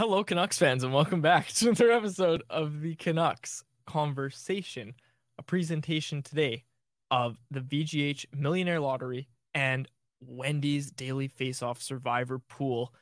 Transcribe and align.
Hello, 0.00 0.24
Canucks 0.24 0.56
fans, 0.56 0.82
and 0.82 0.94
welcome 0.94 1.20
back 1.20 1.48
to 1.48 1.66
another 1.66 1.92
episode 1.92 2.42
of 2.48 2.80
the 2.80 2.94
Canucks 2.94 3.62
Conversation, 3.86 4.94
a 5.36 5.42
presentation 5.42 6.22
today 6.22 6.64
of 7.10 7.36
the 7.50 7.60
VGH 7.60 8.24
Millionaire 8.32 8.80
Lottery 8.80 9.28
and 9.52 9.86
Wendy's 10.22 10.90
Daily 10.90 11.28
Face-Off 11.28 11.82
Survivor 11.82 12.38
Pool 12.38 12.94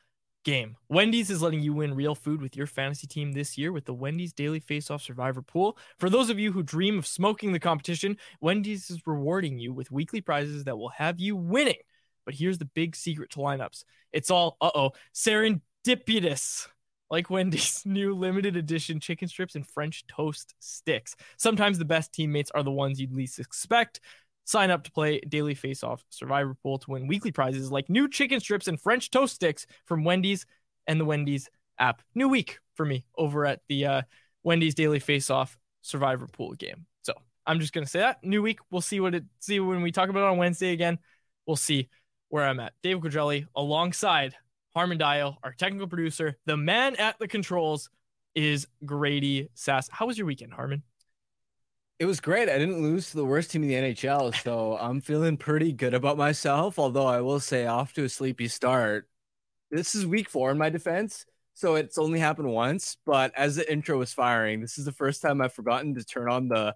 game. 0.43 0.75
Wendy's 0.89 1.29
is 1.29 1.41
letting 1.41 1.61
you 1.61 1.71
win 1.71 1.95
real 1.95 2.15
food 2.15 2.41
with 2.41 2.57
your 2.57 2.67
fantasy 2.67 3.07
team 3.07 3.31
this 3.31 3.57
year 3.57 3.71
with 3.71 3.85
the 3.85 3.93
Wendy's 3.93 4.33
Daily 4.33 4.59
Face-Off 4.59 5.01
Survivor 5.01 5.41
Pool. 5.41 5.77
For 5.99 6.09
those 6.09 6.29
of 6.29 6.37
you 6.37 6.51
who 6.51 6.63
dream 6.63 6.99
of 6.99 7.07
smoking 7.07 7.53
the 7.53 7.61
competition, 7.61 8.17
Wendy's 8.41 8.89
is 8.89 9.07
rewarding 9.07 9.57
you 9.57 9.71
with 9.71 9.89
weekly 9.89 10.19
prizes 10.19 10.65
that 10.65 10.77
will 10.77 10.89
have 10.89 11.17
you 11.17 11.37
winning. 11.37 11.79
But 12.25 12.33
here's 12.33 12.57
the 12.57 12.65
big 12.65 12.93
secret 12.93 13.29
to 13.29 13.39
lineups. 13.39 13.85
It's 14.11 14.29
all, 14.29 14.57
uh-oh, 14.59 14.91
serendipitous 15.15 16.67
like 17.09 17.29
Wendy's 17.29 17.81
new 17.85 18.13
limited 18.13 18.55
edition 18.55 18.99
chicken 18.99 19.27
strips 19.27 19.55
and 19.55 19.67
French 19.67 20.05
toast 20.07 20.55
sticks. 20.59 21.15
Sometimes 21.37 21.77
the 21.77 21.85
best 21.85 22.13
teammates 22.13 22.51
are 22.51 22.63
the 22.63 22.71
ones 22.71 22.99
you'd 22.99 23.13
least 23.13 23.39
expect. 23.39 23.99
Sign 24.45 24.71
up 24.71 24.83
to 24.83 24.91
play 24.91 25.19
Daily 25.19 25.53
Face 25.53 25.83
Off 25.83 26.03
Survivor 26.09 26.55
Pool 26.55 26.79
to 26.79 26.91
win 26.91 27.07
weekly 27.07 27.31
prizes 27.31 27.71
like 27.71 27.89
new 27.89 28.07
chicken 28.07 28.39
strips 28.39 28.67
and 28.67 28.81
French 28.81 29.11
toast 29.11 29.35
sticks 29.35 29.67
from 29.85 30.03
Wendy's 30.03 30.45
and 30.87 30.99
the 30.99 31.05
Wendy's 31.05 31.49
app. 31.77 32.01
New 32.15 32.27
week 32.27 32.59
for 32.73 32.85
me 32.85 33.05
over 33.15 33.45
at 33.45 33.61
the 33.67 33.85
uh, 33.85 34.01
Wendy's 34.43 34.73
Daily 34.73 34.99
Face 34.99 35.29
Off 35.29 35.57
Survivor 35.81 36.27
Pool 36.27 36.53
game. 36.53 36.85
So 37.03 37.13
I'm 37.45 37.59
just 37.59 37.73
gonna 37.73 37.85
say 37.85 37.99
that 37.99 38.23
new 38.23 38.41
week. 38.41 38.59
We'll 38.71 38.81
see 38.81 38.99
what 38.99 39.13
it 39.13 39.23
see 39.39 39.59
when 39.59 39.81
we 39.81 39.91
talk 39.91 40.09
about 40.09 40.23
it 40.23 40.31
on 40.31 40.37
Wednesday 40.37 40.71
again. 40.71 40.97
We'll 41.45 41.55
see 41.55 41.89
where 42.29 42.45
I'm 42.45 42.59
at. 42.59 42.73
Dave 42.81 42.97
Quadrelli 42.97 43.45
alongside 43.55 44.35
Harman 44.75 44.99
Dayal, 44.99 45.37
our 45.43 45.53
technical 45.53 45.87
producer, 45.87 46.37
the 46.45 46.57
man 46.57 46.95
at 46.97 47.17
the 47.19 47.27
controls 47.27 47.89
is 48.35 48.67
Grady 48.85 49.49
Sass. 49.53 49.89
How 49.91 50.07
was 50.07 50.17
your 50.17 50.27
weekend, 50.27 50.53
Harman? 50.53 50.83
It 51.97 52.05
was 52.05 52.21
great. 52.21 52.47
I 52.47 52.57
didn't 52.57 52.81
lose 52.81 53.09
to 53.09 53.17
the 53.17 53.25
worst 53.25 53.51
team 53.51 53.63
in 53.63 53.69
the 53.69 53.75
NHL, 53.75 54.33
so 54.43 54.77
I'm 54.79 55.01
feeling 55.01 55.37
pretty 55.37 55.73
good 55.73 55.93
about 55.93 56.17
myself. 56.17 56.79
Although 56.79 57.07
I 57.07 57.21
will 57.21 57.39
say, 57.39 57.65
off 57.65 57.93
to 57.93 58.03
a 58.03 58.09
sleepy 58.09 58.47
start. 58.47 59.07
This 59.71 59.93
is 59.93 60.05
week 60.05 60.29
four 60.29 60.49
in 60.49 60.57
my 60.57 60.69
defense, 60.69 61.25
so 61.53 61.75
it's 61.75 61.99
only 61.99 62.19
happened 62.19 62.49
once. 62.49 62.97
But 63.05 63.33
as 63.35 63.55
the 63.55 63.71
intro 63.71 63.99
was 63.99 64.13
firing, 64.13 64.61
this 64.61 64.77
is 64.79 64.85
the 64.85 64.91
first 64.91 65.21
time 65.21 65.41
I've 65.41 65.53
forgotten 65.53 65.93
to 65.95 66.03
turn 66.03 66.29
on 66.29 66.47
the 66.47 66.75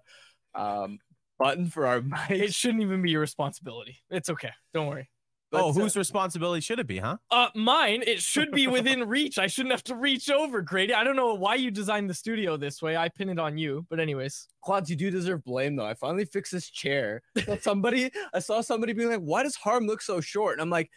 um, 0.54 0.98
button 1.38 1.70
for 1.70 1.86
our 1.86 2.00
mic. 2.02 2.30
It 2.30 2.54
shouldn't 2.54 2.82
even 2.82 3.02
be 3.02 3.10
your 3.10 3.20
responsibility. 3.20 3.98
It's 4.10 4.30
okay. 4.30 4.50
Don't 4.72 4.86
worry. 4.86 5.08
Oh, 5.54 5.72
But, 5.72 5.80
uh, 5.80 5.82
whose 5.82 5.96
responsibility 5.96 6.60
should 6.60 6.78
it 6.78 6.86
be, 6.86 6.98
huh? 6.98 7.16
Uh, 7.30 7.48
mine. 7.54 8.02
It 8.06 8.20
should 8.20 8.50
be 8.50 8.66
within 8.66 9.04
reach. 9.08 9.38
I 9.38 9.46
shouldn't 9.46 9.72
have 9.72 9.84
to 9.84 9.94
reach 9.94 10.30
over, 10.30 10.62
Grady. 10.62 10.94
I 10.94 11.04
don't 11.04 11.16
know 11.16 11.34
why 11.34 11.54
you 11.56 11.70
designed 11.70 12.08
the 12.08 12.14
studio 12.14 12.56
this 12.56 12.80
way. 12.82 12.96
I 12.96 13.08
pin 13.08 13.28
it 13.28 13.38
on 13.38 13.56
you, 13.58 13.86
but 13.90 14.00
anyways, 14.00 14.48
Quads, 14.62 14.90
you 14.90 14.96
do 14.96 15.10
deserve 15.10 15.44
blame 15.44 15.76
though. 15.76 15.86
I 15.86 15.94
finally 15.94 16.24
fixed 16.24 16.52
this 16.52 16.70
chair. 16.70 17.22
But 17.46 17.62
somebody, 17.62 18.10
I 18.32 18.38
saw 18.38 18.60
somebody 18.60 18.92
being 18.92 19.10
like, 19.10 19.20
"Why 19.20 19.42
does 19.42 19.56
Harm 19.56 19.86
look 19.86 20.02
so 20.02 20.20
short?" 20.20 20.54
And 20.54 20.62
I'm 20.62 20.70
like, 20.70 20.90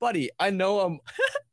"Buddy, 0.00 0.30
I 0.38 0.50
know 0.50 0.80
I'm 0.80 1.00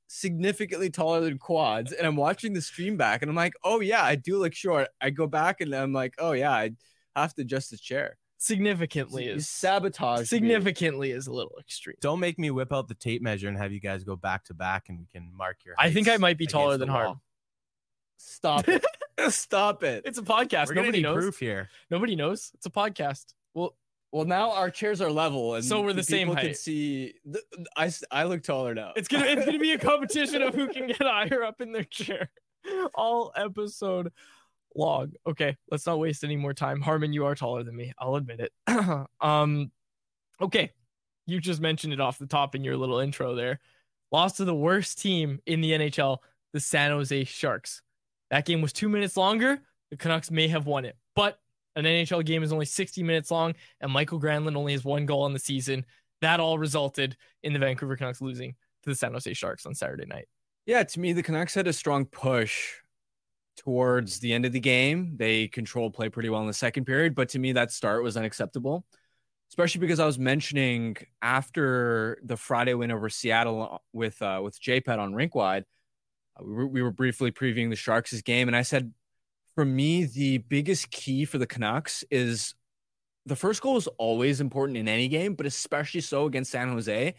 significantly 0.08 0.90
taller 0.90 1.22
than 1.22 1.38
Quads, 1.38 1.92
and 1.92 2.06
I'm 2.06 2.16
watching 2.16 2.54
the 2.54 2.62
stream 2.62 2.98
back, 2.98 3.22
and 3.22 3.30
I'm 3.30 3.36
like, 3.36 3.54
oh 3.64 3.80
yeah, 3.80 4.04
I 4.04 4.16
do 4.16 4.38
look 4.38 4.54
short." 4.54 4.88
I 5.02 5.10
go 5.12 5.28
back 5.28 5.62
and 5.62 5.74
I'm 5.74 5.94
like, 5.94 6.16
"Oh 6.20 6.34
yeah, 6.34 6.52
I 6.52 6.72
have 7.16 7.34
to 7.36 7.44
adjust 7.44 7.72
the 7.72 7.78
chair." 7.78 8.18
Significantly 8.40 9.26
You 9.26 9.34
is 9.34 9.48
sabotage. 9.48 10.20
me. 10.22 10.26
significantly 10.26 11.12
is 11.12 11.28
a 11.28 11.32
little 11.32 11.56
extreme. 11.60 11.98
Don't 12.02 12.20
make 12.20 12.40
me 12.40 12.50
whip 12.50 12.74
out 12.74 12.88
the 12.88 12.96
tape 12.96 13.22
measure 13.22 13.48
and 13.48 13.58
have 13.58 13.72
you 13.72 13.80
guys 13.80 14.04
go 14.04 14.16
back 14.16 14.46
to 14.46 14.54
back 14.56 14.90
and 14.90 14.98
we 15.00 15.06
can 15.12 15.30
mark 15.36 15.58
your. 15.66 15.76
I 15.78 15.92
think 15.92 16.10
I 16.10 16.18
might 16.18 16.38
be 16.38 16.48
taller 16.48 16.78
than 16.78 16.90
wall. 16.90 16.98
Harm. 17.04 17.22
Stop 18.18 18.68
it. 18.68 18.84
Stop 19.30 19.84
it. 19.84 20.04
It's 20.06 20.18
a 20.18 20.22
podcast. 20.24 20.68
We're 20.70 20.76
Nobody 20.76 21.02
knows. 21.02 21.16
proof 21.18 21.40
here. 21.40 21.70
Nobody 21.92 22.16
knows. 22.16 22.52
It's 22.54 22.66
a 22.66 22.70
podcast. 22.70 23.26
Well, 23.54 23.76
well, 24.14 24.24
now 24.26 24.52
our 24.54 24.72
chairs 24.72 25.02
are 25.02 25.12
level, 25.12 25.56
and 25.56 25.64
So 25.66 25.82
we're 25.82 25.92
the 25.94 26.02
same 26.04 26.28
people 26.30 26.36
Can 26.38 26.46
height. 26.48 26.58
see, 26.58 27.14
I, 27.76 27.84
I 27.84 27.86
s- 27.88 28.04
I 28.10 28.24
look 28.24 28.42
taller 28.44 28.74
now. 28.74 28.94
It's 28.96 29.08
gonna 29.10 29.26
it's 29.26 29.46
gonna 29.46 29.60
be 29.60 29.74
a 29.74 29.78
competition 29.92 30.42
of 30.42 30.56
who 30.56 30.68
can 30.70 30.88
get 30.88 31.02
higher 31.02 31.44
up 31.44 31.60
in 31.62 31.74
their 31.74 31.84
chair. 31.84 32.32
All 32.96 33.32
episode 33.36 34.12
long. 34.76 35.14
Okay, 35.28 35.58
let's 35.72 35.86
not 35.86 36.00
waste 36.00 36.24
any 36.24 36.36
more 36.36 36.54
time. 36.54 36.82
Harman, 36.82 37.14
you 37.14 37.26
are 37.26 37.36
taller 37.36 37.64
than 37.64 37.76
me. 37.76 37.94
I'll 38.00 38.16
admit 38.16 38.40
it. 38.40 38.52
um, 39.22 39.72
okay, 40.42 40.72
you 41.26 41.40
just 41.40 41.62
mentioned 41.62 41.94
it 41.94 42.00
off 42.02 42.20
the 42.20 42.28
top 42.28 42.56
in 42.56 42.64
your 42.64 42.78
little 42.78 43.00
intro 43.00 43.36
there. 43.36 43.60
Lost 44.12 44.38
to 44.38 44.46
the 44.46 44.56
worst 44.56 45.00
team 45.00 45.40
in 45.46 45.62
the 45.62 45.72
NHL, 45.72 46.18
the 46.54 46.60
San 46.60 46.92
Jose 46.92 47.24
Sharks. 47.26 47.82
That 48.32 48.46
game 48.46 48.62
was 48.62 48.74
two 48.74 48.90
minutes 48.90 49.18
longer. 49.18 49.60
The 49.92 49.98
Canucks 49.98 50.32
may 50.32 50.48
have 50.48 50.66
won 50.66 50.86
it, 50.86 50.96
but 51.16 51.40
An 51.76 51.86
NHL 51.86 52.26
game 52.26 52.44
is 52.44 52.52
only 52.52 52.66
60 52.66 53.04
minutes 53.04 53.32
long, 53.32 53.54
and 53.80 53.92
Mikael 53.94 54.20
Granlund 54.20 54.58
only 54.58 54.74
has 54.74 54.84
one 54.84 55.06
goal 55.06 55.22
on 55.24 55.34
the 55.34 55.40
season. 55.40 55.86
That 56.22 56.40
all 56.40 56.58
resulted 56.58 57.16
in 57.44 57.54
the 57.54 57.60
Vancouver 57.60 57.96
Canucks 57.96 58.22
losing 58.22 58.56
to 58.84 58.90
the 58.90 58.96
San 58.96 59.14
Jose 59.14 59.34
Sharks 59.34 59.66
on 59.66 59.74
Saturday 59.74 60.06
night. 60.06 60.28
Yeah, 60.66 60.84
to 60.84 61.00
me, 61.00 61.14
the 61.14 61.24
Canucks 61.24 61.54
had 61.54 61.68
a 61.68 61.74
strong 61.74 62.06
push 62.06 62.74
towards 63.60 64.20
the 64.20 64.34
end 64.34 64.46
of 64.46 64.54
the 64.54 64.60
game. 64.60 65.18
They 65.18 65.48
controlled 65.48 65.94
play 65.94 66.10
pretty 66.10 66.30
well 66.30 66.42
in 66.42 66.48
the 66.48 66.54
second 66.54 66.86
period, 66.86 67.14
but 67.14 67.30
to 67.30 67.40
me, 67.40 67.52
that 67.54 67.72
start 67.72 68.04
was 68.04 68.16
unacceptable, 68.16 68.86
especially 69.52 69.80
because 69.80 70.00
I 70.00 70.06
was 70.06 70.18
mentioning 70.18 70.96
after 71.22 72.20
the 72.24 72.38
Friday 72.38 72.74
win 72.74 72.92
over 72.92 73.10
Seattle 73.10 73.84
with 73.94 74.22
uh, 74.22 74.40
with 74.44 74.60
JPET 74.62 74.98
on 74.98 75.14
Rinkwide, 75.14 75.64
uh, 76.40 76.44
we, 76.44 76.54
were, 76.54 76.68
we 76.68 76.82
were 76.82 76.92
briefly 76.92 77.32
previewing 77.32 77.70
the 77.70 77.76
Sharks' 77.76 78.22
game, 78.22 78.48
and 78.48 78.56
I 78.56 78.62
said, 78.62 78.94
for 79.56 79.66
me, 79.66 80.06
the 80.06 80.38
biggest 80.38 80.90
key 80.90 81.26
for 81.26 81.38
the 81.38 81.48
Canucks 81.48 82.06
is 82.10 82.56
the 83.26 83.36
first 83.36 83.62
goal 83.62 83.76
is 83.76 83.88
always 83.98 84.40
important 84.40 84.78
in 84.78 84.88
any 84.88 85.10
game, 85.10 85.36
but 85.36 85.46
especially 85.46 86.02
so 86.02 86.26
against 86.26 86.52
San 86.52 86.70
Jose 86.70 87.16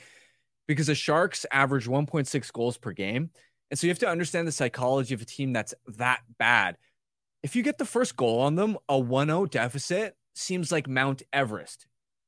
because 0.67 0.87
the 0.87 0.95
Sharks 0.95 1.45
average 1.53 1.87
1.6 1.87 2.53
goals 2.53 2.79
per 2.79 2.93
game. 2.93 3.31
And 3.71 3.79
so 3.79 3.87
you 3.87 3.91
have 3.91 3.99
to 4.01 4.09
understand 4.09 4.49
the 4.49 4.53
psychology 4.53 5.15
of 5.15 5.23
a 5.23 5.25
team 5.25 5.53
that's 5.53 5.75
that 5.87 6.21
bad. 6.39 6.77
If 7.43 7.57
you 7.57 7.63
get 7.63 7.79
the 7.79 7.85
first 7.85 8.17
goal 8.17 8.41
on 8.41 8.57
them, 8.57 8.77
a 8.89 8.99
1 8.99 9.29
0 9.29 9.47
deficit 9.47 10.17
seems 10.35 10.73
like 10.73 10.89
Mount 10.89 11.23
Everest. 11.33 11.87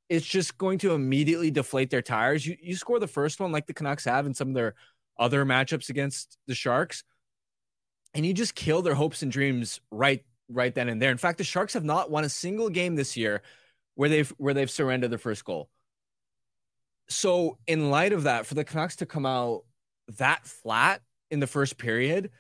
It's 0.09 0.27
just 0.27 0.59
going 0.59 0.79
to 0.79 0.93
immediately 0.93 1.51
deflate 1.51 1.91
their 1.91 2.03
tires. 2.03 2.47
You, 2.47 2.57
you 2.61 2.77
score 2.77 2.99
the 2.99 3.07
first 3.07 3.41
one 3.41 3.53
like 3.53 3.67
the 3.67 3.75
Canucks 3.75 4.05
have 4.05 4.27
in 4.27 4.35
some 4.35 4.49
of 4.49 4.55
their 4.55 4.75
other 5.19 5.45
matchups 5.45 5.89
against 5.89 6.39
the 6.47 6.55
Sharks, 6.55 7.05
and 8.15 8.25
you 8.25 8.35
just 8.35 8.55
kill 8.55 8.83
their 8.83 8.95
hopes 8.95 9.23
and 9.23 9.33
dreams 9.33 9.81
right 9.91 10.25
right 10.49 10.75
then 10.75 10.89
and 10.89 11.01
there. 11.01 11.11
In 11.11 11.19
fact, 11.19 11.39
the 11.39 11.45
Sharks 11.45 11.75
have 11.75 11.85
not 11.85 12.11
won 12.11 12.25
a 12.25 12.29
single 12.29 12.69
game 12.69 12.95
this 12.95 13.17
year 13.17 13.43
where 13.95 14.09
they've 14.09 14.29
where 14.39 14.55
they've 14.55 14.71
surrendered 14.71 15.11
the 15.11 15.19
first 15.19 15.45
goal. 15.45 15.69
So, 17.09 17.59
in 17.67 17.91
light 17.91 18.13
of 18.13 18.25
that, 18.25 18.47
for 18.47 18.55
the 18.55 18.65
Canucks 18.65 18.97
to 18.97 19.07
come 19.07 19.27
out 19.27 19.65
that 20.19 20.47
flat 20.47 21.03
in 21.33 21.41
the 21.41 21.47
first 21.49 21.79
period 21.79 22.31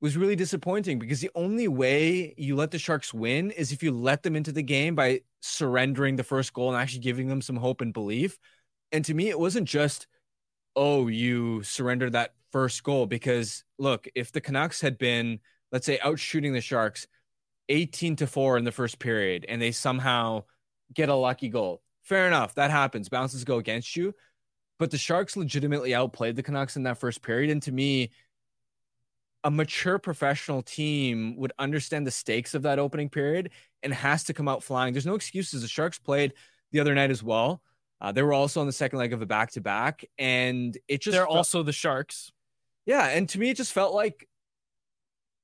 was 0.00 0.16
really 0.16 0.36
disappointing 0.36 0.98
because 0.98 1.20
the 1.20 1.30
only 1.34 1.68
way 1.68 2.34
you 2.36 2.56
let 2.56 2.70
the 2.70 2.78
Sharks 2.78 3.14
win 3.14 3.50
is 3.50 3.70
if 3.70 3.82
you 3.82 3.92
let 3.92 4.22
them 4.22 4.34
into 4.34 4.50
the 4.50 4.62
game 4.62 4.94
by 4.94 5.20
surrendering 5.40 6.16
the 6.16 6.24
first 6.24 6.52
goal 6.52 6.72
and 6.72 6.80
actually 6.80 7.00
giving 7.00 7.28
them 7.28 7.40
some 7.40 7.56
hope 7.56 7.80
and 7.80 7.92
belief. 7.92 8.38
And 8.92 9.04
to 9.04 9.14
me, 9.14 9.28
it 9.28 9.38
wasn't 9.38 9.68
just, 9.68 10.06
oh, 10.74 11.06
you 11.06 11.62
surrendered 11.62 12.12
that 12.12 12.34
first 12.50 12.82
goal. 12.82 13.06
Because 13.06 13.62
look, 13.78 14.08
if 14.14 14.32
the 14.32 14.40
Canucks 14.40 14.80
had 14.80 14.98
been, 14.98 15.38
let's 15.70 15.86
say, 15.86 16.00
out 16.00 16.18
shooting 16.18 16.54
the 16.54 16.60
Sharks 16.60 17.06
18 17.68 18.16
to 18.16 18.26
4 18.26 18.58
in 18.58 18.64
the 18.64 18.72
first 18.72 18.98
period 18.98 19.46
and 19.48 19.62
they 19.62 19.70
somehow 19.70 20.44
get 20.92 21.08
a 21.08 21.14
lucky 21.14 21.50
goal, 21.50 21.82
fair 22.02 22.26
enough. 22.26 22.54
That 22.54 22.70
happens. 22.70 23.08
Bounces 23.08 23.44
go 23.44 23.58
against 23.58 23.94
you. 23.96 24.14
But 24.78 24.90
the 24.90 24.98
Sharks 24.98 25.36
legitimately 25.36 25.94
outplayed 25.94 26.36
the 26.36 26.42
Canucks 26.42 26.74
in 26.74 26.84
that 26.84 26.96
first 26.96 27.20
period. 27.20 27.50
And 27.50 27.62
to 27.64 27.70
me, 27.70 28.12
a 29.44 29.50
mature 29.50 29.98
professional 29.98 30.62
team 30.62 31.36
would 31.36 31.52
understand 31.58 32.06
the 32.06 32.10
stakes 32.10 32.54
of 32.54 32.62
that 32.62 32.78
opening 32.78 33.08
period 33.08 33.50
and 33.82 33.92
has 33.94 34.24
to 34.24 34.34
come 34.34 34.48
out 34.48 34.62
flying. 34.62 34.92
There's 34.92 35.06
no 35.06 35.14
excuses. 35.14 35.62
The 35.62 35.68
Sharks 35.68 35.98
played 35.98 36.34
the 36.72 36.80
other 36.80 36.94
night 36.94 37.10
as 37.10 37.22
well. 37.22 37.62
Uh, 38.00 38.12
they 38.12 38.22
were 38.22 38.32
also 38.32 38.60
on 38.60 38.66
the 38.66 38.72
second 38.72 38.98
leg 38.98 39.12
of 39.12 39.22
a 39.22 39.26
back 39.26 39.50
to 39.52 39.60
back, 39.60 40.04
and 40.18 40.76
it 40.88 41.00
just 41.02 41.14
they're 41.14 41.24
felt, 41.26 41.36
also 41.36 41.62
the 41.62 41.72
Sharks. 41.72 42.32
Yeah, 42.86 43.06
and 43.08 43.28
to 43.30 43.38
me, 43.38 43.50
it 43.50 43.56
just 43.56 43.72
felt 43.72 43.94
like 43.94 44.26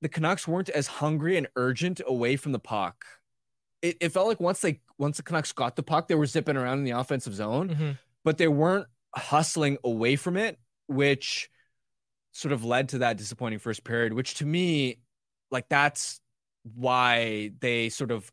the 0.02 0.08
Canucks 0.08 0.46
weren't 0.48 0.68
as 0.68 0.86
hungry 0.86 1.36
and 1.36 1.48
urgent 1.56 2.00
away 2.06 2.36
from 2.36 2.52
the 2.52 2.58
puck. 2.58 3.04
It, 3.82 3.96
it 4.00 4.08
felt 4.10 4.26
like 4.28 4.40
once 4.40 4.60
they 4.60 4.80
once 4.98 5.16
the 5.18 5.22
Canucks 5.22 5.52
got 5.52 5.76
the 5.76 5.82
puck, 5.82 6.08
they 6.08 6.14
were 6.14 6.26
zipping 6.26 6.56
around 6.56 6.78
in 6.78 6.84
the 6.84 6.92
offensive 6.92 7.34
zone, 7.34 7.68
Mm-hmm. 7.70 7.90
but 8.24 8.38
they 8.38 8.48
weren't 8.48 8.86
hustling 9.14 9.76
away 9.84 10.16
from 10.16 10.36
it, 10.36 10.58
which 10.86 11.50
sort 12.36 12.52
of 12.52 12.64
led 12.64 12.90
to 12.90 12.98
that 12.98 13.16
disappointing 13.16 13.58
first 13.58 13.82
period, 13.84 14.12
which 14.12 14.34
to 14.34 14.46
me, 14.46 14.98
like 15.50 15.68
that's 15.68 16.20
why 16.74 17.52
they 17.60 17.88
sort 17.88 18.10
of 18.10 18.30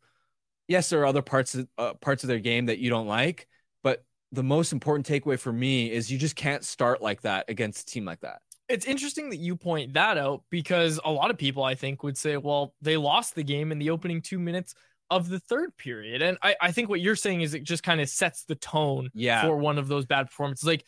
yes, 0.68 0.88
there 0.90 1.00
are 1.00 1.06
other 1.06 1.22
parts 1.22 1.54
of 1.54 1.68
uh, 1.78 1.94
parts 1.94 2.24
of 2.24 2.28
their 2.28 2.38
game 2.38 2.66
that 2.66 2.78
you 2.78 2.90
don't 2.90 3.06
like, 3.06 3.46
but 3.82 4.04
the 4.32 4.42
most 4.42 4.72
important 4.72 5.06
takeaway 5.06 5.38
for 5.38 5.52
me 5.52 5.90
is 5.90 6.10
you 6.10 6.18
just 6.18 6.36
can't 6.36 6.64
start 6.64 7.00
like 7.02 7.22
that 7.22 7.44
against 7.48 7.88
a 7.88 7.92
team 7.92 8.04
like 8.04 8.20
that. 8.20 8.40
It's 8.68 8.86
interesting 8.86 9.30
that 9.30 9.36
you 9.36 9.56
point 9.56 9.92
that 9.92 10.16
out 10.16 10.42
because 10.50 10.98
a 11.04 11.10
lot 11.10 11.30
of 11.30 11.36
people, 11.36 11.62
I 11.62 11.74
think, 11.74 12.02
would 12.02 12.16
say, 12.16 12.36
well, 12.38 12.74
they 12.80 12.96
lost 12.96 13.34
the 13.34 13.42
game 13.44 13.72
in 13.72 13.78
the 13.78 13.90
opening 13.90 14.22
two 14.22 14.38
minutes 14.38 14.74
of 15.10 15.28
the 15.28 15.38
third 15.38 15.76
period. 15.76 16.22
And 16.22 16.38
I, 16.42 16.56
I 16.60 16.72
think 16.72 16.88
what 16.88 17.00
you're 17.02 17.14
saying 17.14 17.42
is 17.42 17.52
it 17.52 17.62
just 17.62 17.82
kind 17.82 18.00
of 18.00 18.08
sets 18.08 18.44
the 18.44 18.54
tone 18.54 19.10
Yeah. 19.12 19.42
for 19.42 19.56
one 19.56 19.76
of 19.76 19.86
those 19.86 20.06
bad 20.06 20.26
performances. 20.26 20.66
Like, 20.66 20.84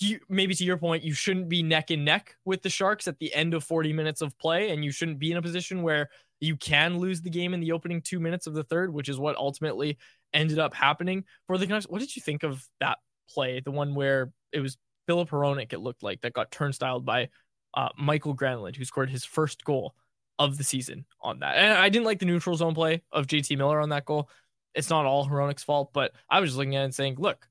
you 0.00 0.20
maybe 0.28 0.54
to 0.54 0.64
your 0.64 0.76
point, 0.76 1.04
you 1.04 1.12
shouldn't 1.12 1.48
be 1.48 1.62
neck 1.62 1.90
and 1.90 2.04
neck 2.04 2.36
with 2.44 2.62
the 2.62 2.70
Sharks 2.70 3.08
at 3.08 3.18
the 3.18 3.32
end 3.34 3.54
of 3.54 3.64
40 3.64 3.92
minutes 3.92 4.22
of 4.22 4.36
play, 4.38 4.70
and 4.70 4.84
you 4.84 4.90
shouldn't 4.90 5.18
be 5.18 5.30
in 5.30 5.36
a 5.36 5.42
position 5.42 5.82
where 5.82 6.08
you 6.40 6.56
can 6.56 6.98
lose 6.98 7.20
the 7.20 7.30
game 7.30 7.52
in 7.52 7.60
the 7.60 7.72
opening 7.72 8.00
two 8.00 8.18
minutes 8.18 8.46
of 8.46 8.54
the 8.54 8.64
third, 8.64 8.92
which 8.92 9.08
is 9.08 9.18
what 9.18 9.36
ultimately 9.36 9.98
ended 10.32 10.58
up 10.58 10.74
happening 10.74 11.24
for 11.46 11.58
the 11.58 11.66
Canucks. 11.66 11.86
What 11.86 12.00
did 12.00 12.16
you 12.16 12.22
think 12.22 12.42
of 12.42 12.66
that 12.80 12.98
play? 13.28 13.60
The 13.60 13.70
one 13.70 13.94
where 13.94 14.32
it 14.52 14.60
was 14.60 14.78
Filip 15.06 15.30
Hronek, 15.30 15.72
it 15.72 15.80
looked 15.80 16.02
like, 16.02 16.22
that 16.22 16.32
got 16.32 16.50
turnstiled 16.50 17.04
by 17.04 17.28
uh, 17.74 17.90
Mikael 17.98 18.34
Granlund, 18.34 18.76
who 18.76 18.84
scored 18.84 19.10
his 19.10 19.24
first 19.24 19.64
goal 19.64 19.94
of 20.38 20.56
the 20.56 20.64
season 20.64 21.04
on 21.20 21.40
that. 21.40 21.56
And 21.56 21.74
I 21.74 21.90
didn't 21.90 22.06
like 22.06 22.18
the 22.18 22.26
neutral 22.26 22.56
zone 22.56 22.74
play 22.74 23.02
of 23.12 23.26
JT 23.26 23.58
Miller 23.58 23.80
on 23.80 23.90
that 23.90 24.06
goal. 24.06 24.30
It's 24.74 24.88
not 24.88 25.04
all 25.04 25.28
Hronek's 25.28 25.64
fault, 25.64 25.90
but 25.92 26.12
I 26.30 26.40
was 26.40 26.50
just 26.50 26.58
looking 26.58 26.76
at 26.76 26.82
it 26.82 26.84
and 26.84 26.94
saying, 26.94 27.16
look, 27.18 27.46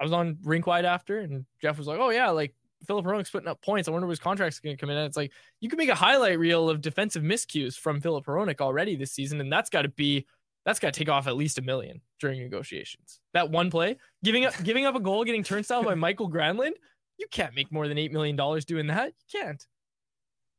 I 0.00 0.04
was 0.04 0.12
on 0.12 0.38
rink 0.42 0.66
wide 0.66 0.84
after, 0.86 1.18
and 1.18 1.44
Jeff 1.60 1.76
was 1.78 1.86
like, 1.86 1.98
"Oh 2.00 2.10
yeah, 2.10 2.30
like 2.30 2.54
Filip 2.86 3.04
Hronek's 3.04 3.30
putting 3.30 3.48
up 3.48 3.60
points. 3.62 3.86
I 3.88 3.92
wonder 3.92 4.06
when 4.06 4.12
his 4.12 4.18
contract's 4.18 4.58
going 4.58 4.76
to 4.76 4.80
come 4.80 4.90
in." 4.90 4.96
And 4.96 5.06
it's 5.06 5.16
like 5.16 5.32
you 5.60 5.68
can 5.68 5.76
make 5.76 5.90
a 5.90 5.94
highlight 5.94 6.38
reel 6.38 6.70
of 6.70 6.80
defensive 6.80 7.22
miscues 7.22 7.74
from 7.78 8.00
Philip 8.00 8.24
Hronik 8.24 8.60
already 8.60 8.96
this 8.96 9.12
season, 9.12 9.40
and 9.40 9.52
that's 9.52 9.70
got 9.70 9.82
to 9.82 9.88
be 9.88 10.26
that's 10.64 10.78
got 10.78 10.94
to 10.94 10.98
take 10.98 11.08
off 11.08 11.26
at 11.26 11.36
least 11.36 11.58
a 11.58 11.62
million 11.62 12.00
during 12.18 12.40
negotiations. 12.40 13.20
That 13.34 13.50
one 13.50 13.70
play, 13.70 13.98
giving 14.24 14.46
up 14.46 14.54
giving 14.64 14.86
up 14.86 14.94
a 14.94 15.00
goal, 15.00 15.24
getting 15.24 15.42
turnstile 15.42 15.84
by 15.84 15.94
Mikael 15.96 16.30
Granlund, 16.30 16.72
you 17.18 17.26
can't 17.30 17.54
make 17.54 17.70
more 17.70 17.86
than 17.86 17.98
eight 17.98 18.12
million 18.12 18.36
dollars 18.36 18.64
doing 18.64 18.86
that. 18.86 19.12
You 19.32 19.40
can't. 19.40 19.66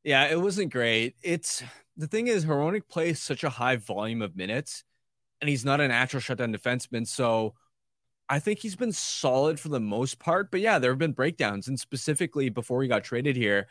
Yeah, 0.04 0.26
it 0.26 0.40
wasn't 0.40 0.72
great. 0.72 1.16
It's 1.24 1.64
the 1.98 2.08
thing 2.08 2.28
is, 2.28 2.46
Hronek 2.46 2.88
plays 2.90 3.20
such 3.20 3.44
a 3.44 3.50
high 3.50 3.76
volume 3.76 4.22
of 4.22 4.36
minutes, 4.36 4.84
and 5.42 5.50
he's 5.50 5.66
not 5.66 5.82
a 5.82 5.88
natural 5.88 6.22
shutdown 6.22 6.54
defenseman. 6.54 7.08
So 7.08 7.54
I 8.32 8.40
think 8.40 8.60
he's 8.60 8.78
been 8.78 8.94
solid 8.94 9.60
for 9.60 9.68
the 9.68 9.82
most 9.82 10.18
part. 10.18 10.52
But 10.52 10.62
yeah, 10.62 10.80
there 10.80 10.90
have 10.92 10.98
been 10.98 11.12
breakdowns. 11.12 11.68
And 11.68 11.78
specifically 11.78 12.48
before 12.48 12.82
he 12.82 12.88
got 12.88 13.04
traded 13.04 13.36
here, 13.36 13.68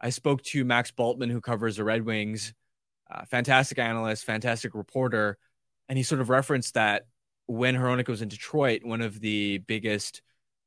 I 0.00 0.10
spoke 0.10 0.42
to 0.42 0.64
Max 0.64 0.90
Bultman, 0.90 1.30
who 1.30 1.40
covers 1.40 1.76
the 1.76 1.84
Red 1.84 2.04
Wings, 2.04 2.52
uh, 3.08 3.24
fantastic 3.26 3.78
analyst, 3.78 4.24
fantastic 4.24 4.74
reporter. 4.74 5.38
And 5.88 5.96
he 5.96 6.02
sort 6.02 6.20
of 6.20 6.30
referenced 6.30 6.74
that 6.74 7.06
when 7.46 7.76
Hronek 7.76 8.08
was 8.08 8.22
in 8.22 8.28
Detroit, 8.28 8.82
one 8.82 9.02
of 9.02 9.20
the 9.20 9.58
biggest 9.58 10.20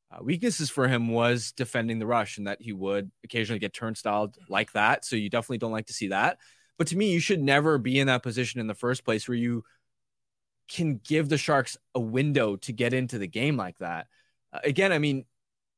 uh, 0.09 0.23
weaknesses 0.23 0.69
for 0.69 0.87
him 0.87 1.09
was 1.09 1.51
defending 1.51 1.99
the 1.99 2.07
rush 2.07 2.37
and 2.37 2.47
that 2.47 2.61
he 2.61 2.71
would 2.71 3.11
occasionally 3.25 3.59
get 3.59 3.73
turnstiled 3.73 4.37
like 4.47 4.71
that. 4.73 5.03
So 5.03 5.17
you 5.17 5.29
definitely 5.29 5.57
don't 5.57 5.73
like 5.73 5.87
to 5.87 5.93
see 5.93 6.07
that. 6.07 6.37
But 6.77 6.87
to 6.87 6.95
me, 6.95 7.11
you 7.11 7.19
should 7.19 7.41
never 7.41 7.77
be 7.77 7.99
in 7.99 8.07
that 8.07 8.23
position 8.23 8.61
in 8.61 8.67
the 8.67 8.73
first 8.73 9.03
place 9.03 9.27
where 9.27 9.35
you 9.35 9.65
can 10.67 10.99
give 11.03 11.29
the 11.29 11.37
Sharks 11.37 11.77
a 11.93 11.99
window 11.99 12.55
to 12.57 12.71
get 12.71 12.93
into 12.93 13.17
the 13.17 13.27
game 13.27 13.57
like 13.57 13.77
that. 13.79 14.07
Uh, 14.51 14.59
again, 14.63 14.91
I 14.91 14.99
mean, 14.99 15.25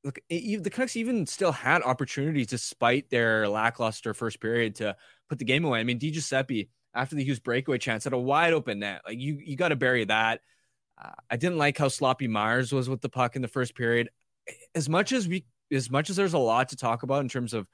look, 0.04 0.20
it, 0.30 0.64
the 0.64 0.70
Canucks 0.70 0.96
even 0.96 1.26
still 1.26 1.52
had 1.52 1.82
opportunities 1.82 2.48
despite 2.48 3.10
their 3.10 3.48
lackluster 3.50 4.14
first 4.14 4.40
period 4.40 4.76
to 4.76 4.96
put 5.30 5.40
the 5.40 5.46
game 5.46 5.66
away. 5.66 5.80
I 5.80 5.84
mean, 5.84 5.98
Di 5.98 6.12
Giuseppe 6.12 6.70
after 6.94 7.16
the 7.16 7.24
Hughes 7.24 7.40
breakaway 7.40 7.78
chance 7.78 8.04
had 8.04 8.14
a 8.14 8.18
wide 8.18 8.54
open 8.54 8.80
net. 8.80 9.02
Like 9.06 9.20
you, 9.20 9.40
you 9.44 9.56
got 9.56 9.70
to 9.70 9.76
bury 9.76 10.06
that. 10.06 10.42
Uh, 11.02 11.12
I 11.30 11.36
didn't 11.36 11.58
like 11.58 11.78
how 11.78 11.90
sloppy 11.90 12.28
Myers 12.28 12.72
was 12.72 12.88
with 12.88 13.02
the 13.02 13.10
puck 13.10 13.36
in 13.36 13.42
the 13.42 13.48
first 13.48 13.76
period. 13.76 14.10
As 14.74 14.88
much 14.88 15.12
as 15.12 15.28
we, 15.28 15.46
as 15.72 15.90
much 15.90 16.10
as 16.10 16.16
there's 16.16 16.34
a 16.34 16.40
lot 16.40 16.70
to 16.70 16.78
talk 16.78 17.04
about 17.04 17.22
in 17.22 17.30
terms 17.30 17.54
of 17.54 17.68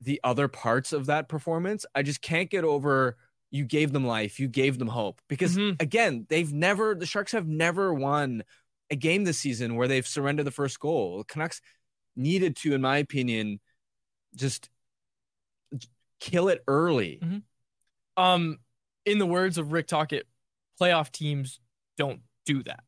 the 0.00 0.20
other 0.24 0.48
parts 0.48 0.92
of 0.92 1.06
that 1.06 1.28
performance, 1.28 1.84
I 1.94 2.02
just 2.02 2.22
can't 2.22 2.48
get 2.48 2.64
over 2.64 3.18
you 3.50 3.64
gave 3.64 3.92
them 3.92 4.06
life, 4.06 4.38
you 4.38 4.48
gave 4.48 4.78
them 4.78 4.88
hope. 4.88 5.20
Because 5.28 5.56
Mhm. 5.56 5.80
again, 5.80 6.26
they've 6.28 6.52
never 6.52 6.94
the 6.94 7.06
Sharks 7.06 7.32
have 7.32 7.46
never 7.46 7.92
won 7.92 8.44
a 8.90 8.96
game 8.96 9.24
this 9.24 9.38
season 9.38 9.76
where 9.76 9.88
they've 9.88 10.06
surrendered 10.06 10.46
the 10.46 10.50
first 10.50 10.80
goal. 10.80 11.18
The 11.18 11.24
Canucks 11.24 11.60
needed 12.16 12.56
to, 12.56 12.74
in 12.74 12.80
my 12.80 12.98
opinion, 12.98 13.60
just 14.34 14.68
kill 16.18 16.48
it 16.48 16.62
early. 16.68 17.20
Um, 18.16 18.58
in 19.04 19.18
the 19.18 19.26
words 19.26 19.58
of 19.58 19.72
Rick 19.72 19.86
Tocchet, 19.86 20.26
playoff 20.80 21.10
teams 21.10 21.60
don't 21.96 22.20
do 22.44 22.62
that. 22.64 22.84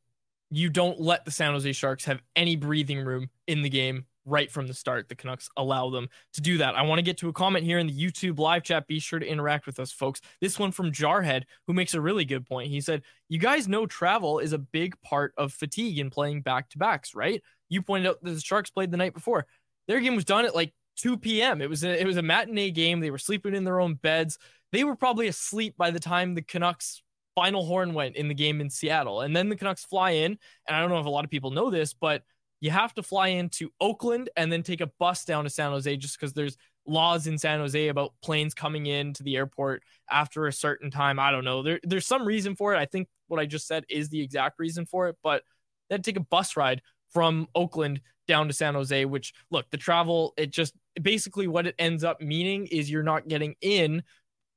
You 0.50 0.68
don't 0.68 1.00
let 1.00 1.24
the 1.24 1.30
San 1.30 1.52
Jose 1.52 1.72
Sharks 1.72 2.04
have 2.04 2.20
any 2.36 2.56
breathing 2.56 2.98
room 3.00 3.30
in 3.46 3.62
the 3.62 3.70
game 3.70 4.06
right 4.24 4.50
from 4.50 4.66
the 4.66 4.74
start. 4.74 5.08
The 5.08 5.14
Canucks 5.14 5.48
allow 5.56 5.90
them 5.90 6.08
to 6.34 6.40
do 6.40 6.58
that. 6.58 6.74
I 6.74 6.82
want 6.82 6.98
to 6.98 7.02
get 7.02 7.18
to 7.18 7.28
a 7.28 7.32
comment 7.32 7.64
here 7.64 7.78
in 7.78 7.86
the 7.86 7.92
YouTube 7.92 8.38
live 8.38 8.62
chat. 8.62 8.86
Be 8.86 8.98
sure 8.98 9.18
to 9.18 9.26
interact 9.26 9.66
with 9.66 9.78
us, 9.78 9.92
folks. 9.92 10.20
This 10.40 10.58
one 10.58 10.72
from 10.72 10.92
Jarhead, 10.92 11.44
who 11.66 11.72
makes 11.72 11.94
a 11.94 12.00
really 12.00 12.24
good 12.24 12.46
point. 12.46 12.70
He 12.70 12.80
said, 12.80 13.02
You 13.28 13.38
guys 13.38 13.68
know 13.68 13.86
travel 13.86 14.38
is 14.38 14.52
a 14.52 14.58
big 14.58 15.00
part 15.02 15.32
of 15.36 15.52
fatigue 15.52 15.98
in 15.98 16.10
playing 16.10 16.42
back 16.42 16.70
to 16.70 16.78
backs, 16.78 17.14
right? 17.14 17.42
You 17.68 17.82
pointed 17.82 18.08
out 18.08 18.22
that 18.22 18.30
the 18.30 18.40
Sharks 18.40 18.70
played 18.70 18.90
the 18.90 18.96
night 18.96 19.14
before. 19.14 19.46
Their 19.88 20.00
game 20.00 20.14
was 20.14 20.24
done 20.24 20.44
at 20.44 20.54
like 20.54 20.72
2 20.96 21.16
p.m. 21.18 21.62
It 21.62 21.68
was 21.68 21.84
a, 21.84 22.00
it 22.00 22.06
was 22.06 22.16
a 22.16 22.22
matinee 22.22 22.70
game. 22.70 23.00
They 23.00 23.10
were 23.10 23.18
sleeping 23.18 23.54
in 23.54 23.64
their 23.64 23.80
own 23.80 23.94
beds. 23.94 24.38
They 24.70 24.84
were 24.84 24.96
probably 24.96 25.28
asleep 25.28 25.76
by 25.76 25.90
the 25.90 26.00
time 26.00 26.34
the 26.34 26.42
Canucks 26.42 27.02
final 27.34 27.64
horn 27.64 27.94
went 27.94 28.16
in 28.16 28.28
the 28.28 28.34
game 28.34 28.60
in 28.60 28.70
Seattle. 28.70 29.22
And 29.22 29.34
then 29.34 29.48
the 29.48 29.56
Canucks 29.56 29.84
fly 29.84 30.10
in, 30.10 30.38
and 30.66 30.76
I 30.76 30.80
don't 30.80 30.90
know 30.90 31.00
if 31.00 31.06
a 31.06 31.10
lot 31.10 31.24
of 31.24 31.30
people 31.30 31.50
know 31.50 31.70
this, 31.70 31.94
but 31.94 32.22
you 32.62 32.70
have 32.70 32.94
to 32.94 33.02
fly 33.02 33.28
into 33.28 33.70
Oakland 33.80 34.30
and 34.36 34.50
then 34.50 34.62
take 34.62 34.80
a 34.80 34.86
bus 35.00 35.24
down 35.24 35.42
to 35.42 35.50
San 35.50 35.72
Jose 35.72 35.96
just 35.96 36.18
because 36.18 36.32
there's 36.32 36.56
laws 36.86 37.26
in 37.26 37.36
San 37.36 37.58
Jose 37.58 37.88
about 37.88 38.14
planes 38.22 38.54
coming 38.54 38.86
in 38.86 39.12
to 39.14 39.24
the 39.24 39.34
airport 39.34 39.82
after 40.08 40.46
a 40.46 40.52
certain 40.52 40.88
time. 40.88 41.18
I 41.18 41.32
don't 41.32 41.44
know. 41.44 41.64
There, 41.64 41.80
there's 41.82 42.06
some 42.06 42.24
reason 42.24 42.54
for 42.54 42.72
it. 42.72 42.78
I 42.78 42.86
think 42.86 43.08
what 43.26 43.40
I 43.40 43.46
just 43.46 43.66
said 43.66 43.84
is 43.90 44.10
the 44.10 44.22
exact 44.22 44.60
reason 44.60 44.86
for 44.86 45.08
it, 45.08 45.16
but 45.24 45.42
then 45.90 46.02
take 46.02 46.16
a 46.16 46.20
bus 46.20 46.56
ride 46.56 46.82
from 47.12 47.48
Oakland 47.56 48.00
down 48.28 48.46
to 48.46 48.54
San 48.54 48.74
Jose, 48.74 49.04
which 49.06 49.34
look, 49.50 49.68
the 49.70 49.76
travel, 49.76 50.32
it 50.36 50.52
just 50.52 50.72
basically 51.02 51.48
what 51.48 51.66
it 51.66 51.74
ends 51.80 52.04
up 52.04 52.20
meaning 52.20 52.68
is 52.68 52.88
you're 52.88 53.02
not 53.02 53.26
getting 53.26 53.56
in 53.60 54.04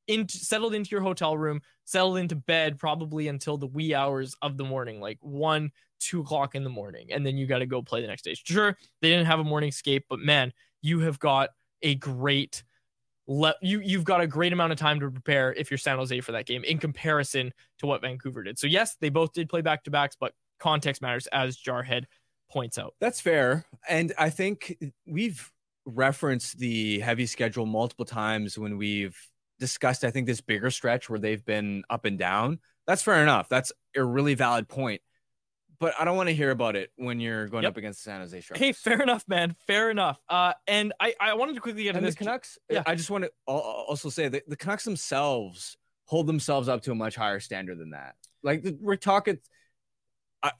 into 0.07 0.37
settled 0.37 0.75
into 0.75 0.91
your 0.91 1.01
hotel 1.01 1.35
room, 1.35 1.59
settled 1.85 2.19
into 2.19 2.35
bed 2.35 2.77
probably 2.77 3.27
until 3.27 3.57
the 3.57 3.65
wee 3.65 3.95
hours 3.95 4.35
of 4.43 4.57
the 4.57 4.63
morning, 4.63 5.01
like 5.01 5.17
one, 5.21 5.71
two 5.99 6.21
o'clock 6.21 6.55
in 6.55 6.63
the 6.63 6.69
morning, 6.69 7.11
and 7.11 7.25
then 7.25 7.37
you 7.37 7.45
got 7.47 7.59
to 7.59 7.65
go 7.65 7.81
play 7.81 8.01
the 8.01 8.07
next 8.07 8.23
day. 8.23 8.35
Sure, 8.35 8.77
they 9.01 9.09
didn't 9.09 9.25
have 9.25 9.39
a 9.39 9.43
morning 9.43 9.69
escape, 9.69 10.05
but 10.09 10.19
man, 10.19 10.53
you 10.81 10.99
have 10.99 11.19
got 11.19 11.49
a 11.81 11.95
great 11.95 12.63
le- 13.27 13.55
you 13.61 13.79
you've 13.79 14.03
got 14.03 14.21
a 14.21 14.27
great 14.27 14.53
amount 14.53 14.71
of 14.71 14.77
time 14.77 14.99
to 14.99 15.09
prepare 15.09 15.53
if 15.53 15.71
you're 15.71 15.77
San 15.77 15.97
Jose 15.97 16.19
for 16.21 16.31
that 16.31 16.45
game 16.45 16.63
in 16.63 16.77
comparison 16.77 17.51
to 17.79 17.87
what 17.87 18.01
Vancouver 18.01 18.43
did. 18.43 18.57
So 18.59 18.67
yes, 18.67 18.95
they 18.99 19.09
both 19.09 19.33
did 19.33 19.49
play 19.49 19.61
back 19.61 19.83
to 19.85 19.91
backs, 19.91 20.15
but 20.19 20.33
context 20.59 21.01
matters 21.01 21.27
as 21.27 21.57
Jarhead 21.57 22.05
points 22.49 22.77
out. 22.77 22.93
That's 22.99 23.21
fair, 23.21 23.65
and 23.89 24.13
I 24.17 24.29
think 24.29 24.77
we've 25.05 25.51
referenced 25.85 26.57
the 26.57 26.99
heavy 26.99 27.25
schedule 27.25 27.65
multiple 27.65 28.05
times 28.05 28.57
when 28.57 28.77
we've 28.77 29.17
discussed. 29.59 30.03
I 30.03 30.11
think 30.11 30.27
this 30.27 30.41
bigger 30.41 30.71
stretch 30.71 31.09
where 31.09 31.19
they've 31.19 31.43
been 31.43 31.83
up 31.89 32.05
and 32.05 32.17
down. 32.17 32.59
That's 32.87 33.01
fair 33.01 33.21
enough. 33.23 33.49
That's 33.49 33.71
a 33.95 34.03
really 34.03 34.35
valid 34.35 34.67
point 34.67 35.01
but 35.79 35.93
I 35.99 36.05
don't 36.05 36.17
want 36.17 36.29
to 36.29 36.35
hear 36.35 36.51
about 36.51 36.75
it 36.75 36.91
when 36.95 37.19
you're 37.19 37.47
going 37.47 37.63
yep. 37.63 37.71
up 37.71 37.77
against 37.77 38.03
the 38.03 38.11
San 38.11 38.21
Jose 38.21 38.39
Sharks. 38.41 38.59
Hey, 38.59 38.71
fair 38.71 39.01
enough, 39.01 39.23
man. 39.27 39.55
Fair 39.67 39.89
enough. 39.89 40.19
Uh, 40.29 40.53
and 40.67 40.93
I, 40.99 41.13
I 41.19 41.33
wanted 41.33 41.55
to 41.55 41.61
quickly 41.61 41.83
get 41.83 41.95
into 41.95 42.09
the 42.09 42.15
Canucks. 42.15 42.57
Yeah. 42.69 42.83
I 42.85 42.95
just 42.95 43.09
want 43.09 43.25
to 43.25 43.31
also 43.45 44.09
say 44.09 44.27
that 44.27 44.49
the 44.49 44.55
Canucks 44.55 44.83
themselves 44.83 45.77
hold 46.05 46.27
themselves 46.27 46.69
up 46.69 46.81
to 46.83 46.91
a 46.91 46.95
much 46.95 47.15
higher 47.15 47.39
standard 47.39 47.79
than 47.79 47.91
that. 47.91 48.15
Like 48.43 48.65
we're 48.79 48.95
talking, 48.95 49.39
I, 50.43 50.51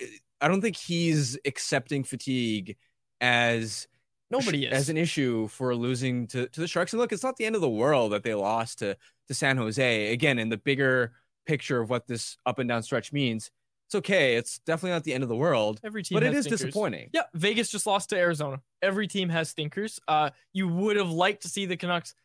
I 0.42 0.48
don't 0.48 0.62
think 0.62 0.76
he's 0.76 1.38
accepting 1.46 2.04
fatigue 2.04 2.78
as 3.22 3.88
nobody 4.32 4.66
is 4.66 4.74
as 4.74 4.90
an 4.90 4.98
issue 4.98 5.48
for 5.48 5.76
losing 5.76 6.28
to, 6.28 6.48
to 6.48 6.62
the 6.62 6.68
Sharks. 6.68 6.94
And 6.94 7.00
look, 7.00 7.12
it's 7.12 7.24
not 7.24 7.38
the 7.38 7.46
end 7.46 7.56
of 7.56 7.62
the 7.62 7.70
world 7.70 8.12
that 8.12 8.24
they 8.24 8.34
lost 8.34 8.80
to 8.80 8.98
to 9.28 9.34
San 9.34 9.58
Jose. 9.58 10.12
Again, 10.12 10.40
in 10.40 10.50
the 10.50 10.58
bigger 10.58 11.14
picture 11.46 11.80
of 11.80 11.90
what 11.90 12.08
this 12.08 12.38
up 12.46 12.60
and 12.60 12.68
down 12.68 12.84
stretch 12.84 13.14
means 13.14 13.52
it's 13.88 13.96
okay. 13.96 14.36
It's 14.36 14.60
definitely 14.60 14.92
not 14.92 15.04
the 15.04 15.14
end 15.14 15.24
of 15.24 15.30
the 15.30 15.36
world. 15.36 15.80
Every 15.84 16.02
team, 16.02 16.16
but 16.16 16.24
it 16.24 16.34
is 16.34 16.46
stinkers. 16.46 16.62
disappointing. 16.62 17.10
Yeah, 17.14 17.24
Vegas 17.34 17.70
just 17.70 17.86
lost 17.86 18.10
to 18.10 18.18
Arizona. 18.18 18.62
Every 18.82 19.08
team 19.08 19.30
has 19.30 19.50
stinkers. 19.50 20.00
Uh, 20.08 20.32
you 20.54 20.68
would 20.68 20.98
have 20.98 21.12
liked 21.12 21.44
to 21.44 21.50
see 21.50 21.66
the 21.66 21.78
Canucks 21.78 22.16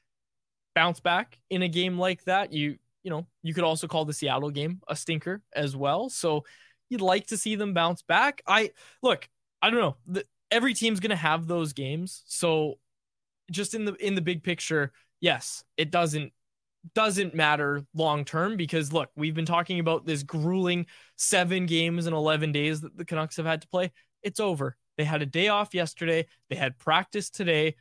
bounce 0.75 1.00
back 1.00 1.38
in 1.50 1.62
a 1.62 1.69
game 1.69 1.99
like 1.99 2.25
that. 2.25 2.52
You, 2.52 2.79
you 3.02 3.11
know, 3.11 3.26
you 3.43 3.52
could 3.52 3.64
also 3.64 3.87
call 3.87 4.05
the 4.05 4.12
Seattle 4.12 4.50
game 4.50 4.81
a 4.88 4.97
stinker 4.97 5.43
as 5.55 5.76
well. 5.76 6.09
So 6.09 6.45
you'd 6.88 7.02
like 7.02 7.26
to 7.26 7.37
see 7.37 7.57
them 7.57 7.75
bounce 7.75 8.02
back. 8.02 8.43
I 8.47 8.71
look. 9.02 9.29
I 9.61 9.69
don't 9.69 9.81
know. 9.81 9.97
The, 10.07 10.25
every 10.50 10.73
team's 10.73 11.00
gonna 11.00 11.17
have 11.17 11.47
those 11.47 11.75
games. 11.75 12.23
So 12.26 12.79
just 13.50 13.75
in 13.75 13.85
the 13.85 13.95
in 13.95 14.14
the 14.14 14.23
big 14.23 14.43
picture, 14.43 14.93
yes, 15.21 15.62
it 15.76 15.90
doesn't 15.90 16.33
doesn't 16.95 17.35
matter 17.35 17.85
long 17.95 18.25
term 18.25 18.57
because 18.57 18.93
look, 18.93 19.11
we've 19.17 19.35
been 19.35 19.47
talking 19.47 19.81
about 19.81 20.07
this 20.07 20.23
grueling 20.23 20.87
seven 21.17 21.67
games 21.67 22.07
in 22.07 22.15
11 22.15 22.53
days 22.53 22.81
that 22.81 22.97
the 22.97 23.05
Canucks 23.05 23.37
have 23.37 23.47
had 23.47 23.63
to 23.63 23.69
play. 23.69 23.93
It's 24.23 24.41
over. 24.41 24.77
They 24.97 25.05
had 25.05 25.23
a 25.23 25.27
day 25.27 25.49
off 25.49 25.75
yesterday. 25.75 26.27
They 26.49 26.57
had 26.57 26.79
practice 26.79 27.31
today. 27.31 27.77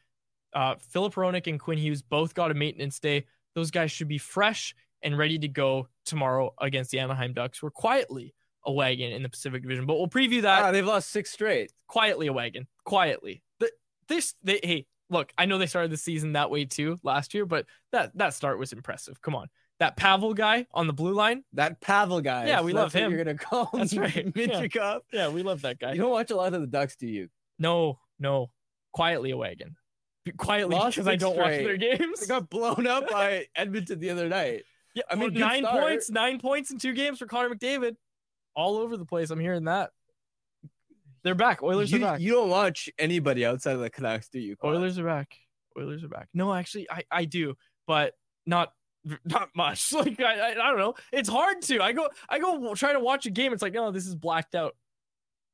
Uh, 0.53 0.75
Filip 0.79 1.13
Hronek 1.13 1.48
and 1.48 1.60
Quinn 1.60 1.77
Hughes 1.77 2.01
both 2.01 2.34
got 2.34 2.51
a 2.51 2.53
maintenance 2.53 3.00
day. 3.00 3.25
Those 3.56 3.72
guys 3.72 3.91
should 3.91 4.08
be 4.08 4.18
fresh 4.18 4.74
and 5.01 5.18
ready 5.18 5.38
to 5.39 5.48
go 5.48 5.88
tomorrow 6.06 6.53
against 6.60 6.91
the 6.91 7.00
Anaheim 7.00 7.34
Ducks. 7.34 7.62
We're 7.62 7.72
quietly 7.72 8.34
a 8.65 8.72
wagon 8.72 9.12
in 9.12 9.24
the 9.24 9.29
Pacific 9.29 9.62
Division, 9.62 9.86
but 9.86 9.96
we'll 9.96 10.08
preview 10.08 10.41
that. 10.41 10.63
Ah, 10.63 10.72
they've 10.72 10.86
lost 10.86 11.10
six 11.10 11.32
straight. 11.32 11.72
Quietly 11.88 12.27
a 12.27 12.34
wagon. 12.34 12.68
Quietly. 12.84 13.41
The, 13.60 13.72
this, 14.08 14.36
they, 14.44 14.60
hey, 14.63 14.86
look, 15.10 15.32
I 15.38 15.46
know 15.46 15.58
they 15.58 15.68
started 15.68 15.92
the 15.92 15.98
season 15.98 16.34
that 16.34 16.50
way 16.50 16.66
too 16.66 16.98
last 17.04 17.34
year, 17.34 17.46
but 17.46 17.66
that 17.92 18.18
that 18.18 18.34
start 18.34 18.60
was 18.60 18.74
impressive. 18.74 19.22
Come 19.22 19.36
on. 19.36 19.48
That 19.80 19.96
Pavel 19.96 20.34
guy 20.34 20.68
on 20.74 20.88
the 20.88 20.94
blue 20.94 21.13
line. 21.13 21.44
That 21.54 21.80
Pavel 21.80 22.20
guy. 22.20 22.48
Yeah, 22.48 22.62
we 22.62 22.74
love 22.74 22.92
him. 22.92 23.12
You're 23.12 23.24
gonna 23.24 23.38
call 23.38 23.66
him. 23.68 23.80
That's 23.80 23.96
right. 23.96 24.34
Michikov. 24.34 25.01
Yeah. 25.12 25.28
yeah, 25.28 25.30
we 25.30 25.42
love 25.42 25.62
that 25.62 25.80
guy. 25.80 25.94
You 25.94 26.01
don't 26.01 26.12
watch 26.12 26.32
a 26.32 26.36
lot 26.36 26.54
of 26.54 26.62
the 26.62 26.68
Ducks, 26.68 26.96
do 26.98 27.08
you? 27.08 27.30
No, 27.58 28.00
no. 28.20 28.51
Quietly 28.92 29.32
a 29.32 29.38
wagon. 29.38 29.75
Quietly 30.38 30.75
Lost 30.75 30.98
because 30.98 31.08
I 31.08 31.16
don't 31.16 31.34
straight. 31.34 31.66
watch 31.66 31.66
their 31.66 31.78
games. 31.78 32.20
They 32.20 32.28
got 32.28 32.50
blown 32.50 32.88
up 32.88 33.10
by 33.10 33.48
Edmonton 33.56 34.00
the 34.00 34.10
other 34.10 34.28
night. 34.28 34.63
Yeah, 34.94 35.04
I 35.10 35.13
oh, 35.13 35.18
mean 35.18 35.34
nine 35.34 35.66
points, 35.66 36.10
nine 36.10 36.39
points 36.39 36.72
in 36.72 36.78
two 36.78 36.94
games 36.94 37.20
for 37.20 37.25
Connor 37.25 37.56
McDavid. 37.56 37.96
All 38.56 38.78
over 38.78 38.98
the 38.98 39.06
place. 39.06 39.30
I'm 39.30 39.39
hearing 39.39 39.66
that. 39.66 39.92
They're 41.23 41.35
back. 41.35 41.61
Oilers 41.63 41.91
you, 41.91 41.97
are 41.97 42.01
back. 42.01 42.19
You 42.19 42.31
don't 42.33 42.49
watch 42.49 42.89
anybody 42.97 43.45
outside 43.45 43.73
of 43.73 43.81
the 43.81 43.89
Canucks, 43.89 44.29
do 44.29 44.39
you? 44.39 44.55
Oilers 44.63 44.97
are 44.99 45.05
back. 45.05 45.35
Oilers 45.77 46.03
are 46.03 46.09
back. 46.09 46.29
No, 46.33 46.53
actually, 46.53 46.89
I, 46.89 47.03
I 47.11 47.25
do, 47.25 47.55
but 47.88 48.13
not 48.45 48.71
not 49.25 49.49
much. 49.55 49.93
Like 49.93 50.19
I, 50.19 50.39
I, 50.39 50.49
I 50.51 50.69
don't 50.69 50.77
know. 50.77 50.95
It's 51.11 51.29
hard 51.29 51.61
to. 51.63 51.81
I 51.81 51.91
go 51.91 52.09
I 52.29 52.39
go 52.39 52.73
try 52.75 52.93
to 52.93 52.99
watch 52.99 53.25
a 53.25 53.29
game. 53.29 53.53
It's 53.53 53.61
like 53.61 53.73
no, 53.73 53.91
this 53.91 54.05
is 54.05 54.15
blacked 54.15 54.55
out. 54.55 54.75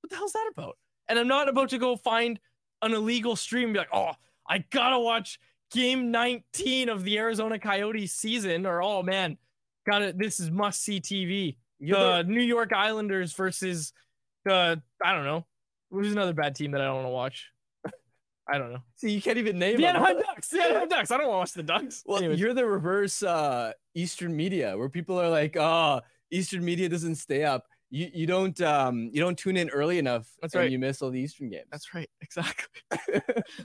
What 0.01 0.10
the 0.10 0.15
hell's 0.15 0.34
that 0.34 0.51
about? 0.51 0.77
And 1.07 1.19
I'm 1.19 1.27
not 1.27 1.50
about 1.50 1.69
to 1.69 1.77
go 1.77 1.95
find 1.95 2.39
an 2.81 2.93
illegal 2.93 3.36
stream 3.36 3.65
and 3.65 3.74
be 3.74 3.79
like, 3.79 3.93
oh, 3.93 4.12
I 4.48 4.60
gotta 4.72 5.00
watch 5.00 5.39
game 5.72 6.12
19 6.12 6.89
of 6.89 7.03
the 7.03 7.17
Arizona 7.17 7.60
Coyotes 7.60 8.13
season, 8.13 8.65
or 8.65 8.81
oh 8.81 9.03
man, 9.03 9.38
gotta 9.88 10.13
this 10.15 10.39
is 10.39 10.51
must 10.51 10.81
see 10.81 11.00
TV. 11.00 11.57
The 11.79 12.24
New 12.24 12.41
York 12.41 12.72
Islanders 12.74 13.34
versus 13.34 13.93
the 14.45 14.81
I 15.03 15.13
don't 15.13 15.25
know. 15.25 15.45
Who's 16.04 16.12
another 16.12 16.34
bad 16.34 16.56
team 16.56 16.72
that 16.72 16.82
I 16.82 16.86
don't 16.86 16.96
want 16.96 17.06
to 17.08 17.12
watch? 17.12 17.52
I 18.48 18.58
don't 18.58 18.72
know. 18.74 18.80
See, 18.96 19.12
you 19.12 19.22
can't 19.22 19.38
even 19.38 19.58
name 19.58 19.78
the 19.78 19.88
Anaheim 19.88 20.20
Ducks. 20.20 20.50
The 20.50 20.62
Anaheim 20.62 20.90
Ducks. 20.90 21.12
I 21.12 21.18
don't 21.18 21.28
want 21.28 21.36
to 21.36 21.40
watch 21.40 21.54
the 21.54 21.64
Ducks. 21.64 22.04
Well, 22.06 22.20
Anyways. 22.20 22.40
you're 22.40 22.54
the 22.54 22.66
reverse 22.66 23.24
uh, 23.24 23.74
Eastern 23.94 24.36
media, 24.36 24.78
where 24.78 24.90
people 24.90 25.20
are 25.20 25.30
like, 25.30 25.56
"Oh, 25.58 26.02
Eastern 26.32 26.64
media 26.64 26.90
doesn't 26.90 27.16
stay 27.16 27.44
up. 27.44 27.66
You 27.92 28.10
you 28.14 28.28
don't 28.28 28.60
um 28.62 29.10
you 29.14 29.22
don't 29.22 29.38
tune 29.38 29.58
in 29.58 29.70
early 29.70 30.00
enough. 30.00 30.28
That's 30.42 30.56
right. 30.56 30.70
You 30.70 30.80
miss 30.80 31.02
all 31.02 31.12
the 31.12 31.20
Eastern 31.20 31.50
games. 31.50 31.68
That's 31.72 31.94
right. 31.94 32.10
Exactly. 32.22 32.82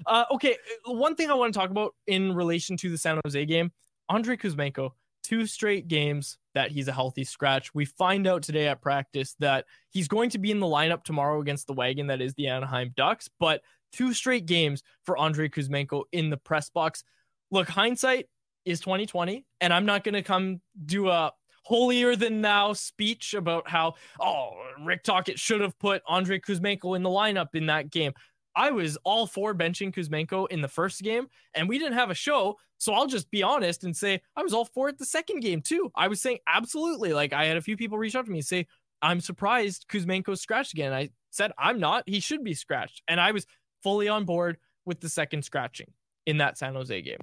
uh, 0.06 0.24
okay. 0.32 0.56
One 0.84 1.14
thing 1.16 1.30
I 1.30 1.34
want 1.34 1.52
to 1.52 1.58
talk 1.58 1.70
about 1.70 1.94
in 2.06 2.34
relation 2.34 2.76
to 2.78 2.90
the 2.90 2.98
San 2.98 3.18
Jose 3.24 3.44
game, 3.46 3.72
Andrei 4.08 4.36
Kuzmenko, 4.36 4.90
two 5.22 5.46
straight 5.46 5.88
games 5.88 6.36
that 6.54 6.70
he's 6.70 6.88
a 6.88 6.92
healthy 6.92 7.24
scratch. 7.24 7.74
We 7.74 7.84
find 7.84 8.26
out 8.26 8.42
today 8.42 8.68
at 8.68 8.80
practice 8.80 9.34
that 9.38 9.66
he's 9.90 10.08
going 10.08 10.30
to 10.30 10.38
be 10.38 10.50
in 10.50 10.60
the 10.60 10.66
lineup 10.66 11.04
tomorrow 11.04 11.40
against 11.40 11.66
the 11.66 11.72
wagon 11.72 12.08
that 12.08 12.20
is 12.20 12.34
the 12.34 12.48
Anaheim 12.48 12.92
Ducks, 12.96 13.28
but 13.38 13.62
two 13.92 14.12
straight 14.12 14.46
games 14.46 14.82
for 15.04 15.18
Andrei 15.18 15.48
Kuzmenko 15.48 16.04
in 16.12 16.30
the 16.30 16.36
press 16.36 16.70
box. 16.70 17.04
Look, 17.50 17.68
hindsight 17.68 18.26
is 18.64 18.80
2020, 18.80 19.44
and 19.60 19.72
I'm 19.72 19.86
not 19.86 20.04
going 20.04 20.14
to 20.14 20.22
come 20.22 20.60
do 20.84 21.08
a 21.08 21.32
holier 21.64 22.16
than 22.16 22.40
thou 22.40 22.72
speech 22.72 23.34
about 23.34 23.68
how 23.68 23.94
oh 24.18 24.50
Rick 24.82 25.02
Tocchet 25.02 25.38
should 25.38 25.60
have 25.60 25.78
put 25.78 26.02
Andrei 26.08 26.40
Kuzmenko 26.40 26.96
in 26.96 27.02
the 27.02 27.10
lineup 27.10 27.54
in 27.54 27.66
that 27.66 27.90
game. 27.90 28.12
I 28.54 28.70
was 28.70 28.96
all 29.04 29.26
for 29.26 29.54
benching 29.54 29.94
Kuzmenko 29.94 30.48
in 30.50 30.60
the 30.60 30.68
first 30.68 31.02
game, 31.02 31.28
and 31.54 31.68
we 31.68 31.78
didn't 31.78 31.94
have 31.94 32.10
a 32.10 32.14
show. 32.14 32.58
So 32.78 32.92
I'll 32.92 33.06
just 33.06 33.30
be 33.30 33.42
honest 33.42 33.84
and 33.84 33.96
say 33.96 34.22
I 34.36 34.42
was 34.42 34.52
all 34.52 34.64
for 34.64 34.88
it 34.88 34.98
the 34.98 35.04
second 35.04 35.40
game 35.40 35.60
too. 35.60 35.90
I 35.94 36.08
was 36.08 36.20
saying 36.20 36.38
absolutely. 36.46 37.12
Like 37.12 37.32
I 37.32 37.44
had 37.44 37.56
a 37.56 37.62
few 37.62 37.76
people 37.76 37.98
reach 37.98 38.16
out 38.16 38.24
to 38.24 38.30
me 38.30 38.38
and 38.38 38.46
say, 38.46 38.66
I'm 39.02 39.20
surprised 39.20 39.86
Kuzmenko's 39.88 40.40
scratched 40.40 40.72
again. 40.72 40.92
I 40.92 41.10
said, 41.30 41.52
I'm 41.58 41.78
not. 41.78 42.04
He 42.06 42.20
should 42.20 42.44
be 42.44 42.54
scratched. 42.54 43.02
And 43.08 43.20
I 43.20 43.32
was 43.32 43.46
fully 43.82 44.08
on 44.08 44.24
board 44.24 44.58
with 44.84 45.00
the 45.00 45.08
second 45.08 45.44
scratching 45.44 45.92
in 46.26 46.38
that 46.38 46.58
San 46.58 46.74
Jose 46.74 47.02
game. 47.02 47.18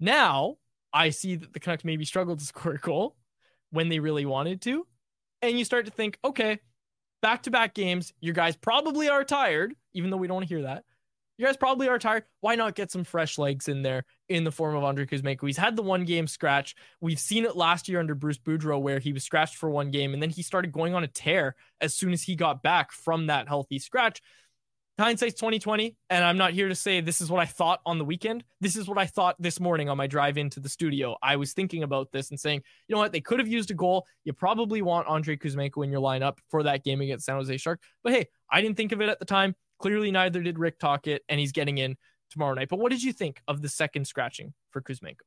Now 0.00 0.56
I 0.92 1.10
see 1.10 1.36
that 1.36 1.52
the 1.52 1.60
Canucks 1.60 1.84
maybe 1.84 2.04
struggled 2.04 2.38
to 2.40 2.44
score 2.46 2.72
a 2.74 2.78
goal 2.78 3.16
when 3.70 3.88
they 3.88 4.00
really 4.00 4.26
wanted 4.26 4.60
to. 4.62 4.86
And 5.42 5.58
you 5.58 5.64
start 5.64 5.84
to 5.86 5.92
think, 5.92 6.18
okay, 6.24 6.60
back 7.24 7.42
to 7.44 7.50
back 7.50 7.72
games, 7.72 8.12
your 8.20 8.34
guys 8.34 8.54
probably 8.54 9.08
are 9.08 9.24
tired, 9.24 9.74
even 9.94 10.10
though 10.10 10.18
we 10.18 10.26
don't 10.26 10.34
want 10.34 10.46
to 10.46 10.54
hear 10.54 10.64
that. 10.64 10.84
You 11.38 11.46
guys 11.46 11.56
probably 11.56 11.88
are 11.88 11.98
tired. 11.98 12.24
Why 12.42 12.54
not 12.54 12.74
get 12.74 12.92
some 12.92 13.02
fresh 13.02 13.38
legs 13.38 13.66
in 13.66 13.80
there 13.80 14.04
in 14.28 14.44
the 14.44 14.52
form 14.52 14.76
of 14.76 14.84
Andrei 14.84 15.06
Kuzmenko? 15.06 15.46
He's 15.46 15.56
had 15.56 15.74
the 15.74 15.82
one 15.82 16.04
game 16.04 16.26
scratch. 16.26 16.74
We've 17.00 17.18
seen 17.18 17.46
it 17.46 17.56
last 17.56 17.88
year 17.88 17.98
under 17.98 18.14
Bruce 18.14 18.36
Boudreau, 18.36 18.78
where 18.78 18.98
he 18.98 19.14
was 19.14 19.24
scratched 19.24 19.56
for 19.56 19.70
one 19.70 19.90
game 19.90 20.12
and 20.12 20.22
then 20.22 20.28
he 20.28 20.42
started 20.42 20.70
going 20.70 20.94
on 20.94 21.02
a 21.02 21.08
tear 21.08 21.56
as 21.80 21.94
soon 21.94 22.12
as 22.12 22.22
he 22.22 22.36
got 22.36 22.62
back 22.62 22.92
from 22.92 23.28
that 23.28 23.48
healthy 23.48 23.78
scratch. 23.78 24.20
Hindsight's 24.98 25.34
2020, 25.34 25.96
and 26.08 26.24
I'm 26.24 26.38
not 26.38 26.52
here 26.52 26.68
to 26.68 26.74
say 26.74 27.00
this 27.00 27.20
is 27.20 27.28
what 27.28 27.40
I 27.40 27.46
thought 27.46 27.80
on 27.84 27.98
the 27.98 28.04
weekend. 28.04 28.44
This 28.60 28.76
is 28.76 28.86
what 28.86 28.96
I 28.96 29.06
thought 29.06 29.34
this 29.40 29.58
morning 29.58 29.88
on 29.88 29.96
my 29.96 30.06
drive 30.06 30.38
into 30.38 30.60
the 30.60 30.68
studio. 30.68 31.16
I 31.20 31.34
was 31.34 31.52
thinking 31.52 31.82
about 31.82 32.12
this 32.12 32.30
and 32.30 32.38
saying, 32.38 32.62
you 32.86 32.94
know 32.94 33.00
what, 33.00 33.10
they 33.10 33.20
could 33.20 33.40
have 33.40 33.48
used 33.48 33.72
a 33.72 33.74
goal. 33.74 34.06
You 34.22 34.32
probably 34.32 34.82
want 34.82 35.08
Andrei 35.08 35.36
Kuzmenko 35.36 35.82
in 35.82 35.90
your 35.90 36.00
lineup 36.00 36.38
for 36.48 36.62
that 36.62 36.84
game 36.84 37.00
against 37.00 37.26
San 37.26 37.34
Jose 37.34 37.56
Shark. 37.56 37.80
But 38.04 38.12
hey, 38.12 38.26
I 38.48 38.60
didn't 38.60 38.76
think 38.76 38.92
of 38.92 39.00
it 39.00 39.08
at 39.08 39.18
the 39.18 39.24
time. 39.24 39.56
Clearly, 39.80 40.12
neither 40.12 40.40
did 40.42 40.60
Rick 40.60 40.78
Tocchet, 40.78 41.22
and 41.28 41.40
he's 41.40 41.50
getting 41.50 41.78
in 41.78 41.96
tomorrow 42.30 42.54
night. 42.54 42.68
But 42.68 42.78
what 42.78 42.92
did 42.92 43.02
you 43.02 43.12
think 43.12 43.42
of 43.48 43.62
the 43.62 43.68
second 43.68 44.06
scratching 44.06 44.54
for 44.70 44.80
Kuzmenko? 44.80 45.26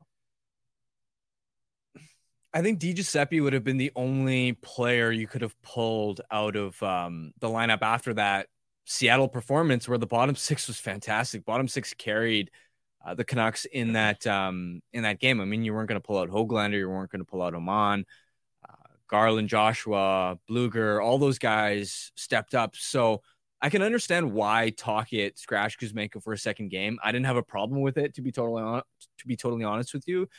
I 2.53 2.61
think 2.61 2.79
DiGiuseppe 2.79 3.43
would 3.43 3.51
have 3.51 3.65
been 3.65 3.77
the 3.77 3.91
only 3.97 4.53
player 4.53 5.11
you 5.11 5.27
could 5.27 5.41
have 5.41 5.61
pulled 5.61 6.21
out 6.31 6.55
of 6.55 6.81
um, 6.81 7.33
the 7.39 7.49
lineup 7.49 7.81
after 7.81 8.13
that 8.13 8.47
Seattle 8.89 9.27
performance, 9.27 9.87
where 9.87 9.97
the 9.97 10.07
bottom 10.07 10.33
six 10.35 10.67
was 10.67 10.79
fantastic. 10.79 11.43
Bottom 11.43 11.67
six 11.67 11.93
carried 11.93 12.49
uh, 13.05 13.13
the 13.13 13.25
Canucks 13.25 13.65
in 13.65 13.93
that 13.93 14.25
um, 14.25 14.81
in 14.93 15.03
that 15.03 15.19
game. 15.19 15.41
I 15.41 15.45
mean, 15.45 15.65
you 15.65 15.73
weren't 15.73 15.89
going 15.89 15.99
to 15.99 16.05
pull 16.05 16.17
out 16.17 16.29
Hoglander, 16.29 16.79
you 16.79 16.89
weren't 16.89 17.11
going 17.11 17.19
to 17.19 17.29
pull 17.29 17.41
out 17.41 17.53
Aman, 17.53 18.05
uh, 18.67 18.73
Garland, 19.09 19.49
Joshua, 19.49 20.39
Blueger. 20.49 21.03
all 21.03 21.17
those 21.17 21.37
guys 21.37 22.13
stepped 22.15 22.55
up. 22.55 22.77
So 22.77 23.21
I 23.61 23.69
can 23.69 23.81
understand 23.81 24.31
why 24.31 24.69
Tocchet 24.69 25.37
scratched 25.37 25.81
Kuzmenko 25.81 26.23
for 26.23 26.31
a 26.31 26.37
second 26.37 26.69
game. 26.69 26.97
I 27.03 27.11
didn't 27.11 27.25
have 27.25 27.37
a 27.37 27.43
problem 27.43 27.81
with 27.81 27.97
it 27.97 28.13
to 28.15 28.21
be 28.21 28.31
totally 28.31 28.63
on, 28.63 28.83
to 29.19 29.27
be 29.27 29.35
totally 29.35 29.65
honest 29.65 29.93
with 29.93 30.07
you. 30.07 30.29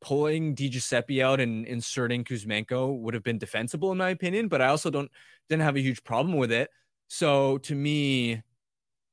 Pulling 0.00 0.56
DiGiuseppe 0.56 1.22
out 1.22 1.38
and 1.40 1.64
inserting 1.66 2.24
Kuzmenko 2.24 2.98
would 2.98 3.14
have 3.14 3.22
been 3.22 3.38
defensible 3.38 3.92
in 3.92 3.98
my 3.98 4.10
opinion, 4.10 4.48
but 4.48 4.60
I 4.60 4.66
also 4.66 4.90
don't 4.90 5.10
didn't 5.48 5.62
have 5.62 5.76
a 5.76 5.80
huge 5.80 6.02
problem 6.02 6.36
with 6.36 6.50
it. 6.50 6.68
So 7.08 7.58
to 7.58 7.74
me, 7.74 8.42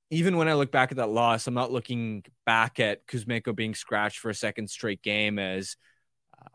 even 0.10 0.38
when 0.38 0.48
I 0.48 0.54
look 0.54 0.72
back 0.72 0.92
at 0.92 0.98
that 0.98 1.10
loss, 1.10 1.48
I'm 1.48 1.54
not 1.54 1.72
looking 1.72 2.24
back 2.46 2.80
at 2.80 3.08
Kuzmenko 3.08 3.56
being 3.56 3.74
scratched 3.74 4.20
for 4.20 4.30
a 4.30 4.36
second 4.36 4.70
straight 4.70 5.02
game 5.02 5.40
as 5.40 5.78
uh, 6.38 6.50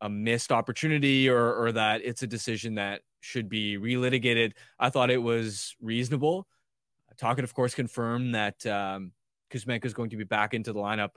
a 0.00 0.08
missed 0.08 0.50
opportunity 0.50 1.28
or, 1.28 1.54
or 1.54 1.72
that 1.72 2.00
it's 2.02 2.22
a 2.22 2.26
decision 2.26 2.76
that 2.76 3.02
should 3.20 3.48
be 3.48 3.76
relitigated. 3.76 4.52
I 4.78 4.88
thought 4.88 5.10
it 5.10 5.22
was 5.22 5.76
reasonable. 5.80 6.46
Tocchet, 7.18 7.44
of 7.44 7.52
course, 7.52 7.74
confirmed 7.74 8.34
that 8.34 8.64
um, 8.64 9.12
Kuzmenko 9.50 9.84
is 9.84 9.92
going 9.92 10.10
to 10.10 10.16
be 10.16 10.24
back 10.24 10.54
into 10.54 10.72
the 10.72 10.80
lineup 10.80 11.10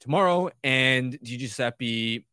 tomorrow, 0.00 0.50
and 0.62 1.18
Giuseppe, 1.22 2.26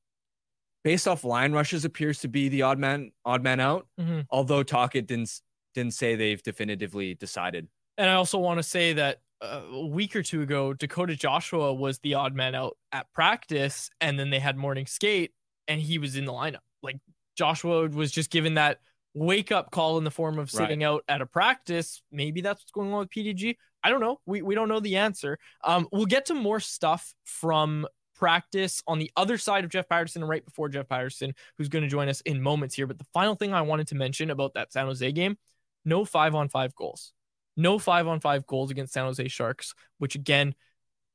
based 0.84 1.08
off 1.08 1.24
line 1.24 1.54
rushes, 1.54 1.86
appears 1.86 2.20
to 2.20 2.27
be 2.27 2.50
the 2.50 2.63
odd 2.63 2.80
man, 2.80 3.12
odd 3.24 3.44
man 3.44 3.62
out. 3.62 3.88
Mm-hmm. 3.98 4.22
Although 4.30 4.63
Tocchet 4.63 5.08
didn't 5.08 5.39
didn't 5.77 5.93
say 5.93 6.15
they've 6.15 6.41
definitively 6.41 7.13
decided. 7.13 7.67
And 8.00 8.10
I 8.10 8.13
also 8.13 8.39
want 8.39 8.57
to 8.57 8.63
say 8.63 8.93
that 8.93 9.19
uh, 9.41 9.62
a 9.72 9.86
week 9.86 10.15
or 10.15 10.24
two 10.24 10.41
ago, 10.41 10.74
Dakota 10.74 11.15
Joshua 11.15 11.72
was 11.72 12.00
the 12.00 12.15
odd 12.15 12.34
man 12.34 12.55
out 12.55 12.77
at 12.91 13.12
practice, 13.13 13.91
and 14.01 14.19
then 14.19 14.31
they 14.31 14.39
had 14.39 14.57
morning 14.57 14.88
skate, 14.88 15.34
and 15.67 15.79
he 15.79 16.00
was 16.00 16.15
in 16.15 16.25
the 16.25 16.34
lineup. 16.34 16.65
Like 16.81 16.98
Joshua 17.38 17.88
was 17.88 18.12
just 18.12 18.31
given 18.31 18.55
that 18.55 18.79
wake 19.13 19.51
up 19.51 19.69
call 19.69 20.00
in 20.00 20.03
the 20.03 20.12
form 20.12 20.39
of 20.39 20.50
sitting 20.50 20.79
right. 20.79 20.88
out 20.88 21.03
at 21.07 21.22
a 21.22 21.27
practice. 21.27 22.01
Maybe 22.12 22.41
that's 22.41 22.62
what's 22.62 22.72
going 22.72 22.91
on 22.91 23.00
with 23.00 23.10
PDG. 23.12 23.55
I 23.84 23.91
don't 23.91 24.01
know. 24.01 24.19
We 24.25 24.41
we 24.41 24.55
don't 24.55 24.69
know 24.69 24.79
the 24.79 24.98
answer. 24.98 25.38
Um, 25.63 25.88
we'll 25.91 26.07
get 26.07 26.25
to 26.25 26.34
more 26.34 26.60
stuff 26.60 27.13
from 27.24 27.86
practice 28.15 28.81
on 28.88 28.98
the 28.98 29.12
other 29.15 29.38
side 29.38 29.63
of 29.63 29.69
Jeff 29.69 29.88
Paterson 29.88 30.24
and 30.24 30.29
right 30.29 30.43
before 30.43 30.69
Jeff 30.69 30.89
Paterson, 30.89 31.36
who's 31.57 31.69
going 31.69 31.84
to 31.84 31.89
join 31.89 32.10
us 32.10 32.22
in 32.22 32.41
moments 32.41 32.74
here. 32.74 32.88
But 32.88 32.98
the 32.98 33.05
final 33.13 33.36
thing 33.36 33.53
I 33.53 33.62
wanted 33.62 33.88
to 33.89 33.96
mention 33.96 34.31
about 34.31 34.55
that 34.55 34.74
San 34.74 34.88
Jose 34.88 35.12
game 35.12 35.38
no 35.88 36.06
five 36.06 36.36
on 36.36 36.50
five 36.50 36.75
goals. 36.75 37.13
No 37.56 37.79
five 37.79 38.06
on 38.06 38.20
five 38.20 38.46
goals 38.46 38.70
against 38.70 38.94
San 38.94 39.06
Jose 39.06 39.27
Sharks, 39.29 39.74
which 39.98 40.14
again 40.14 40.53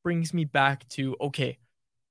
brings 0.02 0.34
me 0.34 0.44
back 0.44 0.88
to 0.88 1.16
okay, 1.20 1.58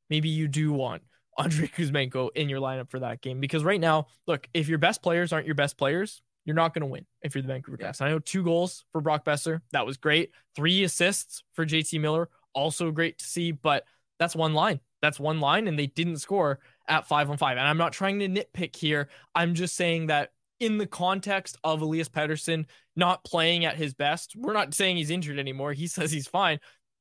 maybe 0.09 0.29
you 0.29 0.47
do 0.47 0.71
want 0.71 1.01
Andrei 1.37 1.67
Kuzmenko 1.67 2.29
in 2.35 2.47
your 2.47 2.61
lineup 2.61 2.89
for 2.89 2.99
that 2.99 3.21
game 3.21 3.41
because 3.41 3.63
right 3.63 3.81
now, 3.81 4.07
look, 4.27 4.47
if 4.53 4.69
your 4.69 4.77
best 4.77 5.01
players 5.01 5.33
aren't 5.33 5.47
your 5.47 5.55
best 5.55 5.77
players, 5.77 6.21
you're 6.45 6.55
not 6.55 6.73
going 6.73 6.81
to 6.81 6.87
win 6.87 7.05
if 7.21 7.35
you're 7.35 7.41
the 7.41 7.47
Vancouver 7.47 7.77
Canucks. 7.77 7.99
Yeah. 7.99 8.07
I 8.07 8.09
know 8.09 8.19
two 8.19 8.43
goals 8.43 8.85
for 8.91 9.01
Brock 9.01 9.25
Boeser, 9.25 9.61
that 9.71 9.85
was 9.85 9.97
great. 9.97 10.31
Three 10.55 10.83
assists 10.83 11.43
for 11.53 11.65
JT 11.65 11.99
Miller, 11.99 12.29
also 12.53 12.91
great 12.91 13.17
to 13.19 13.25
see, 13.25 13.51
but 13.51 13.85
that's 14.19 14.35
one 14.35 14.53
line. 14.53 14.79
That's 15.01 15.19
one 15.19 15.39
line, 15.39 15.67
and 15.67 15.77
they 15.79 15.87
didn't 15.87 16.17
score 16.17 16.59
at 16.87 17.07
five 17.07 17.29
on 17.29 17.37
five. 17.37 17.57
And 17.57 17.67
I'm 17.67 17.77
not 17.77 17.91
trying 17.91 18.19
to 18.19 18.27
nitpick 18.27 18.75
here. 18.75 19.09
I'm 19.33 19.55
just 19.55 19.75
saying 19.75 20.07
that 20.07 20.31
in 20.61 20.77
the 20.77 20.85
context 20.85 21.57
of 21.63 21.81
Elias 21.81 22.07
Pettersson 22.07 22.65
not 22.95 23.23
playing 23.25 23.65
at 23.65 23.77
his 23.77 23.95
best. 23.95 24.35
We're 24.37 24.53
not 24.53 24.75
saying 24.75 24.95
he's 24.95 25.09
injured 25.09 25.39
anymore. 25.39 25.73
He 25.73 25.87
says 25.87 26.11
he's 26.11 26.27
fine. 26.27 26.59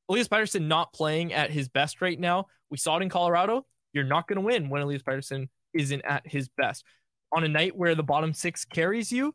Elias 0.09 0.29
Pettersson 0.29 0.67
not 0.67 0.93
playing 0.95 1.33
at 1.35 1.51
his 1.51 1.69
best 1.69 2.01
right 2.01 2.19
now. 2.19 2.47
We 2.71 2.79
saw 2.79 2.97
it 2.97 3.03
in 3.03 3.11
Colorado. 3.11 3.67
You're 3.93 4.05
not 4.05 4.27
going 4.27 4.39
to 4.39 4.45
win 4.45 4.71
when 4.71 4.83
Elias 4.83 5.03
Pettersson 5.03 5.49
isn't 5.75 6.03
at 6.05 6.27
his 6.27 6.49
best. 6.49 6.85
On 7.33 7.45
a 7.45 7.49
night 7.49 7.77
where 7.77 7.95
the 7.95 8.03
bottom 8.03 8.33
six 8.33 8.65
carries 8.65 9.13
you, 9.13 9.35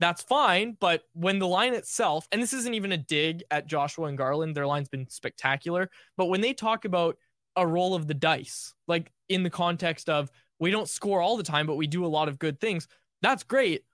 that's 0.00 0.22
fine. 0.22 0.76
But 0.78 1.02
when 1.12 1.38
the 1.38 1.46
line 1.46 1.74
itself, 1.74 2.26
and 2.32 2.42
this 2.42 2.52
isn't 2.52 2.74
even 2.74 2.92
a 2.92 2.98
dig 2.98 3.44
at 3.52 3.68
Joshua 3.68 4.08
and 4.08 4.18
Garland, 4.18 4.56
their 4.56 4.66
line's 4.66 4.88
been 4.88 5.08
spectacular. 5.08 5.90
But 6.16 6.26
when 6.26 6.40
they 6.40 6.54
talk 6.54 6.84
about 6.84 7.16
a 7.56 7.66
roll 7.66 7.94
of 7.94 8.08
the 8.08 8.14
dice, 8.14 8.74
like 8.88 9.12
in 9.28 9.44
the 9.44 9.50
context 9.50 10.10
of 10.10 10.28
we 10.58 10.72
don't 10.72 10.88
score 10.88 11.22
all 11.22 11.36
the 11.36 11.44
time, 11.44 11.66
but 11.66 11.76
we 11.76 11.86
do 11.86 12.04
a 12.04 12.08
lot 12.08 12.28
of 12.28 12.38
good 12.38 12.60
things 12.60 12.88
that's 13.24 13.42
great, 13.42 13.84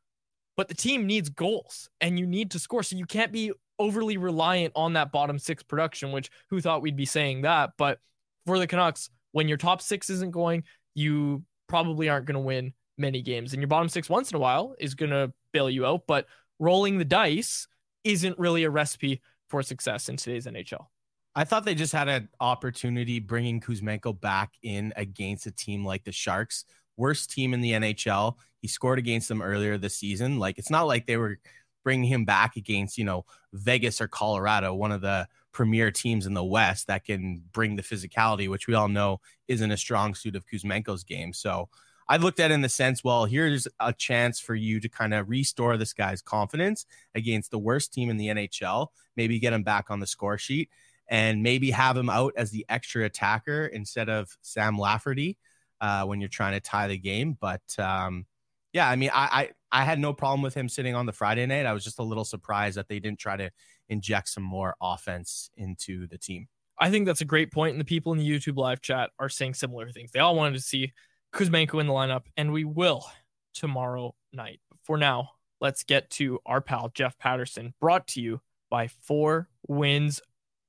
but 0.57 0.69
the 0.69 0.75
team 0.75 1.07
needs 1.07 1.29
goals 1.29 1.89
and 2.01 2.19
you 2.19 2.27
need 2.27 2.51
to 2.53 2.59
score. 2.59 2.83
So 2.83 2.97
you 2.97 3.07
can't 3.07 3.33
be 3.33 3.53
overly 3.79 4.17
reliant 4.17 4.73
on 4.77 4.93
that 4.93 5.13
bottom 5.13 5.39
six 5.39 5.63
production, 5.63 6.13
which 6.13 6.31
who 6.51 6.61
thought 6.61 6.83
we'd 6.83 6.97
be 6.97 7.07
saying 7.07 7.43
that? 7.43 7.71
But 7.79 7.99
for 8.47 8.59
the 8.59 8.67
Canucks, 8.67 9.11
when 9.33 9.49
your 9.49 9.57
top 9.57 9.81
six 9.81 10.11
isn't 10.11 10.33
going, 10.33 10.65
you 10.95 11.45
probably 11.69 12.09
aren't 12.09 12.27
going 12.27 12.35
to 12.35 12.41
win 12.41 12.75
many 12.99 13.23
games. 13.23 13.53
And 13.53 13.63
your 13.63 13.69
bottom 13.69 13.89
six 13.89 14.09
once 14.09 14.31
in 14.31 14.37
a 14.37 14.41
while 14.41 14.75
is 14.79 14.95
going 14.95 15.11
to 15.11 15.33
bail 15.53 15.71
you 15.71 15.87
out. 15.87 16.03
But 16.07 16.27
rolling 16.59 16.99
the 16.99 17.05
dice 17.05 17.67
isn't 18.05 18.39
really 18.39 18.65
a 18.65 18.71
recipe 18.71 19.21
for 19.49 19.63
success 19.63 20.09
in 20.09 20.17
today's 20.17 20.47
NHL. 20.47 20.87
I 21.35 21.45
thought 21.45 21.65
they 21.65 21.75
just 21.75 21.93
had 21.93 22.09
an 22.09 22.29
opportunity 22.41 23.21
bringing 23.21 23.61
Kuzmenko 23.61 24.21
back 24.21 24.53
in 24.63 24.93
against 24.97 25.47
a 25.47 25.53
team 25.53 25.85
like 25.85 26.05
the 26.05 26.13
Sharks 26.13 26.65
worst 27.01 27.31
team 27.31 27.55
in 27.55 27.63
the 27.63 27.73
NHL. 27.73 28.37
He 28.59 28.69
scored 28.69 28.99
against 28.99 29.29
them 29.29 29.43
earlier 29.43 29.79
this 29.79 29.97
season. 29.97 30.39
Like 30.39 30.59
it's 30.59 30.71
not 30.71 30.87
like 30.87 31.07
they 31.07 31.17
were 31.17 31.39
bringing 31.83 32.09
him 32.09 32.25
back 32.27 32.57
against, 32.57 32.99
you 32.99 33.05
know, 33.05 33.25
Vegas 33.55 34.01
or 34.01 34.07
Colorado, 34.09 34.75
one 34.75 34.93
of 34.93 35.01
the 35.01 35.27
premier 35.53 35.91
teams 35.91 36.27
in 36.27 36.35
the 36.35 36.45
West 36.45 36.87
that 36.87 37.05
can 37.05 37.43
bring 37.53 37.77
the 37.77 37.83
physicality, 37.83 38.49
which 38.49 38.67
we 38.67 38.75
all 38.75 38.89
know 38.89 39.21
isn't 39.49 39.71
a 39.71 39.77
strong 39.77 40.15
suit 40.15 40.37
of 40.37 40.47
Kuzmenko's 40.47 41.03
game. 41.03 41.33
So 41.33 41.71
I 42.09 42.19
looked 42.19 42.39
at 42.39 42.51
it 42.51 42.55
in 42.55 42.61
the 42.61 42.69
sense, 42.69 43.03
well, 43.03 43.25
here's 43.25 43.67
a 43.79 43.93
chance 43.93 44.39
for 44.41 44.55
you 44.55 44.81
to 44.81 44.89
kind 44.89 45.15
of 45.15 45.29
restore 45.29 45.77
this 45.77 45.93
guy's 45.93 46.21
confidence 46.21 46.85
against 47.15 47.51
the 47.51 47.59
worst 47.59 47.95
team 47.95 48.11
in 48.11 48.19
the 48.19 48.29
NHL, 48.29 48.89
maybe 49.17 49.39
get 49.39 49.53
him 49.53 49.63
back 49.63 49.91
on 49.91 50.01
the 50.01 50.07
score 50.07 50.37
sheet 50.37 50.69
and 51.09 51.43
maybe 51.43 51.71
have 51.71 51.97
him 51.97 52.11
out 52.11 52.33
as 52.37 52.51
the 52.51 52.65
extra 52.69 53.05
attacker 53.05 53.67
instead 53.67 54.09
of 54.09 54.37
Sam 54.43 54.79
Lafferty 54.79 55.39
uh, 55.81 56.05
when 56.05 56.21
you're 56.21 56.29
trying 56.29 56.53
to 56.53 56.61
tie 56.61 56.89
the 56.89 56.99
game. 56.99 57.37
But 57.41 57.63
um, 57.79 58.27
yeah, 58.73 58.89
I 58.89 58.97
mean, 58.97 59.11
I, 59.13 59.51
I 59.73 59.81
I 59.81 59.85
had 59.85 59.99
no 59.99 60.13
problem 60.13 60.43
with 60.43 60.55
him 60.55 60.69
sitting 60.69 60.95
on 60.95 61.07
the 61.07 61.13
Friday 61.13 61.47
night. 61.47 61.67
I 61.67 61.73
was 61.73 61.85
just 61.85 61.99
a 61.99 62.05
little 62.05 62.25
surprised 62.25 62.77
that 62.77 62.89
they 62.89 62.99
didn't 62.99 63.19
try 63.19 63.37
to 63.37 63.51
inject 63.89 64.29
some 64.29 64.43
more 64.43 64.75
offense 64.81 65.51
into 65.57 66.07
the 66.07 66.19
team. 66.19 66.49
I 66.79 66.91
think 66.91 67.07
that's 67.07 67.21
a 67.21 67.27
great 67.27 67.53
point, 67.53 67.73
and 67.73 67.81
the 67.81 67.85
people 67.85 68.13
in 68.13 68.19
the 68.19 68.29
YouTube 68.29 68.57
live 68.57 68.81
chat 68.81 69.11
are 69.19 69.29
saying 69.29 69.55
similar 69.55 69.91
things. 69.91 70.13
They 70.13 70.21
all 70.21 70.35
wanted 70.35 70.55
to 70.55 70.63
see 70.63 70.93
Kuzmenko 71.33 71.81
in 71.81 71.87
the 71.87 71.93
lineup, 71.93 72.23
and 72.37 72.53
we 72.53 72.65
will 72.65 73.05
tomorrow 73.53 74.15
night. 74.33 74.61
For 74.85 74.97
now, 74.97 75.31
let's 75.61 75.83
get 75.83 76.09
to 76.11 76.39
our 76.47 76.61
pal 76.61 76.91
Jeff 76.95 77.19
Paterson, 77.19 77.75
brought 77.81 78.07
to 78.09 78.21
you 78.21 78.41
by 78.71 78.89
Four 78.89 79.49
Winds 79.69 80.23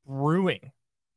Brewing, 0.05 0.71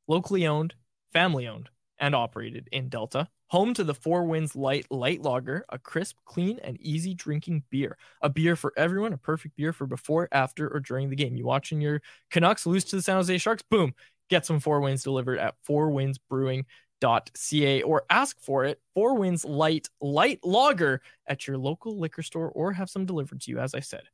locally 0.07 0.47
owned, 0.47 0.75
family 1.13 1.49
owned, 1.49 1.71
and 1.99 2.15
operated 2.15 2.69
in 2.71 2.89
Delta. 2.89 3.29
Home 3.49 3.75
to 3.75 3.85
the 3.85 3.95
Four 3.95 4.25
Winds 4.25 4.57
Light 4.57 4.87
Light 4.91 5.23
Lager, 5.23 5.65
a 5.69 5.79
crisp, 5.79 6.17
clean, 6.25 6.59
and 6.63 6.81
easy 6.81 7.15
drinking 7.15 7.65
beer. 7.71 7.97
A 8.23 8.29
beer 8.29 8.57
for 8.57 8.73
everyone, 8.77 9.13
a 9.13 9.19
perfect 9.19 9.57
beer 9.57 9.73
for 9.73 9.87
before, 9.87 10.29
after, 10.33 10.69
or 10.69 10.81
during 10.81 11.11
the 11.11 11.17
game. 11.17 11.37
You 11.37 11.45
watching 11.45 11.81
your 11.81 12.01
Canucks 12.31 12.67
lose 12.67 12.85
to 12.87 12.97
the 12.97 13.03
San 13.03 13.17
Jose 13.17 13.39
Sharks? 13.39 13.63
Boom. 13.71 13.95
Get 14.31 14.47
some 14.47 14.61
Four 14.61 14.81
Winds 14.81 15.03
delivered 15.03 15.39
at 15.39 15.55
four 15.65 15.91
winds 15.91 16.19
fourwindsbrewing.ca 16.31 17.83
or 17.83 18.05
ask 18.09 18.41
for 18.41 18.65
it, 18.65 18.81
Four 18.95 19.17
Winds 19.17 19.45
Light 19.45 19.89
Light 20.01 20.41
Lager 20.43 21.03
at 21.27 21.47
your 21.47 21.59
local 21.59 21.99
liquor 21.99 22.23
store 22.23 22.51
or 22.51 22.73
have 22.73 22.89
some 22.89 23.05
delivered 23.05 23.43
to 23.43 23.51
you, 23.51 23.59
as 23.59 23.75
I 23.75 23.81
said, 23.81 24.05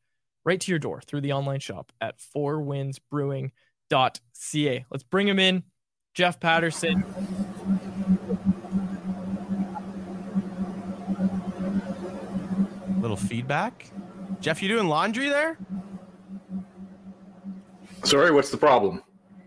right 0.44 0.60
to 0.60 0.72
your 0.72 0.80
door 0.80 1.00
through 1.00 1.20
the 1.20 1.32
online 1.32 1.60
shop 1.60 1.92
at 2.00 2.20
four 2.20 2.58
fourwindsbrewing.ca 2.58 3.50
ca. 3.90 4.84
Let's 4.90 5.04
bring 5.04 5.28
him 5.28 5.38
in. 5.38 5.62
Jeff 6.14 6.40
Paterson. 6.40 7.04
Little 13.10 13.26
feedback. 13.26 13.90
Jeff, 14.38 14.62
you 14.62 14.68
doing 14.68 14.86
laundry 14.86 15.28
there? 15.28 15.58
Sorry, 18.04 18.30
what's 18.30 18.50
the 18.52 18.56
problem? 18.56 19.02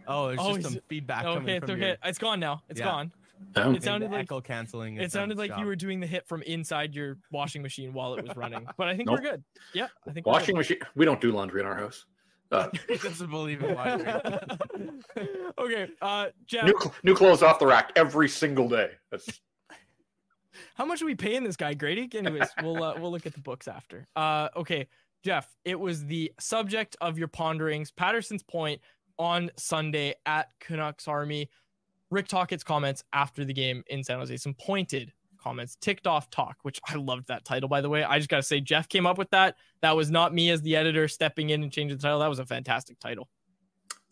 Oh, 0.05 0.27
there's 0.27 0.39
Oh, 0.41 0.49
just 0.51 0.63
some 0.63 0.71
he's- 0.73 0.83
feedback 0.89 1.23
Okay, 1.23 1.33
coming 1.35 1.55
it's 1.55 1.65
from 1.65 1.75
okay. 1.75 1.87
your, 1.87 1.97
It's 2.03 2.17
gone 2.17 2.41
now. 2.41 2.61
It's 2.67 2.81
Yeah. 2.81 2.85
gone. 2.87 3.13
Um, 3.55 3.73
It 3.75 3.81
sounded 3.83 4.11
like 4.11 4.23
echo 4.23 4.41
canceling. 4.41 4.97
it 4.97 5.13
sounded 5.13 5.37
like 5.37 5.57
you 5.57 5.65
were 5.65 5.77
doing 5.77 6.01
the 6.01 6.07
hit 6.07 6.27
from 6.27 6.41
inside 6.41 6.93
your 6.93 7.17
washing 7.31 7.61
machine 7.61 7.93
while 7.93 8.15
it 8.15 8.27
was 8.27 8.35
running. 8.35 8.67
But 8.77 8.89
I 8.89 8.97
think 8.97 9.07
Nope. 9.07 9.19
we're 9.19 9.31
good. 9.31 9.43
Yeah, 9.73 9.87
I 10.05 10.11
think 10.11 10.27
washing 10.27 10.57
machine. 10.57 10.79
We 10.95 11.05
don't 11.05 11.21
do 11.21 11.31
laundry 11.31 11.61
in 11.61 11.65
our 11.65 11.75
house. 11.77 12.05
Uh, 12.51 12.67
he 12.89 12.97
doesn't 12.97 13.29
believe 13.29 13.63
in 13.63 13.75
laundry. 13.75 14.11
okay, 15.57 15.87
uh, 16.01 16.27
Jeff, 16.47 16.65
new 16.65 16.75
cl- 16.81 16.95
new 17.03 17.15
clothes 17.15 17.41
off 17.41 17.59
the 17.59 17.65
rack 17.65 17.93
every 17.95 18.27
single 18.27 18.67
day. 18.67 18.91
That's 19.09 19.39
how 20.75 20.85
much 20.85 21.01
are 21.01 21.05
we 21.05 21.15
paying 21.15 21.43
this 21.43 21.55
guy, 21.55 21.73
Grady? 21.73 22.09
Anyways, 22.13 22.49
we'll 22.61 22.83
uh, 22.83 22.95
we'll 22.97 23.11
look 23.11 23.25
at 23.25 23.33
the 23.33 23.41
books 23.41 23.67
after. 23.67 24.07
Uh, 24.15 24.49
okay, 24.55 24.87
Jeff, 25.23 25.55
it 25.65 25.79
was 25.79 26.05
the 26.05 26.31
subject 26.39 26.95
of 27.01 27.17
your 27.17 27.27
ponderings. 27.27 27.91
Paterson's 27.91 28.43
point 28.43 28.81
on 29.17 29.49
Sunday 29.57 30.15
at 30.25 30.49
Canucks 30.59 31.07
Army. 31.07 31.49
Rick 32.11 32.27
Tocchet's 32.27 32.63
comments 32.63 33.03
after 33.13 33.43
the 33.43 33.53
game 33.53 33.83
in 33.87 34.03
San 34.03 34.19
Jose, 34.19 34.37
some 34.37 34.53
pointed 34.53 35.11
comments, 35.43 35.77
ticked 35.81 36.07
off 36.07 36.29
talk, 36.29 36.57
which 36.61 36.79
I 36.87 36.95
loved 36.95 37.27
that 37.27 37.43
title, 37.43 37.67
by 37.67 37.81
the 37.81 37.89
way. 37.89 38.03
I 38.03 38.17
just 38.17 38.29
got 38.29 38.37
to 38.37 38.43
say, 38.43 38.61
Jeff 38.61 38.87
came 38.87 39.05
up 39.05 39.17
with 39.17 39.29
that. 39.31 39.55
That 39.81 39.95
was 39.95 40.09
not 40.09 40.33
me 40.33 40.49
as 40.51 40.61
the 40.61 40.75
editor 40.75 41.07
stepping 41.07 41.49
in 41.49 41.63
and 41.63 41.71
changing 41.71 41.97
the 41.97 42.01
title. 42.01 42.19
That 42.19 42.29
was 42.29 42.39
a 42.39 42.45
fantastic 42.45 42.99
title. 42.99 43.27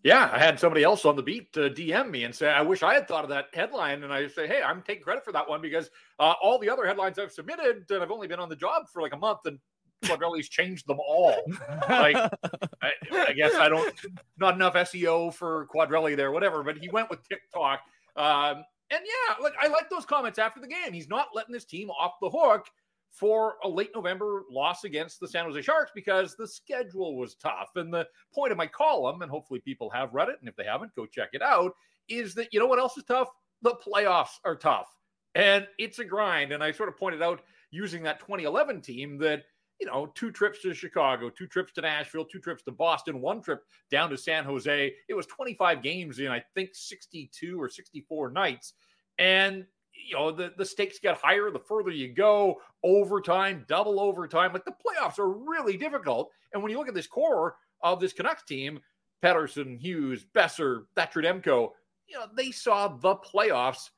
Yeah. 0.04 0.30
I 0.32 0.40
had 0.40 0.60
somebody 0.60 0.84
else 0.84 1.06
on 1.06 1.16
the 1.16 1.24
beat 1.24 1.52
to 1.54 1.70
DM 1.70 2.10
me 2.10 2.24
and 2.24 2.34
say, 2.34 2.50
"I 2.50 2.62
wish 2.62 2.84
I 2.84 2.94
had 2.94 3.08
thought 3.08 3.24
of 3.24 3.30
that 3.30 3.48
headline." 3.54 4.04
And 4.04 4.14
I 4.14 4.28
say, 4.28 4.48
"Hey, 4.48 4.62
I'm 4.62 4.82
taking 4.82 5.04
credit 5.04 5.24
for 5.24 5.32
that 5.32 5.48
one 5.48 5.62
because 5.62 5.90
uh, 6.20 6.34
all 6.42 6.60
the 6.60 6.70
other 6.70 6.86
headlines 6.86 7.20
I've 7.20 7.32
submitted, 7.32 7.86
and 7.90 8.04
I've 8.04 8.12
only 8.12 8.28
been 8.28 8.40
on 8.40 8.50
the 8.50 8.56
job 8.56 8.84
for 8.92 9.02
like 9.02 9.14
a 9.14 9.18
month, 9.18 9.40
and 9.46 9.60
Quadrelli's 10.06 10.50
changed 10.50 10.88
them 10.88 11.00
all." 11.00 11.42
Like, 11.90 12.16
I, 12.16 12.92
I 13.12 13.34
guess 13.34 13.56
I 13.56 13.70
don't 13.70 13.94
not 14.38 14.56
enough 14.56 14.74
SEO 14.74 15.34
for 15.34 15.68
Quadrelli 15.74 16.16
there, 16.16 16.32
whatever. 16.32 16.64
But 16.64 16.78
he 16.78 16.90
went 16.90 17.10
with 17.10 17.28
TikTok, 17.28 17.82
um, 18.16 18.64
and 18.90 19.02
yeah, 19.06 19.36
like 19.42 19.54
I 19.62 19.68
like 19.68 19.90
those 19.90 20.06
comments 20.06 20.40
after 20.40 20.60
the 20.60 20.68
game. 20.68 20.94
He's 20.94 21.10
not 21.10 21.28
letting 21.34 21.54
this 21.54 21.66
team 21.66 21.90
off 21.90 22.14
the 22.22 22.30
hook 22.30 22.68
for 23.12 23.56
a 23.64 23.70
late 23.70 23.92
November 23.94 24.44
loss 24.50 24.84
against 24.84 25.20
the 25.20 25.28
San 25.28 25.46
Jose 25.46 25.62
Sharks 25.62 25.92
because 25.94 26.36
the 26.36 26.48
schedule 26.48 27.18
was 27.18 27.36
tough. 27.36 27.72
And 27.76 27.94
the 27.94 28.08
point 28.34 28.52
of 28.52 28.58
my 28.58 28.68
column, 28.68 29.22
and 29.22 29.30
hopefully 29.30 29.60
people 29.60 29.90
have 29.90 30.14
read 30.14 30.30
it, 30.30 30.38
and 30.40 30.48
if 30.48 30.56
they 30.56 30.64
haven't, 30.64 30.96
go 30.96 31.06
check 31.06 31.30
it 31.34 31.42
out, 31.42 31.74
is 32.08 32.34
that 32.36 32.48
you 32.52 32.60
know 32.60 32.68
what 32.68 32.80
else 32.80 32.98
is 32.98 33.04
tough? 33.04 33.30
The 33.62 33.76
playoffs 33.76 34.40
are 34.46 34.56
tough, 34.56 34.88
and 35.36 35.68
it's 35.78 36.00
a 36.00 36.06
grind. 36.06 36.52
And 36.52 36.64
I 36.64 36.72
sort 36.72 36.90
of 36.90 36.98
pointed 36.98 37.22
out 37.22 37.42
using 37.70 38.04
that 38.04 38.20
2011 38.20 38.82
team 38.82 39.18
that 39.20 39.44
you 39.82 39.88
know, 39.88 40.12
two 40.14 40.30
trips 40.32 40.62
to 40.62 40.76
Chicago, 40.76 41.32
two 41.32 41.48
trips 41.48 41.74
to 41.74 41.82
Nashville, 41.82 42.24
two 42.24 42.40
trips 42.40 42.62
to 42.64 42.72
Boston, 42.72 43.20
one 43.20 43.42
trip 43.42 43.64
down 43.90 44.12
to 44.12 44.18
San 44.18 44.44
Jose. 44.44 44.94
It 45.10 45.14
was 45.16 45.26
25 45.26 45.82
games 45.82 46.20
in, 46.20 46.28
I 46.28 46.44
think, 46.54 46.70
62 46.74 47.60
or 47.60 47.68
64 47.68 48.30
nights. 48.30 48.74
And, 49.18 49.66
you 49.94 50.16
know, 50.16 50.32
the, 50.32 50.54
the 50.58 50.66
stakes 50.66 51.00
get 51.00 51.18
higher 51.18 51.52
the 51.52 51.60
further 51.60 51.92
you 51.92 52.10
go, 52.10 52.62
overtime, 52.84 53.66
double 53.68 54.00
overtime. 54.00 54.54
Like 54.54 54.66
the 54.66 54.72
playoffs 54.72 55.20
are 55.20 55.30
really 55.30 55.78
difficult. 55.78 56.32
And 56.54 56.62
when 56.62 56.72
you 56.72 56.78
look 56.78 56.88
at 56.88 56.94
this 56.94 57.08
core 57.08 57.56
of 57.82 58.00
this 58.00 58.14
Canucks 58.14 58.44
team, 58.44 58.80
Pettersson, 59.24 59.80
Hughes, 59.80 60.26
Boeser, 60.34 60.86
Thatcher 60.96 61.22
you 61.22 62.18
know, 62.20 62.26
they 62.36 62.52
saw 62.52 62.90
the 62.90 63.16
playoffs 63.16 63.90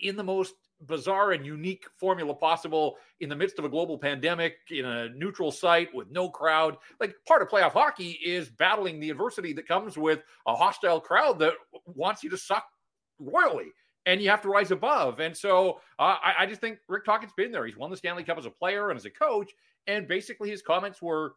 in 0.00 0.16
the 0.16 0.24
most 0.24 0.54
bizarre 0.86 1.30
and 1.32 1.46
unique 1.46 1.84
formula 1.96 2.34
possible 2.34 2.96
in 3.20 3.28
the 3.28 3.36
midst 3.36 3.58
of 3.58 3.64
a 3.64 3.68
global 3.68 3.96
pandemic 3.96 4.56
in 4.70 4.84
a 4.84 5.08
neutral 5.10 5.52
site 5.52 5.94
with 5.94 6.10
no 6.10 6.28
crowd. 6.28 6.76
Like 6.98 7.14
part 7.26 7.42
of 7.42 7.48
playoff 7.48 7.72
hockey 7.72 8.18
is 8.24 8.48
battling 8.48 8.98
the 8.98 9.10
adversity 9.10 9.52
that 9.52 9.68
comes 9.68 9.96
with 9.96 10.22
a 10.46 10.56
hostile 10.56 11.00
crowd 11.00 11.38
that 11.38 11.54
wants 11.86 12.24
you 12.24 12.30
to 12.30 12.36
suck 12.36 12.64
royally. 13.20 13.72
And 14.04 14.20
you 14.20 14.30
have 14.30 14.42
to 14.42 14.48
rise 14.48 14.72
above. 14.72 15.20
And 15.20 15.36
so 15.36 15.80
uh, 15.98 16.16
I, 16.22 16.34
I 16.40 16.46
just 16.46 16.60
think 16.60 16.78
Rick 16.88 17.04
Tocchet's 17.04 17.32
been 17.34 17.52
there. 17.52 17.64
He's 17.64 17.76
won 17.76 17.90
the 17.90 17.96
Stanley 17.96 18.24
Cup 18.24 18.38
as 18.38 18.46
a 18.46 18.50
player 18.50 18.90
and 18.90 18.98
as 18.98 19.04
a 19.04 19.10
coach. 19.10 19.52
And 19.86 20.08
basically, 20.08 20.50
his 20.50 20.60
comments 20.60 21.00
were 21.00 21.34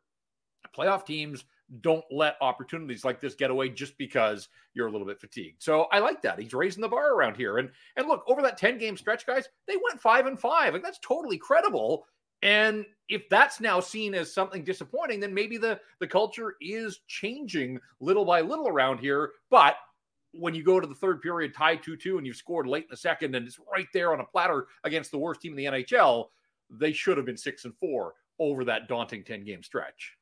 playoff 0.76 1.06
teams 1.06 1.46
don't 1.82 2.06
let 2.12 2.36
opportunities 2.42 3.04
like 3.04 3.20
this 3.20 3.36
get 3.36 3.50
away 3.50 3.70
just 3.70 3.98
because 3.98 4.50
you're 4.74 4.88
a 4.88 4.92
little 4.92 5.08
bit 5.08 5.20
fatigued. 5.20 5.62
So 5.62 5.84
I 5.92 6.00
like 6.00 6.22
that. 6.22 6.40
He's 6.40 6.54
raising 6.54 6.82
the 6.82 6.88
bar 6.88 7.14
around 7.14 7.38
here. 7.38 7.58
And 7.58 7.70
and 7.98 8.08
look, 8.08 8.24
over 8.28 8.42
that 8.42 8.58
10 8.58 8.78
game 8.78 8.98
stretch, 8.98 9.26
guys, 9.26 9.48
they 9.68 9.76
went 9.76 10.02
five 10.02 10.28
and 10.28 10.40
five. 10.40 10.74
Like 10.74 10.84
that's 10.84 11.00
totally 11.00 11.38
credible. 11.38 12.06
And 12.42 12.86
if 13.10 13.28
that's 13.30 13.60
now 13.60 13.80
seen 13.80 14.14
as 14.14 14.34
something 14.34 14.64
disappointing, 14.64 15.20
then 15.20 15.34
maybe 15.34 15.58
the 15.58 15.80
the 16.00 16.08
culture 16.08 16.56
is 16.62 17.00
changing 17.08 17.80
little 18.00 18.26
by 18.26 18.42
little 18.42 18.68
around 18.68 19.00
here. 19.00 19.32
But 19.50 19.78
when 20.38 20.56
you 20.56 20.64
go 20.64 20.80
to 20.80 20.88
the 20.88 20.96
third 20.96 21.22
period, 21.22 21.54
tied 21.54 21.84
2 21.84 21.98
2, 21.98 22.18
and 22.18 22.28
you've 22.28 22.36
scored 22.36 22.68
late 22.68 22.84
in 22.84 22.90
the 22.90 22.98
second, 22.98 23.36
and 23.36 23.48
it's 23.48 23.60
right 23.72 23.88
there 23.94 24.14
on 24.14 24.20
a 24.20 24.26
platter 24.26 24.68
against 24.84 25.12
the 25.12 25.18
worst 25.18 25.42
team 25.42 25.58
in 25.58 25.58
the 25.58 25.66
NHL, 25.66 26.28
they 26.70 26.92
should 26.92 27.18
have 27.18 27.26
been 27.26 27.38
six 27.38 27.66
and 27.66 27.76
four 27.78 28.14
over 28.40 28.66
that 28.66 28.88
daunting 28.88 29.24
10 29.24 29.46
game 29.46 29.64
stretch. 29.64 30.14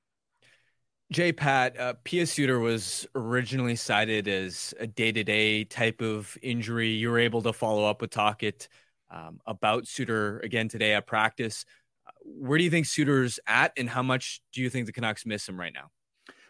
Jay 1.11 1.31
Pat, 1.31 1.79
uh, 1.79 1.93
Pius 2.03 2.31
Suter 2.31 2.59
was 2.59 3.05
originally 3.13 3.75
cited 3.75 4.27
as 4.27 4.73
a 4.79 4.87
day 4.87 5.11
to 5.11 5.23
day 5.23 5.63
type 5.63 6.01
of 6.01 6.37
injury. 6.41 6.89
You 6.89 7.11
were 7.11 7.19
able 7.19 7.41
to 7.43 7.53
follow 7.53 7.85
up 7.85 8.01
with 8.01 8.09
Tocchet 8.09 8.67
um, 9.11 9.39
about 9.45 9.87
Suter 9.87 10.39
again 10.39 10.69
today 10.69 10.93
at 10.93 11.05
practice. 11.05 11.65
Uh, 12.07 12.11
where 12.23 12.57
do 12.57 12.63
you 12.63 12.71
think 12.71 12.87
Suter's 12.87 13.39
at, 13.47 13.73
and 13.77 13.89
how 13.89 14.01
much 14.01 14.41
do 14.53 14.61
you 14.61 14.69
think 14.69 14.87
the 14.87 14.91
Canucks 14.91 15.25
miss 15.25 15.47
him 15.47 15.59
right 15.59 15.73
now? 15.73 15.91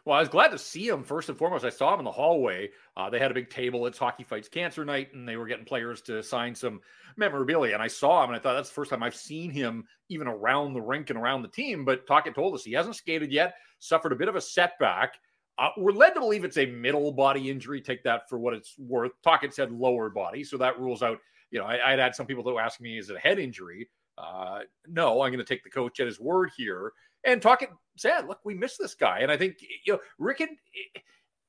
Well, 0.05 0.17
I 0.17 0.19
was 0.19 0.29
glad 0.29 0.49
to 0.49 0.57
see 0.57 0.87
him 0.87 1.01
first 1.01 1.29
and 1.29 1.37
foremost. 1.37 1.63
I 1.63 1.69
saw 1.69 1.93
him 1.93 1.99
in 1.99 2.05
the 2.05 2.11
hallway. 2.11 2.71
Uh, 2.97 3.09
they 3.09 3.19
had 3.19 3.31
a 3.31 3.33
big 3.33 3.49
table. 3.49 3.85
It's 3.85 3.97
Hockey 3.97 4.25
Fights 4.25 4.49
Cancer 4.49 4.83
Night, 4.83 5.13
and 5.13 5.27
they 5.27 5.37
were 5.37 5.47
getting 5.47 5.63
players 5.63 6.01
to 6.03 6.21
sign 6.21 6.53
some 6.53 6.81
memorabilia. 7.15 7.73
And 7.73 7.81
I 7.81 7.87
saw 7.87 8.21
him, 8.21 8.29
and 8.29 8.35
I 8.35 8.39
thought 8.39 8.55
that's 8.55 8.67
the 8.67 8.75
first 8.75 8.91
time 8.91 9.01
I've 9.01 9.15
seen 9.15 9.49
him 9.49 9.85
even 10.09 10.27
around 10.27 10.73
the 10.73 10.81
rink 10.81 11.09
and 11.09 11.17
around 11.17 11.41
the 11.41 11.47
team. 11.47 11.85
But 11.85 12.05
Tocchet 12.05 12.35
told 12.35 12.53
us 12.53 12.65
he 12.65 12.73
hasn't 12.73 12.97
skated 12.97 13.31
yet, 13.31 13.55
suffered 13.79 14.11
a 14.11 14.17
bit 14.17 14.27
of 14.27 14.35
a 14.35 14.41
setback. 14.41 15.13
Uh, 15.57 15.69
we're 15.77 15.93
led 15.93 16.15
to 16.15 16.19
believe 16.19 16.43
it's 16.43 16.57
a 16.57 16.65
middle 16.65 17.13
body 17.13 17.49
injury. 17.49 17.79
Take 17.79 18.03
that 18.03 18.27
for 18.27 18.37
what 18.37 18.53
it's 18.53 18.75
worth. 18.77 19.11
Tocchet 19.23 19.53
said 19.53 19.71
lower 19.71 20.09
body, 20.09 20.43
so 20.43 20.57
that 20.57 20.79
rules 20.79 21.01
out. 21.01 21.19
You 21.49 21.59
know, 21.59 21.65
I, 21.65 21.91
would 21.91 21.99
had 21.99 22.15
some 22.15 22.25
people 22.25 22.43
that 22.43 22.53
were 22.53 22.61
asking 22.61 22.85
me, 22.85 22.97
is 22.97 23.09
it 23.09 23.15
a 23.15 23.19
head 23.19 23.39
injury? 23.39 23.87
Uh, 24.17 24.59
no, 24.87 25.21
I'm 25.21 25.31
going 25.31 25.39
to 25.39 25.45
take 25.45 25.63
the 25.63 25.69
coach 25.69 25.99
at 25.99 26.07
his 26.07 26.19
word 26.19 26.51
here. 26.55 26.93
And 27.25 27.41
Tocchet 27.41 27.69
said, 27.97 28.27
look, 28.27 28.39
we 28.43 28.53
miss 28.53 28.77
this 28.77 28.95
guy. 28.95 29.19
And 29.19 29.31
I 29.31 29.37
think, 29.37 29.57
you 29.85 29.93
know, 29.93 29.99
Rickon, 30.19 30.57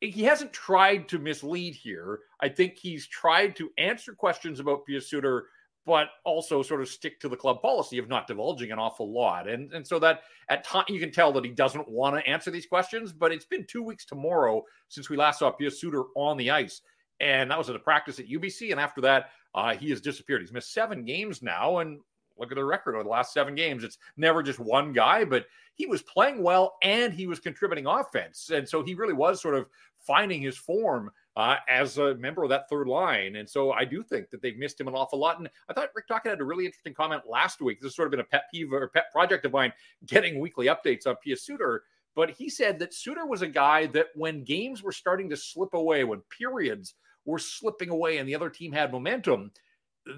he 0.01 0.23
hasn't 0.23 0.53
tried 0.53 1.09
to 1.09 1.19
mislead 1.19 1.75
here. 1.75 2.21
I 2.41 2.49
think 2.49 2.77
he's 2.77 3.07
tried 3.07 3.57
to 3.57 3.71
answer 3.79 4.13
questions 4.13 4.61
about 4.61 4.87
Pius 4.87 5.09
Suter, 5.09 5.47
but 5.87 6.09
also 6.25 6.63
sort 6.63 6.81
of 6.81 6.89
stick 6.89 7.21
to 7.21 7.29
the 7.29 7.37
club 7.37 7.61
policy 7.61 7.99
of 7.99 8.09
not 8.09 8.27
divulging 8.27 8.73
an 8.73 8.79
awful 8.79 9.13
lot. 9.13 9.49
And, 9.49 9.73
and 9.73 9.87
so 9.87 9.99
that 9.99 10.23
at 10.49 10.65
time 10.65 10.85
you 10.89 11.01
can 11.01 11.13
tell 11.13 11.33
that 11.33 11.45
he 11.45 11.51
doesn't 11.51 11.89
want 11.89 12.17
to 12.17 12.31
answer 12.31 12.51
these 12.51 12.67
questions, 12.67 13.13
but 13.13 13.33
it's 13.33 13.45
been 13.45 13.67
two 13.67 13.83
weeks 13.83 14.05
tomorrow 14.05 14.63
since 14.89 15.11
we 15.11 15.17
last 15.17 15.41
saw 15.41 15.51
Pius 15.51 15.81
Suter 15.81 16.05
on 16.17 16.37
the 16.37 16.51
ice. 16.51 16.81
And 17.21 17.51
that 17.51 17.59
was 17.59 17.71
at 17.71 17.77
a 17.77 17.81
practice 17.81 18.19
at 18.19 18.29
UBC. 18.29 18.71
And 18.71 18.81
after 18.81 19.01
that, 19.03 19.31
uh, 19.55 19.75
he 19.75 19.91
has 19.91 20.01
disappeared. 20.01 20.41
He's 20.41 20.53
missed 20.53 20.73
seven 20.73 21.05
games 21.05 21.43
now. 21.43 21.79
And 21.79 22.01
look 22.39 22.51
at 22.51 22.57
the 22.57 22.65
record 22.65 22.95
over 22.95 23.05
the 23.05 23.11
last 23.11 23.33
seven 23.33 23.55
games. 23.55 23.85
It's 23.85 23.99
never 24.17 24.43
just 24.43 24.59
one 24.59 24.93
guy, 24.93 25.25
but 25.25 25.47
he 25.75 25.87
was 25.87 26.03
playing 26.03 26.43
well 26.43 26.77
and 26.83 27.13
he 27.13 27.27
was 27.27 27.41
contributing 27.41 27.87
offense. 27.87 28.51
And 28.51 28.69
so 28.69 28.83
he 28.83 28.95
really 28.95 29.13
was 29.13 29.41
sort 29.41 29.55
of 29.55 29.67
finding 29.97 30.43
his 30.43 30.57
form 30.57 31.11
uh, 31.37 31.57
as 31.69 31.99
a 31.99 32.15
member 32.15 32.45
of 32.45 32.51
that 32.51 32.69
third 32.69 32.87
line. 32.87 33.37
And 33.37 33.49
so 33.49 33.73
I 33.73 33.85
do 33.85 34.03
think 34.03 34.31
that 34.31 34.41
they've 34.41 34.57
missed 34.57 34.81
him 34.81 34.89
an 34.89 34.95
awful 34.95 35.19
lot. 35.19 35.39
And 35.39 35.49
I 35.69 35.73
thought 35.73 35.91
Rick 35.95 36.07
Tocchet 36.09 36.31
had 36.31 36.41
a 36.41 36.45
really 36.45 36.67
interesting 36.67 36.95
comment 36.95 37.23
last 37.29 37.61
week. 37.61 37.81
This 37.81 37.89
has 37.89 37.97
sort 37.97 38.07
of 38.07 38.13
been 38.13 38.21
a 38.21 38.25
pet 38.25 38.45
peeve 38.53 38.73
or 38.73 38.89
pet 38.89 39.11
project 39.11 39.45
of 39.45 39.53
mine, 39.53 39.73
getting 40.07 40.39
weekly 40.39 40.67
updates 40.67 41.07
on 41.07 41.17
Pius 41.25 41.45
Suter. 41.45 41.83
But 42.15 42.31
he 42.31 42.49
said 42.49 42.79
that 42.79 42.95
Suter 42.95 43.27
was 43.27 43.43
a 43.43 43.49
guy 43.49 43.87
that 43.87 44.09
when 44.15 44.45
games 44.45 44.83
were 44.83 44.93
starting 44.93 45.29
to 45.31 45.37
slip 45.37 45.75
away, 45.75 46.05
when 46.05 46.23
periods 46.37 46.95
were 47.25 47.41
slipping 47.41 47.91
away 47.91 48.19
and 48.19 48.29
the 48.29 48.35
other 48.35 48.51
team 48.51 48.71
had 48.71 48.93
momentum, 48.93 49.51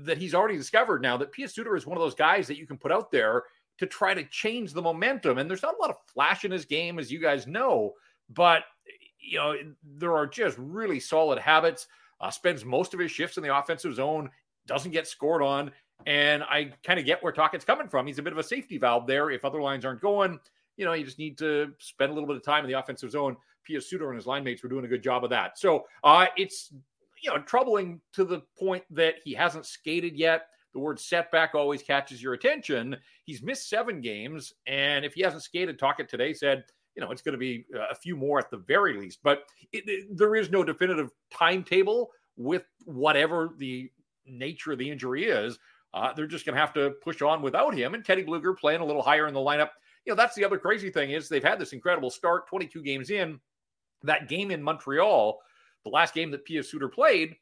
that 0.02 0.18
he's 0.18 0.34
already 0.34 0.56
discovered 0.56 1.02
now 1.02 1.16
that 1.16 1.32
Pius 1.32 1.54
Suter 1.54 1.76
is 1.76 1.86
one 1.86 1.96
of 1.96 2.02
those 2.02 2.14
guys 2.14 2.46
that 2.48 2.58
you 2.58 2.66
can 2.66 2.78
put 2.78 2.92
out 2.92 3.10
there 3.10 3.44
to 3.78 3.86
try 3.86 4.14
to 4.14 4.24
change 4.24 4.72
the 4.72 4.82
momentum. 4.82 5.38
And 5.38 5.48
there's 5.48 5.62
not 5.62 5.74
a 5.78 5.80
lot 5.80 5.90
of 5.90 5.96
flash 6.12 6.44
in 6.44 6.50
his 6.50 6.64
game, 6.64 6.98
as 6.98 7.12
you 7.12 7.20
guys 7.20 7.46
know, 7.46 7.92
but 8.30 8.64
you 9.20 9.38
know 9.38 9.54
there 9.96 10.16
are 10.16 10.26
just 10.26 10.56
really 10.58 11.00
solid 11.00 11.38
habits. 11.38 11.86
Uh, 12.20 12.30
spends 12.30 12.64
most 12.64 12.94
of 12.94 13.00
his 13.00 13.10
shifts 13.10 13.36
in 13.36 13.42
the 13.42 13.56
offensive 13.56 13.94
zone, 13.94 14.30
doesn't 14.66 14.92
get 14.92 15.06
scored 15.06 15.42
on, 15.42 15.70
and 16.06 16.42
I 16.44 16.72
kind 16.82 16.98
of 16.98 17.04
get 17.04 17.22
where 17.22 17.32
Tocchet's 17.32 17.64
coming 17.64 17.88
from. 17.88 18.06
He's 18.06 18.18
a 18.18 18.22
bit 18.22 18.32
of 18.32 18.38
a 18.38 18.42
safety 18.42 18.78
valve 18.78 19.06
there 19.06 19.30
if 19.30 19.44
other 19.44 19.60
lines 19.60 19.84
aren't 19.84 20.00
going. 20.00 20.40
you 20.76 20.84
know, 20.84 20.92
you 20.92 21.04
just 21.04 21.18
need 21.18 21.36
to 21.38 21.72
spend 21.78 22.10
a 22.10 22.14
little 22.14 22.26
bit 22.26 22.36
of 22.36 22.42
time 22.42 22.64
in 22.64 22.70
the 22.70 22.78
offensive 22.78 23.10
zone. 23.10 23.36
Pius 23.66 23.88
Suter 23.90 24.10
and 24.10 24.16
his 24.16 24.26
line 24.26 24.44
mates 24.44 24.62
were 24.62 24.68
doing 24.68 24.84
a 24.84 24.88
good 24.88 25.02
job 25.02 25.24
of 25.24 25.30
that. 25.30 25.58
So 25.58 25.86
uh, 26.04 26.26
it's 26.36 26.72
you 27.22 27.30
know 27.30 27.38
troubling 27.42 28.00
to 28.12 28.24
the 28.24 28.42
point 28.58 28.84
that 28.90 29.16
he 29.24 29.34
hasn't 29.34 29.66
skated 29.66 30.16
yet. 30.16 30.48
The 30.72 30.80
word 30.80 31.00
setback 31.00 31.54
always 31.54 31.82
catches 31.82 32.22
your 32.22 32.34
attention. 32.34 32.96
He's 33.24 33.42
missed 33.42 33.70
seven 33.70 34.00
games, 34.00 34.52
and 34.66 35.04
if 35.04 35.14
he 35.14 35.22
hasn't 35.22 35.42
skated, 35.42 35.78
Tocchet 35.78 36.08
today 36.08 36.34
said, 36.34 36.64
you 36.96 37.02
know, 37.02 37.10
it's 37.10 37.22
going 37.22 37.32
to 37.32 37.38
be 37.38 37.66
a 37.90 37.94
few 37.94 38.16
more 38.16 38.38
at 38.38 38.50
the 38.50 38.58
very 38.58 38.98
least. 38.98 39.20
But 39.22 39.44
it, 39.72 39.84
it, 39.86 40.16
there 40.16 40.34
is 40.34 40.50
no 40.50 40.64
definitive 40.64 41.10
timetable 41.30 42.10
with 42.36 42.64
whatever 42.84 43.50
the 43.58 43.90
nature 44.26 44.72
of 44.72 44.78
the 44.78 44.90
injury 44.90 45.24
is. 45.24 45.58
Uh, 45.94 46.12
they're 46.12 46.26
just 46.26 46.44
going 46.44 46.54
to 46.54 46.60
have 46.60 46.74
to 46.74 46.90
push 47.02 47.22
on 47.22 47.42
without 47.42 47.74
him. 47.74 47.94
And 47.94 48.04
Teddy 48.04 48.24
Blueger 48.24 48.56
playing 48.56 48.80
a 48.80 48.84
little 48.84 49.02
higher 49.02 49.28
in 49.28 49.34
the 49.34 49.40
lineup. 49.40 49.70
You 50.04 50.12
know, 50.12 50.16
that's 50.16 50.34
the 50.34 50.44
other 50.44 50.58
crazy 50.58 50.90
thing 50.90 51.10
is 51.10 51.28
they've 51.28 51.42
had 51.44 51.58
this 51.58 51.72
incredible 51.72 52.10
start, 52.10 52.48
22 52.48 52.82
games 52.82 53.10
in. 53.10 53.40
That 54.02 54.28
game 54.28 54.50
in 54.50 54.62
Montreal, 54.62 55.38
the 55.86 55.94
last 55.94 56.14
game 56.14 56.30
that 56.32 56.44
Pius 56.44 56.70
Suter 56.70 56.88
played, 56.88 57.36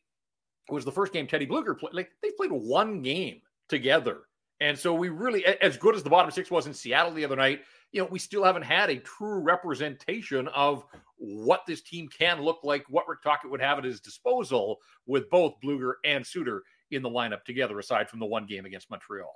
was 0.69 0.85
the 0.85 0.93
first 0.93 1.13
game 1.13 1.27
Teddy 1.27 1.47
Blueger 1.47 1.79
played. 1.79 1.95
Like 1.95 2.11
they 2.23 2.31
played 2.31 2.53
one 2.53 3.03
game 3.03 3.41
together. 3.69 4.21
And 4.61 4.79
so 4.79 4.95
we 4.95 5.09
really, 5.09 5.45
as 5.45 5.77
good 5.77 5.97
as 5.97 6.03
the 6.03 6.11
bottom 6.11 6.31
six 6.31 6.51
was 6.51 6.67
in 6.67 6.75
Seattle 6.75 7.13
the 7.13 7.25
other 7.25 7.37
night, 7.37 7.63
you 7.93 8.01
know, 8.01 8.09
we 8.11 8.19
still 8.19 8.45
haven't 8.45 8.63
had 8.63 8.91
a 8.91 8.99
true 8.99 9.41
representation 9.41 10.49
of 10.49 10.85
what 11.17 11.63
this 11.67 11.81
team 11.81 12.09
can 12.09 12.43
look 12.43 12.61
like, 12.63 12.85
what 12.89 13.09
Rick 13.09 13.23
Tocchet 13.23 13.51
would 13.51 13.61
have 13.61 13.79
at 13.79 13.85
his 13.85 14.01
disposal 14.01 14.79
with 15.07 15.29
both 15.31 15.55
Blueger 15.63 15.95
and 16.05 16.27
Suter 16.27 16.63
in 16.91 17.03
the 17.03 17.11
lineup 17.11 17.45
together, 17.45 17.79
aside 17.79 18.09
from 18.09 18.21
the 18.21 18.27
one 18.27 18.47
game 18.47 18.65
against 18.65 18.91
Montreal. 18.91 19.35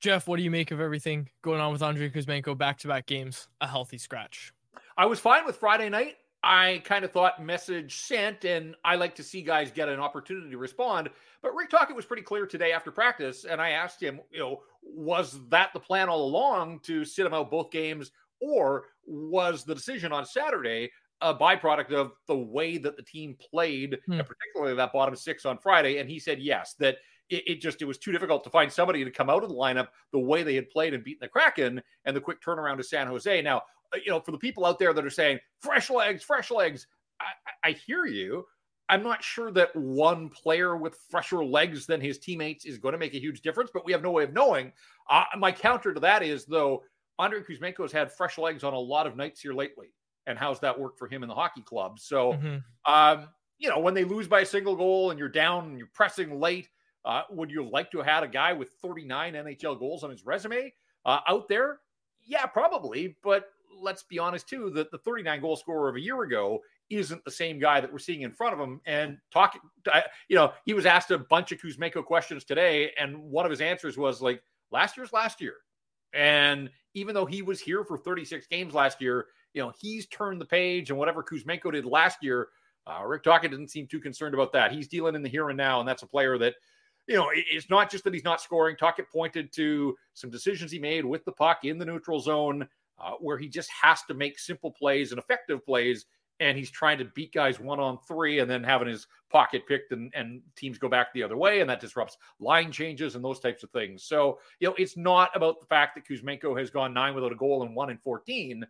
Jeff, 0.00 0.28
what 0.28 0.36
do 0.36 0.42
you 0.42 0.50
make 0.50 0.70
of 0.70 0.80
everything 0.80 1.28
going 1.42 1.60
on 1.60 1.72
with 1.72 1.82
Andrei 1.82 2.08
Kuzmenko 2.08 2.56
back 2.56 2.78
to 2.78 2.88
back 2.88 3.06
games? 3.06 3.48
A 3.60 3.66
healthy 3.66 3.98
scratch. 3.98 4.52
I 4.96 5.06
was 5.06 5.20
fine 5.20 5.44
with 5.44 5.56
Friday 5.56 5.88
night. 5.88 6.16
I 6.42 6.80
kind 6.84 7.04
of 7.04 7.12
thought 7.12 7.44
message 7.44 7.96
sent, 7.96 8.44
and 8.44 8.74
I 8.84 8.96
like 8.96 9.14
to 9.16 9.22
see 9.22 9.42
guys 9.42 9.70
get 9.70 9.88
an 9.88 10.00
opportunity 10.00 10.50
to 10.50 10.58
respond. 10.58 11.10
But 11.42 11.54
Rick 11.54 11.70
Tocchet 11.70 11.94
was 11.94 12.06
pretty 12.06 12.22
clear 12.22 12.46
today 12.46 12.72
after 12.72 12.90
practice, 12.90 13.44
and 13.44 13.60
I 13.60 13.70
asked 13.70 14.02
him, 14.02 14.20
you 14.30 14.38
know, 14.38 14.62
was 14.82 15.38
that 15.48 15.70
the 15.74 15.80
plan 15.80 16.08
all 16.08 16.24
along 16.24 16.80
to 16.80 17.04
sit 17.04 17.26
him 17.26 17.34
out 17.34 17.50
both 17.50 17.70
games, 17.70 18.10
or 18.40 18.86
was 19.04 19.64
the 19.64 19.74
decision 19.74 20.12
on 20.12 20.24
Saturday 20.24 20.90
a 21.20 21.34
byproduct 21.34 21.92
of 21.92 22.12
the 22.26 22.36
way 22.36 22.78
that 22.78 22.96
the 22.96 23.02
team 23.02 23.36
played, 23.50 23.98
hmm. 24.06 24.12
and 24.12 24.26
particularly 24.26 24.74
that 24.74 24.94
bottom 24.94 25.14
six 25.14 25.44
on 25.44 25.58
Friday? 25.58 25.98
And 25.98 26.08
he 26.08 26.18
said 26.18 26.40
yes, 26.40 26.74
that 26.78 26.96
it, 27.28 27.44
it, 27.46 27.60
just 27.60 27.82
it 27.82 27.84
was 27.84 27.98
too 27.98 28.12
difficult 28.12 28.44
to 28.44 28.50
find 28.50 28.72
somebody 28.72 29.04
to 29.04 29.10
come 29.10 29.28
out 29.28 29.42
of 29.42 29.50
the 29.50 29.54
lineup 29.54 29.88
the 30.12 30.18
way 30.18 30.42
they 30.42 30.54
had 30.54 30.70
played 30.70 30.94
and 30.94 31.04
beaten 31.04 31.20
the 31.20 31.28
Kraken, 31.28 31.82
and 32.06 32.16
the 32.16 32.20
quick 32.20 32.42
turnaround 32.42 32.78
to 32.78 32.84
San 32.84 33.06
Jose. 33.06 33.42
Now, 33.42 33.62
you 33.94 34.10
know, 34.10 34.20
for 34.20 34.32
the 34.32 34.38
people 34.38 34.64
out 34.64 34.78
there 34.78 34.92
that 34.92 35.04
are 35.04 35.10
saying 35.10 35.40
fresh 35.60 35.90
legs, 35.90 36.22
fresh 36.22 36.50
legs, 36.50 36.86
I, 37.20 37.70
I 37.70 37.72
hear 37.72 38.06
you. 38.06 38.46
I'm 38.88 39.04
not 39.04 39.22
sure 39.22 39.52
that 39.52 39.74
one 39.76 40.28
player 40.28 40.76
with 40.76 40.98
fresher 41.08 41.44
legs 41.44 41.86
than 41.86 42.00
his 42.00 42.18
teammates 42.18 42.64
is 42.64 42.78
going 42.78 42.92
to 42.92 42.98
make 42.98 43.14
a 43.14 43.20
huge 43.20 43.40
difference, 43.40 43.70
but 43.72 43.84
we 43.84 43.92
have 43.92 44.02
no 44.02 44.10
way 44.10 44.24
of 44.24 44.32
knowing. 44.32 44.72
Uh, 45.08 45.24
my 45.38 45.52
counter 45.52 45.94
to 45.94 46.00
that 46.00 46.24
is, 46.24 46.44
though, 46.44 46.82
Andrei 47.20 47.40
Kuzmenko 47.40 47.82
has 47.82 47.92
had 47.92 48.10
fresh 48.10 48.36
legs 48.36 48.64
on 48.64 48.74
a 48.74 48.78
lot 48.78 49.06
of 49.06 49.16
nights 49.16 49.40
here 49.40 49.52
lately. 49.52 49.92
And 50.26 50.36
how's 50.36 50.58
that 50.60 50.78
worked 50.78 50.98
for 50.98 51.06
him 51.06 51.22
in 51.22 51.28
the 51.28 51.34
hockey 51.34 51.62
club? 51.62 52.00
So, 52.00 52.32
mm-hmm. 52.32 52.92
um, 52.92 53.28
you 53.58 53.68
know, 53.68 53.78
when 53.78 53.94
they 53.94 54.04
lose 54.04 54.26
by 54.26 54.40
a 54.40 54.46
single 54.46 54.74
goal 54.74 55.10
and 55.10 55.18
you're 55.18 55.28
down 55.28 55.66
and 55.66 55.78
you're 55.78 55.90
pressing 55.94 56.40
late, 56.40 56.68
uh, 57.04 57.22
would 57.30 57.50
you 57.50 57.68
like 57.68 57.90
to 57.92 57.98
have 57.98 58.06
had 58.06 58.22
a 58.24 58.28
guy 58.28 58.52
with 58.52 58.70
39 58.82 59.34
NHL 59.34 59.78
goals 59.78 60.02
on 60.02 60.10
his 60.10 60.26
resume 60.26 60.72
uh, 61.04 61.20
out 61.28 61.48
there? 61.48 61.78
Yeah, 62.24 62.46
probably. 62.46 63.16
But 63.22 63.50
let's 63.72 64.02
be 64.02 64.18
honest 64.18 64.48
too 64.48 64.70
that 64.70 64.90
the 64.90 64.98
39 64.98 65.40
goal 65.40 65.56
scorer 65.56 65.88
of 65.88 65.96
a 65.96 66.00
year 66.00 66.22
ago 66.22 66.60
isn't 66.90 67.24
the 67.24 67.30
same 67.30 67.58
guy 67.58 67.80
that 67.80 67.90
we're 67.90 67.98
seeing 67.98 68.22
in 68.22 68.32
front 68.32 68.52
of 68.52 68.60
him. 68.60 68.80
And 68.84 69.18
talking, 69.32 69.60
you 70.28 70.36
know, 70.36 70.52
he 70.64 70.74
was 70.74 70.86
asked 70.86 71.10
a 71.10 71.18
bunch 71.18 71.52
of 71.52 71.60
Kuzmenko 71.60 72.04
questions 72.04 72.44
today, 72.44 72.92
and 72.98 73.16
one 73.22 73.46
of 73.46 73.50
his 73.50 73.60
answers 73.60 73.96
was 73.96 74.20
like, 74.20 74.42
"Last 74.70 74.96
year's 74.96 75.12
last 75.12 75.40
year." 75.40 75.56
And 76.12 76.70
even 76.94 77.14
though 77.14 77.26
he 77.26 77.42
was 77.42 77.60
here 77.60 77.84
for 77.84 77.96
36 77.96 78.46
games 78.48 78.74
last 78.74 79.00
year, 79.00 79.26
you 79.54 79.62
know, 79.62 79.72
he's 79.80 80.06
turned 80.06 80.40
the 80.40 80.46
page, 80.46 80.90
and 80.90 80.98
whatever 80.98 81.22
Kuzmenko 81.22 81.72
did 81.72 81.84
last 81.84 82.18
year, 82.22 82.48
uh, 82.86 83.04
Rick 83.04 83.22
Tocchet 83.22 83.50
didn't 83.50 83.70
seem 83.70 83.86
too 83.86 84.00
concerned 84.00 84.34
about 84.34 84.52
that. 84.52 84.72
He's 84.72 84.88
dealing 84.88 85.14
in 85.14 85.22
the 85.22 85.28
here 85.28 85.48
and 85.50 85.56
now, 85.56 85.80
and 85.80 85.88
that's 85.88 86.02
a 86.02 86.06
player 86.06 86.38
that, 86.38 86.54
you 87.06 87.14
know, 87.14 87.28
it's 87.32 87.70
not 87.70 87.90
just 87.90 88.04
that 88.04 88.14
he's 88.14 88.24
not 88.24 88.40
scoring. 88.40 88.76
Tocchet 88.76 89.10
pointed 89.12 89.52
to 89.52 89.96
some 90.14 90.30
decisions 90.30 90.72
he 90.72 90.78
made 90.78 91.04
with 91.04 91.24
the 91.24 91.32
puck 91.32 91.64
in 91.64 91.78
the 91.78 91.84
neutral 91.84 92.20
zone 92.20 92.66
uh, 93.00 93.12
where 93.20 93.38
he 93.38 93.48
just 93.48 93.70
has 93.70 94.02
to 94.02 94.14
make 94.14 94.38
simple 94.38 94.70
plays 94.70 95.12
and 95.12 95.18
effective 95.18 95.64
plays. 95.64 96.06
And 96.38 96.56
he's 96.56 96.70
trying 96.70 96.96
to 96.98 97.04
beat 97.04 97.34
guys 97.34 97.60
one 97.60 97.78
on 97.80 97.98
three 98.08 98.38
and 98.38 98.50
then 98.50 98.64
having 98.64 98.88
his 98.88 99.06
pocket 99.30 99.66
picked 99.68 99.92
and, 99.92 100.10
and 100.14 100.40
teams 100.56 100.78
go 100.78 100.88
back 100.88 101.12
the 101.12 101.22
other 101.22 101.36
way. 101.36 101.60
And 101.60 101.68
that 101.68 101.80
disrupts 101.80 102.16
line 102.38 102.72
changes 102.72 103.14
and 103.14 103.22
those 103.22 103.40
types 103.40 103.62
of 103.62 103.70
things. 103.70 104.04
So, 104.04 104.38
you 104.58 104.68
know, 104.68 104.74
it's 104.78 104.96
not 104.96 105.30
about 105.34 105.60
the 105.60 105.66
fact 105.66 105.96
that 105.96 106.06
Kuzmenko 106.06 106.58
has 106.58 106.70
gone 106.70 106.94
nine 106.94 107.14
without 107.14 107.32
a 107.32 107.36
goal 107.36 107.62
and 107.62 107.76
one 107.76 107.90
in 107.90 107.98
14. 107.98 108.64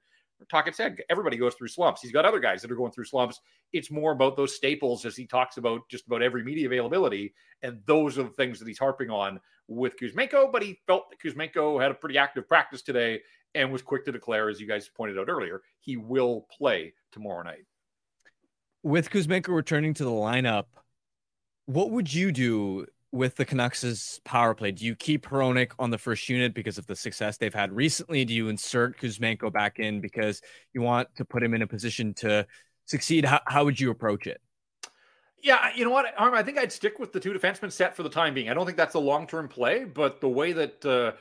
Tocchet 0.49 0.75
said 0.75 0.99
everybody 1.11 1.37
goes 1.37 1.55
through 1.55 1.69
slumps. 1.69 2.01
He's 2.01 2.13
got 2.13 2.25
other 2.25 2.41
guys 2.41 2.63
that 2.63 2.71
are 2.71 2.77
going 2.77 2.93
through 2.93 3.05
slumps. 3.05 3.41
It's 3.73 3.91
more 3.91 4.13
about 4.13 4.37
those 4.37 4.55
staples 4.55 5.05
as 5.05 5.17
he 5.17 5.27
talks 5.27 5.57
about 5.57 5.83
just 5.89 6.07
about 6.07 6.23
every 6.23 6.43
media 6.43 6.67
availability. 6.67 7.35
And 7.63 7.81
those 7.87 8.19
are 8.19 8.23
the 8.25 8.31
things 8.31 8.59
that 8.59 8.69
he's 8.69 8.79
harping 8.79 9.11
on 9.11 9.41
with 9.69 9.99
Kuzmenko. 9.99 10.51
But 10.51 10.63
he 10.63 10.81
felt 10.87 11.11
that 11.11 11.21
Kuzmenko 11.21 11.81
had 11.81 11.91
a 11.91 11.95
pretty 11.95 12.19
active 12.19 12.49
practice 12.49 12.83
today 12.83 13.21
and 13.55 13.71
was 13.71 13.83
quick 13.83 14.05
to 14.05 14.13
declare, 14.13 14.49
as 14.49 14.61
you 14.61 14.67
guys 14.67 14.89
pointed 14.89 15.19
out 15.19 15.29
earlier, 15.29 15.63
he 15.81 15.97
will 15.97 16.47
play 16.57 16.95
tomorrow 17.13 17.43
night. 17.43 17.65
With 18.83 19.11
Kuzmenko 19.11 19.49
returning 19.49 19.93
to 19.95 20.05
the 20.05 20.11
lineup, 20.11 20.67
what 21.67 21.91
would 21.91 22.13
you 22.13 22.33
do 22.33 22.87
with 23.13 23.37
the 23.37 23.45
Canucks' 23.45 24.21
power 24.25 24.55
play? 24.55 24.71
Do 24.71 24.85
you 24.85 24.95
keep 24.95 25.27
Hronek 25.27 25.73
on 25.79 25.91
the 25.91 25.99
first 25.99 26.29
unit 26.29 26.55
because 26.55 26.79
of 26.79 26.87
the 26.87 26.97
success 26.97 27.37
they've 27.37 27.53
had 27.53 27.73
recently? 27.73 28.25
Do 28.25 28.35
you 28.35 28.49
insert 28.49 29.01
Kuzmenko 29.01 29.53
back 29.53 29.79
in 29.79 30.01
because 30.01 30.41
you 30.73 30.83
want 30.83 31.09
to 31.17 31.25
put 31.25 31.43
him 31.43 31.55
in 31.55 31.63
a 31.63 31.67
position 31.67 32.15
to 32.15 32.47
succeed? 32.87 33.25
How, 33.25 33.41
how 33.47 33.65
would 33.65 33.81
you 33.81 33.91
approach 33.91 34.27
it? 34.27 34.41
Yeah, 35.43 35.71
you 35.75 35.85
know 35.85 35.91
what, 35.91 36.13
Arm? 36.19 36.35
I 36.35 36.43
think 36.43 36.59
I'd 36.59 36.71
stick 36.71 36.99
with 36.99 37.13
the 37.13 37.21
two 37.21 37.33
defensemen 37.33 37.73
set 37.73 37.97
for 37.97 38.03
the 38.03 38.11
time 38.11 38.35
being. 38.35 38.51
I 38.51 38.55
don't 38.55 38.67
think 38.67 38.77
that's 38.77 38.95
a 38.95 39.01
long 39.01 39.27
term 39.27 39.49
play, 39.49 39.85
but 39.85 40.21
the 40.21 40.29
way 40.29 40.53
that 40.53 40.85
uh, 40.85 41.13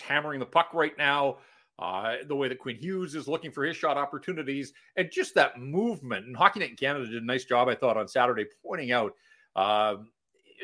hammering 0.00 0.40
the 0.40 0.46
puck 0.46 0.70
right 0.72 0.96
now, 0.96 1.38
uh, 1.78 2.16
the 2.26 2.34
way 2.34 2.48
that 2.48 2.58
Quinn 2.58 2.76
Hughes 2.76 3.14
is 3.14 3.28
looking 3.28 3.50
for 3.50 3.64
his 3.64 3.76
shot 3.76 3.98
opportunities, 3.98 4.72
and 4.96 5.10
just 5.12 5.34
that 5.34 5.60
movement. 5.60 6.26
And 6.26 6.34
Hockey 6.34 6.60
Night 6.60 6.70
in 6.70 6.76
Canada 6.76 7.06
did 7.06 7.22
a 7.22 7.26
nice 7.26 7.44
job, 7.44 7.68
I 7.68 7.74
thought, 7.74 7.98
on 7.98 8.08
Saturday, 8.08 8.46
pointing 8.66 8.90
out 8.90 9.14
uh, 9.54 9.96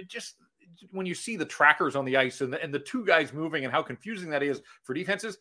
just 0.09 0.37
when 0.91 1.07
you 1.07 1.15
see 1.15 1.37
the 1.37 1.45
trackers 1.45 1.97
on 1.97 2.05
the 2.05 2.17
ice 2.17 2.41
and 2.41 2.53
the, 2.53 2.63
and 2.63 2.73
the 2.73 2.79
two 2.79 3.05
guys 3.05 3.33
moving 3.33 3.65
and 3.65 3.73
how 3.73 3.83
confusing 3.83 4.31
that 4.31 4.43
is 4.43 4.63
for 4.83 4.95
defenses. 4.95 5.39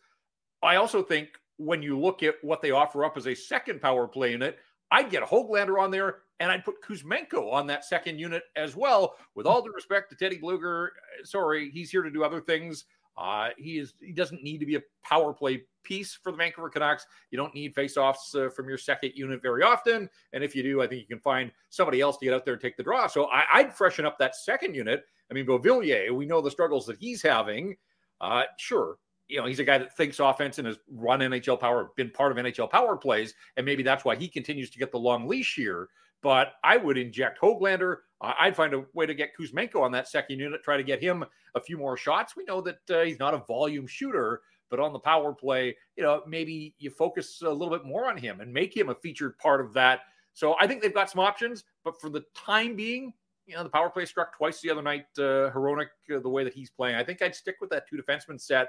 I 0.62 0.76
also 0.76 1.02
think 1.02 1.28
when 1.56 1.82
you 1.82 1.98
look 1.98 2.22
at 2.22 2.34
what 2.42 2.62
they 2.62 2.70
offer 2.70 3.04
up 3.04 3.16
as 3.16 3.26
a 3.26 3.34
second 3.34 3.80
power 3.80 4.08
play 4.08 4.32
unit, 4.32 4.58
I'd 4.90 5.10
get 5.10 5.22
Hoglander 5.22 5.80
on 5.80 5.90
there 5.90 6.18
and 6.40 6.50
I'd 6.50 6.64
put 6.64 6.82
Kuzmenko 6.82 7.52
on 7.52 7.66
that 7.68 7.84
second 7.84 8.18
unit 8.18 8.42
as 8.56 8.76
well. 8.76 9.16
With 9.34 9.46
all 9.46 9.62
due 9.62 9.72
respect 9.72 10.10
to 10.10 10.16
Teddy 10.16 10.38
Blueger, 10.38 10.88
sorry, 11.24 11.70
he's 11.70 11.90
here 11.90 12.02
to 12.02 12.10
do 12.10 12.24
other 12.24 12.40
things. 12.40 12.84
Uh, 13.16 13.50
he 13.56 13.78
is 13.78 13.94
he 14.00 14.12
doesn't 14.12 14.42
need 14.42 14.58
to 14.58 14.66
be 14.66 14.74
a 14.74 14.82
power 15.04 15.32
play 15.32 15.62
piece 15.84 16.14
for 16.14 16.32
the 16.32 16.38
Vancouver 16.38 16.68
Canucks. 16.68 17.06
You 17.30 17.38
don't 17.38 17.54
need 17.54 17.74
faceoffs 17.74 18.34
uh, 18.34 18.50
from 18.50 18.68
your 18.68 18.78
second 18.78 19.12
unit 19.14 19.40
very 19.40 19.62
often, 19.62 20.08
and 20.32 20.42
if 20.42 20.56
you 20.56 20.62
do, 20.64 20.82
I 20.82 20.88
think 20.88 21.00
you 21.00 21.06
can 21.06 21.20
find 21.20 21.52
somebody 21.70 22.00
else 22.00 22.16
to 22.18 22.24
get 22.24 22.34
out 22.34 22.44
there 22.44 22.54
and 22.54 22.60
take 22.60 22.76
the 22.76 22.82
draw. 22.82 23.06
So 23.06 23.26
I, 23.26 23.62
would 23.62 23.72
freshen 23.72 24.04
up 24.04 24.18
that 24.18 24.34
second 24.34 24.74
unit. 24.74 25.04
I 25.30 25.34
mean, 25.34 25.46
Beauvillier, 25.46 26.10
we 26.12 26.26
know 26.26 26.40
the 26.40 26.50
struggles 26.50 26.86
that 26.86 26.98
he's 26.98 27.22
having. 27.22 27.76
Uh, 28.20 28.44
sure, 28.58 28.98
you 29.28 29.38
know 29.38 29.46
he's 29.46 29.58
a 29.58 29.64
guy 29.64 29.78
that 29.78 29.96
thinks 29.96 30.20
offense 30.20 30.58
and 30.58 30.66
has 30.66 30.78
run 30.90 31.20
NHL 31.20 31.58
power, 31.60 31.90
been 31.96 32.10
part 32.10 32.32
of 32.32 32.38
NHL 32.38 32.70
power 32.70 32.96
plays, 32.96 33.34
and 33.56 33.64
maybe 33.66 33.82
that's 33.82 34.04
why 34.04 34.16
he 34.16 34.28
continues 34.28 34.70
to 34.70 34.78
get 34.78 34.92
the 34.92 34.98
long 34.98 35.26
leash 35.26 35.54
here. 35.54 35.88
But 36.22 36.54
I 36.62 36.78
would 36.78 36.96
inject 36.96 37.40
Hoglander. 37.40 37.98
I'd 38.20 38.56
find 38.56 38.72
a 38.72 38.84
way 38.94 39.04
to 39.04 39.14
get 39.14 39.36
Kuzmenko 39.38 39.82
on 39.82 39.92
that 39.92 40.08
second 40.08 40.38
unit, 40.38 40.62
try 40.62 40.78
to 40.78 40.82
get 40.82 41.02
him 41.02 41.24
a 41.54 41.60
few 41.60 41.76
more 41.76 41.98
shots. 41.98 42.34
We 42.34 42.44
know 42.44 42.62
that 42.62 42.78
uh, 42.90 43.02
he's 43.02 43.18
not 43.18 43.34
a 43.34 43.44
volume 43.46 43.86
shooter, 43.86 44.40
but 44.70 44.80
on 44.80 44.94
the 44.94 44.98
power 44.98 45.34
play, 45.34 45.76
you 45.96 46.02
know, 46.02 46.22
maybe 46.26 46.74
you 46.78 46.90
focus 46.90 47.42
a 47.42 47.50
little 47.50 47.70
bit 47.70 47.86
more 47.86 48.08
on 48.08 48.16
him 48.16 48.40
and 48.40 48.52
make 48.52 48.74
him 48.74 48.88
a 48.88 48.94
featured 48.94 49.36
part 49.38 49.60
of 49.60 49.74
that. 49.74 50.00
So 50.32 50.56
I 50.58 50.66
think 50.66 50.80
they've 50.80 50.94
got 50.94 51.10
some 51.10 51.20
options, 51.20 51.64
but 51.84 52.00
for 52.00 52.08
the 52.08 52.24
time 52.34 52.74
being, 52.74 53.12
you 53.46 53.54
know, 53.56 53.62
the 53.62 53.68
power 53.68 53.90
play 53.90 54.04
struck 54.04 54.36
twice 54.36 54.60
the 54.60 54.70
other 54.70 54.82
night. 54.82 55.06
Uh, 55.18 55.50
Hronek, 55.50 55.88
uh, 56.14 56.20
the 56.20 56.28
way 56.28 56.44
that 56.44 56.54
he's 56.54 56.70
playing, 56.70 56.96
I 56.96 57.04
think 57.04 57.22
I'd 57.22 57.34
stick 57.34 57.56
with 57.60 57.70
that 57.70 57.88
two 57.88 57.96
defenseman 57.96 58.40
set 58.40 58.68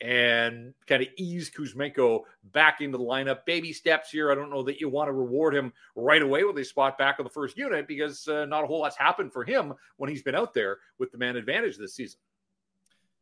and 0.00 0.74
kind 0.86 1.02
of 1.02 1.08
ease 1.16 1.50
Kuzmenko 1.50 2.20
back 2.52 2.80
into 2.80 2.98
the 2.98 3.04
lineup. 3.04 3.44
Baby 3.46 3.72
steps 3.72 4.10
here. 4.10 4.30
I 4.30 4.34
don't 4.34 4.50
know 4.50 4.62
that 4.64 4.80
you 4.80 4.88
want 4.88 5.08
to 5.08 5.12
reward 5.12 5.54
him 5.54 5.72
right 5.94 6.20
away 6.20 6.44
with 6.44 6.58
a 6.58 6.64
spot 6.64 6.98
back 6.98 7.16
on 7.18 7.24
the 7.24 7.30
first 7.30 7.56
unit 7.56 7.88
because 7.88 8.28
uh, 8.28 8.44
not 8.44 8.64
a 8.64 8.66
whole 8.66 8.80
lot's 8.80 8.96
happened 8.96 9.32
for 9.32 9.44
him 9.44 9.72
when 9.96 10.10
he's 10.10 10.22
been 10.22 10.34
out 10.34 10.52
there 10.52 10.78
with 10.98 11.10
the 11.12 11.18
man 11.18 11.36
advantage 11.36 11.78
this 11.78 11.94
season. 11.94 12.18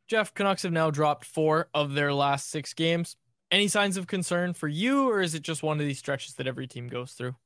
Jeff, 0.06 0.34
Canucks 0.34 0.62
have 0.62 0.72
now 0.72 0.90
dropped 0.90 1.24
four 1.24 1.68
of 1.72 1.94
their 1.94 2.12
last 2.12 2.50
six 2.50 2.74
games. 2.74 3.16
Any 3.50 3.68
signs 3.68 3.96
of 3.96 4.06
concern 4.06 4.52
for 4.52 4.68
you, 4.68 5.08
or 5.08 5.22
is 5.22 5.34
it 5.34 5.42
just 5.42 5.62
one 5.62 5.78
of 5.78 5.86
these 5.86 5.98
stretches 5.98 6.34
that 6.34 6.46
every 6.46 6.66
team 6.66 6.88
goes 6.88 7.12
through? 7.12 7.36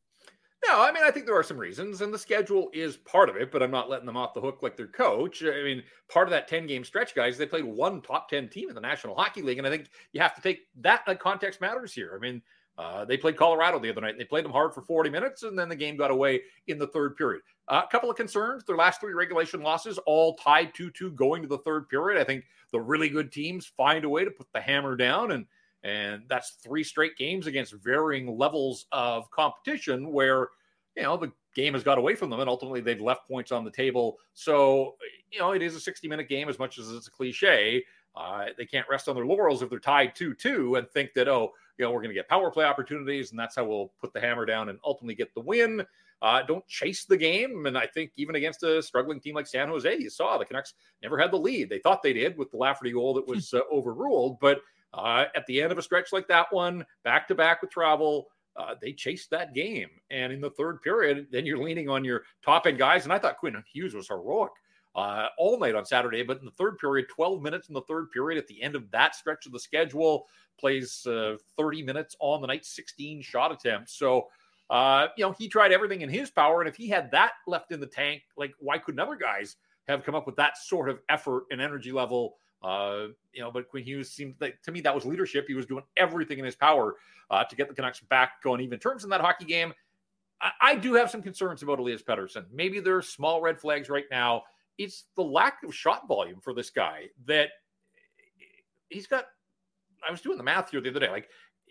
No, 0.69 0.83
I 0.83 0.93
mean, 0.93 1.03
I 1.03 1.11
think 1.11 1.25
there 1.25 1.37
are 1.37 1.43
some 1.43 1.57
reasons, 1.57 2.03
and 2.03 2.13
the 2.13 2.19
schedule 2.19 2.69
is 2.75 2.99
part 2.99 3.31
of 3.31 3.37
it, 3.37 3.51
but 3.51 3.63
I'm 3.63 3.71
not 3.71 3.89
letting 3.89 4.05
them 4.05 4.19
off 4.19 4.35
the 4.35 4.41
hook 4.41 4.59
like 4.61 4.77
their 4.77 4.87
coach. 4.87 5.43
I 5.43 5.63
mean, 5.63 5.83
part 6.11 6.29
of 6.29 6.31
that 6.33 6.47
10 6.47 6.67
game 6.67 6.85
stretch, 6.85 7.15
guys, 7.15 7.39
they 7.39 7.47
played 7.47 7.65
one 7.65 8.03
top 8.03 8.29
10 8.29 8.49
team 8.51 8.69
in 8.69 8.75
the 8.75 8.81
National 8.81 9.15
Hockey 9.15 9.41
League. 9.41 9.57
And 9.57 9.67
I 9.67 9.71
think 9.71 9.89
you 10.13 10.21
have 10.21 10.35
to 10.35 10.43
take 10.43 10.67
that 10.81 11.07
context 11.21 11.63
matters 11.63 11.95
here. 11.95 12.13
I 12.15 12.19
mean, 12.19 12.43
uh, 12.77 13.07
they 13.07 13.17
played 13.17 13.37
Colorado 13.37 13.79
the 13.79 13.89
other 13.89 14.03
night. 14.03 14.19
They 14.19 14.25
played 14.25 14.45
them 14.45 14.53
hard 14.53 14.75
for 14.75 14.83
40 14.83 15.09
minutes, 15.09 15.43
and 15.43 15.59
then 15.59 15.71
the 15.71 15.75
game 15.75 15.97
got 15.97 16.11
away 16.11 16.43
in 16.67 16.79
the 16.79 16.87
third 16.87 17.17
period. 17.17 17.43
A 17.69 17.75
uh, 17.75 17.87
couple 17.87 18.11
of 18.11 18.17
concerns. 18.17 18.63
Their 18.65 18.77
last 18.77 19.01
three 19.01 19.15
regulation 19.15 19.63
losses 19.63 19.99
all 20.07 20.37
tied 20.37 20.75
2 20.75 20.91
2 20.91 21.13
going 21.13 21.43
to 21.43 21.49
the 21.49 21.59
third 21.59 21.89
period. 21.89 22.21
I 22.21 22.25
think 22.25 22.45
the 22.73 22.81
really 22.81 23.09
good 23.09 23.33
teams 23.33 23.73
find 23.77 24.05
a 24.05 24.09
way 24.09 24.25
to 24.25 24.31
put 24.31 24.47
the 24.53 24.61
hammer 24.61 24.97
down, 24.97 25.33
and 25.33 25.47
and 25.83 26.25
that's 26.29 26.59
three 26.63 26.85
straight 26.85 27.17
games 27.17 27.47
against 27.47 27.73
varying 27.73 28.37
levels 28.37 28.87
of 28.93 29.31
competition 29.31 30.13
where 30.13 30.49
you 30.97 31.03
know, 31.03 31.17
the 31.17 31.33
game 31.55 31.75
has 31.75 31.83
got 31.83 31.99
away 31.99 32.15
from 32.15 32.31
them 32.31 32.41
and 32.41 32.49
ultimately 32.49 32.81
they've 32.81 33.01
left 33.01 33.29
points 33.29 33.53
on 33.53 33.65
the 33.65 33.71
table. 33.71 34.19
So, 34.35 34.97
you 35.31 35.39
know, 35.39 35.53
it 35.53 35.63
is 35.63 35.75
a 35.75 35.81
60 35.81 36.09
minute 36.09 36.29
game 36.29 36.49
as 36.49 36.59
much 36.59 36.79
as 36.79 36.91
it's 36.91 37.09
a 37.09 37.11
cliche. 37.11 37.85
Uh, 38.17 38.47
they 38.57 38.65
can't 38.65 38.89
rest 38.89 39.09
on 39.09 39.15
their 39.15 39.27
laurels 39.27 39.63
if 39.63 39.71
they're 39.71 39.79
tied 39.79 40.15
2 40.15 40.35
2 40.35 40.77
and 40.77 40.91
think 40.91 41.15
that, 41.15 41.29
oh, 41.29 41.53
you 41.77 41.85
know, 41.85 41.93
we're 41.93 42.01
going 42.01 42.11
to 42.11 42.15
get 42.15 42.29
power 42.29 42.51
play 42.51 42.65
opportunities 42.65 43.31
and 43.31 43.39
that's 43.39 43.57
how 43.57 43.65
we'll 43.65 43.93
put 44.01 44.13
the 44.13 44.21
hammer 44.21 44.45
down 44.45 44.69
and 44.69 44.79
ultimately 44.85 45.15
get 45.15 45.33
the 45.35 45.41
win. 45.41 45.85
Uh, 46.21 46.43
don't 46.43 46.67
chase 46.67 47.05
the 47.05 47.17
game. 47.17 47.67
And 47.67 47.79
I 47.79 47.87
think 47.87 48.11
even 48.17 48.35
against 48.35 48.63
a 48.65 48.83
struggling 48.83 49.21
team 49.21 49.35
like 49.35 49.47
San 49.47 49.69
Jose, 49.69 49.99
you 49.99 50.11
saw 50.11 50.37
the 50.37 50.45
Canucks 50.45 50.75
never 51.03 51.17
had 51.17 51.31
the 51.31 51.39
lead. 51.39 51.71
They 51.71 51.79
thought 51.79 52.03
they 52.03 52.13
did 52.13 52.37
with 52.37 52.51
the 52.51 52.57
Lafferty 52.57 52.93
goal 52.93 53.15
that 53.15 53.29
was 53.29 53.55
uh, 53.55 53.61
overruled. 53.73 54.41
But 54.41 54.61
uh, 54.95 55.27
at 55.37 55.47
the 55.47 55.63
end 55.63 55.71
of 55.71 55.79
a 55.79 55.83
stretch 55.83 56.13
like 56.13 56.27
that 56.29 56.53
one, 56.53 56.85
back 57.05 57.29
to 57.29 57.35
back 57.35 57.63
with 57.63 57.71
travel, 57.71 58.27
uh, 58.59 58.75
they 58.81 58.93
chased 58.93 59.31
that 59.31 59.55
game. 59.55 59.89
And 60.11 60.33
in 60.33 60.41
the 60.41 60.51
third 60.51 60.83
period, 60.83 61.29
then 61.31 61.47
you're 61.47 61.63
leaning 61.63 61.89
on 61.89 62.05
your 62.05 62.25
top 62.45 62.67
end 62.67 62.79
guys. 62.79 63.05
And 63.05 63.13
I 63.13 63.19
thought 63.19 63.39
Quinn 63.39 63.63
Hughes 63.73 63.95
was 63.95 64.09
heroic 64.09 64.51
uh, 64.95 65.27
all 65.39 65.59
night 65.59 65.77
on 65.77 65.87
Saturday. 65.87 66.23
But 66.25 66.41
in 66.41 66.45
the 66.45 66.51
third 66.51 66.79
period, 66.79 67.07
12 67.09 67.41
minutes 67.41 67.69
in 67.69 67.75
the 67.75 67.83
third 67.83 68.11
period, 68.11 68.39
at 68.39 68.49
the 68.49 68.61
end 68.63 68.75
of 68.75 68.91
that 68.91 69.15
stretch 69.15 69.47
of 69.47 69.53
the 69.53 69.61
schedule, 69.61 70.27
plays 70.59 71.07
uh, 71.07 71.37
30 71.57 71.83
minutes 71.83 72.17
on 72.21 72.41
the 72.41 72.49
night, 72.49 72.65
16 72.65 73.23
shot 73.23 73.53
attempts. 73.53 73.95
So, 73.97 74.27
uh, 74.71 75.07
you 75.17 75.25
know, 75.25 75.33
he 75.39 75.49
tried 75.49 75.73
everything 75.73 76.01
in 76.01 76.09
his 76.09 76.31
power. 76.31 76.61
And 76.61 76.69
if 76.69 76.77
he 76.77 76.89
had 76.89 77.11
that 77.13 77.33
left 77.47 77.71
in 77.71 77.79
the 77.79 77.87
tank, 77.87 78.23
like, 78.37 78.55
why 78.59 78.79
couldn't 78.79 79.01
other 79.01 79.17
guys 79.17 79.57
have 79.87 80.03
come 80.03 80.17
up 80.17 80.27
with 80.27 80.37
that 80.37 80.59
sort 80.59 80.89
of 80.89 81.01
effort 81.09 81.45
and 81.53 81.61
energy 81.61 81.93
level? 81.93 82.37
Uh, 82.63 83.09
you 83.33 83.41
know, 83.41 83.51
but 83.51 83.69
Quinn 83.69 83.85
Hughes 83.85 84.11
seemed 84.11 84.35
like 84.41 84.61
to 84.63 84.73
me 84.73 84.81
that 84.81 84.95
was 84.95 85.05
leadership. 85.05 85.47
He 85.47 85.55
was 85.55 85.67
doing 85.67 85.85
everything 85.97 86.39
in 86.39 86.45
his 86.45 86.57
power 86.57 86.97
uh, 87.31 87.45
to 87.45 87.57
get 87.57 87.69
the 87.69 87.75
Canucks 87.75 88.01
back 88.01 88.43
going 88.43 88.61
even 88.61 88.79
terms 88.79 89.05
in 89.05 89.11
that 89.11 89.21
hockey 89.21 89.45
game. 89.45 89.73
I, 90.41 90.51
I 90.61 90.75
do 90.75 90.95
have 90.95 91.11
some 91.11 91.23
concerns 91.23 91.63
about 91.63 91.79
Elias 91.79 92.03
Pettersson. 92.03 92.47
Maybe 92.53 92.81
there 92.81 92.97
are 92.97 93.03
small 93.03 93.41
red 93.41 93.61
flags 93.61 93.89
right 93.89 94.07
now. 94.11 94.43
It's 94.77 95.05
the 95.17 95.23
lack 95.23 95.59
of 95.65 95.75
shot 95.75 96.09
volume 96.09 96.41
for 96.41 96.55
this 96.55 96.71
guy 96.71 97.07
that 97.27 97.51
he's 98.89 99.07
got. 99.07 99.27
I 100.07 100.11
was 100.11 100.21
doing 100.21 100.39
the 100.39 100.45
math 100.45 100.71
here 100.71 100.81
the 100.81 100.91
other 100.91 101.01
day. 101.01 101.11
Like, 101.11 101.29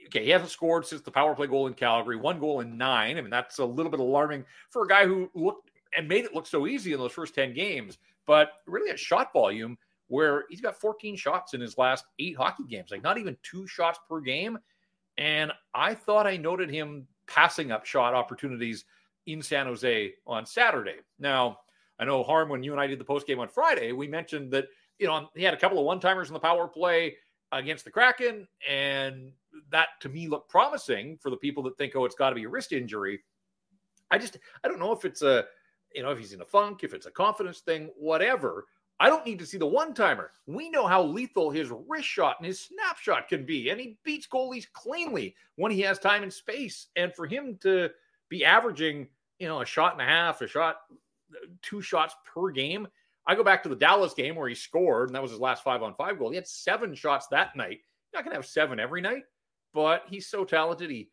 okay, 0.08 0.24
he 0.24 0.30
hasn't 0.30 0.52
scored 0.52 0.86
since 0.86 1.02
the 1.02 1.12
power 1.12 1.36
play 1.36 1.48
goal 1.48 1.68
in 1.68 1.74
Calgary, 1.74 2.18
one 2.18 2.40
goal 2.40 2.60
in 2.60 2.78
nine. 2.78 3.18
I 3.18 3.22
mean, 3.22 3.30
that's 3.30 3.60
a 3.60 3.66
little 3.66 3.92
bit 3.92 4.00
alarming 4.00 4.46
for 4.70 4.84
a 4.84 4.88
guy 4.88 5.06
who 5.06 5.30
looked 5.34 5.72
and 5.96 6.08
made 6.08 6.26
it 6.26 6.34
look 6.34 6.48
so 6.48 6.68
easy 6.68 6.94
in 6.94 7.00
those 7.00 7.14
first 7.14 7.36
10 7.36 7.54
games. 7.54 7.98
But 8.26 8.52
really, 8.66 8.90
at 8.90 9.00
shot 9.00 9.32
volume, 9.32 9.78
where 10.08 10.46
he's 10.50 10.62
got 10.62 10.80
14 10.80 11.16
shots 11.16 11.54
in 11.54 11.62
his 11.62 11.78
last 11.78 12.06
eight 12.20 12.38
hockey 12.38 12.64
games, 12.68 12.92
like 12.92 13.04
not 13.04 13.18
even 13.18 13.38
two 13.44 13.68
shots 13.68 14.00
per 14.10 14.20
game. 14.22 14.58
And 15.18 15.52
I 15.74 15.94
thought 15.94 16.28
I 16.28 16.38
noted 16.38 16.70
him 16.70 17.08
passing 17.28 17.72
up 17.72 17.86
shot 17.86 18.14
opportunities 18.14 18.86
in 19.26 19.42
San 19.42 19.66
Jose 19.66 20.14
on 20.26 20.46
Saturday. 20.46 20.98
Now, 21.20 21.60
I 22.00 22.06
know 22.06 22.24
Harm, 22.24 22.50
when 22.50 22.64
you 22.64 22.72
and 22.72 22.80
I 22.80 22.88
did 22.88 23.00
the 23.00 23.06
post 23.06 23.28
game 23.28 23.40
on 23.40 23.48
Friday, 23.48 23.92
we 23.92 24.08
mentioned 24.08 24.52
that, 24.52 24.68
you 25.00 25.08
know, 25.08 25.30
he 25.36 25.44
had 25.44 25.54
a 25.54 25.58
couple 25.58 25.80
of 25.80 25.86
one 25.86 26.00
timers 26.00 26.30
in 26.30 26.34
the 26.34 26.40
power 26.40 26.68
play 26.68 27.16
against 27.52 27.84
the 27.86 27.92
Kraken. 27.92 28.48
And 28.70 29.32
that 29.72 29.90
to 30.02 30.10
me 30.10 30.28
looked 30.28 30.50
promising 30.50 31.18
for 31.22 31.30
the 31.30 31.38
people 31.38 31.64
that 31.64 31.78
think, 31.78 31.96
oh, 31.96 32.06
it's 32.06 32.16
got 32.16 32.30
to 32.30 32.36
be 32.36 32.44
a 32.44 32.50
wrist 32.50 32.72
injury. 32.72 33.20
I 34.12 34.18
just, 34.18 34.38
I 34.64 34.68
don't 34.68 34.80
know 34.80 34.94
if 34.94 35.04
it's 35.04 35.22
a, 35.22 35.46
you 35.94 36.04
know, 36.04 36.12
if 36.12 36.20
he's 36.20 36.34
in 36.34 36.42
a 36.42 36.46
funk, 36.46 36.84
if 36.84 36.94
it's 36.94 37.08
a 37.08 37.12
confidence 37.12 37.60
thing, 37.60 37.90
whatever. 37.98 38.66
I 39.00 39.10
don't 39.10 39.26
need 39.26 39.40
to 39.40 39.46
see 39.46 39.60
the 39.60 39.66
one 39.66 39.94
timer. 39.94 40.32
We 40.48 40.70
know 40.70 40.88
how 40.88 41.04
lethal 41.04 41.52
his 41.52 41.72
wrist 41.88 42.08
shot 42.08 42.38
and 42.40 42.48
his 42.48 42.60
snapshot 42.60 43.28
can 43.28 43.46
be. 43.46 43.70
And 43.70 43.80
he 43.80 44.00
beats 44.04 44.28
goalies 44.28 44.66
cleanly 44.74 45.36
when 45.56 45.72
he 45.72 45.82
has 45.82 46.00
time 46.00 46.24
and 46.24 46.34
space. 46.34 46.88
And 46.96 47.14
for 47.14 47.28
him 47.28 47.58
to 47.62 47.90
be 48.30 48.44
averaging, 48.44 49.08
you 49.38 49.48
know, 49.48 49.62
a 49.62 49.66
shot 49.66 49.94
and 49.94 50.02
a 50.02 50.06
half, 50.06 50.42
a 50.42 50.48
shot, 50.48 50.78
two 51.62 51.82
shots 51.82 52.16
per 52.26 52.50
game. 52.50 52.88
I 53.28 53.36
go 53.36 53.44
back 53.44 53.62
to 53.64 53.70
the 53.70 53.76
Dallas 53.76 54.14
game 54.14 54.36
where 54.36 54.50
he 54.50 54.56
scored, 54.56 55.10
and 55.10 55.16
that 55.16 55.22
was 55.22 55.32
his 55.32 55.40
last 55.40 55.64
five 55.64 55.84
on 55.84 55.94
five 55.96 56.18
goal. 56.18 56.30
He 56.30 56.36
had 56.36 56.48
seven 56.48 56.96
shots 56.96 57.28
that 57.28 57.56
night. 57.56 57.80
Not 58.14 58.24
going 58.24 58.32
to 58.32 58.38
have 58.38 58.46
seven 58.46 58.80
every 58.80 59.02
night, 59.02 59.24
but 59.74 60.04
he's 60.10 60.28
so 60.28 60.46
talented. 60.46 60.90
He 60.90 61.10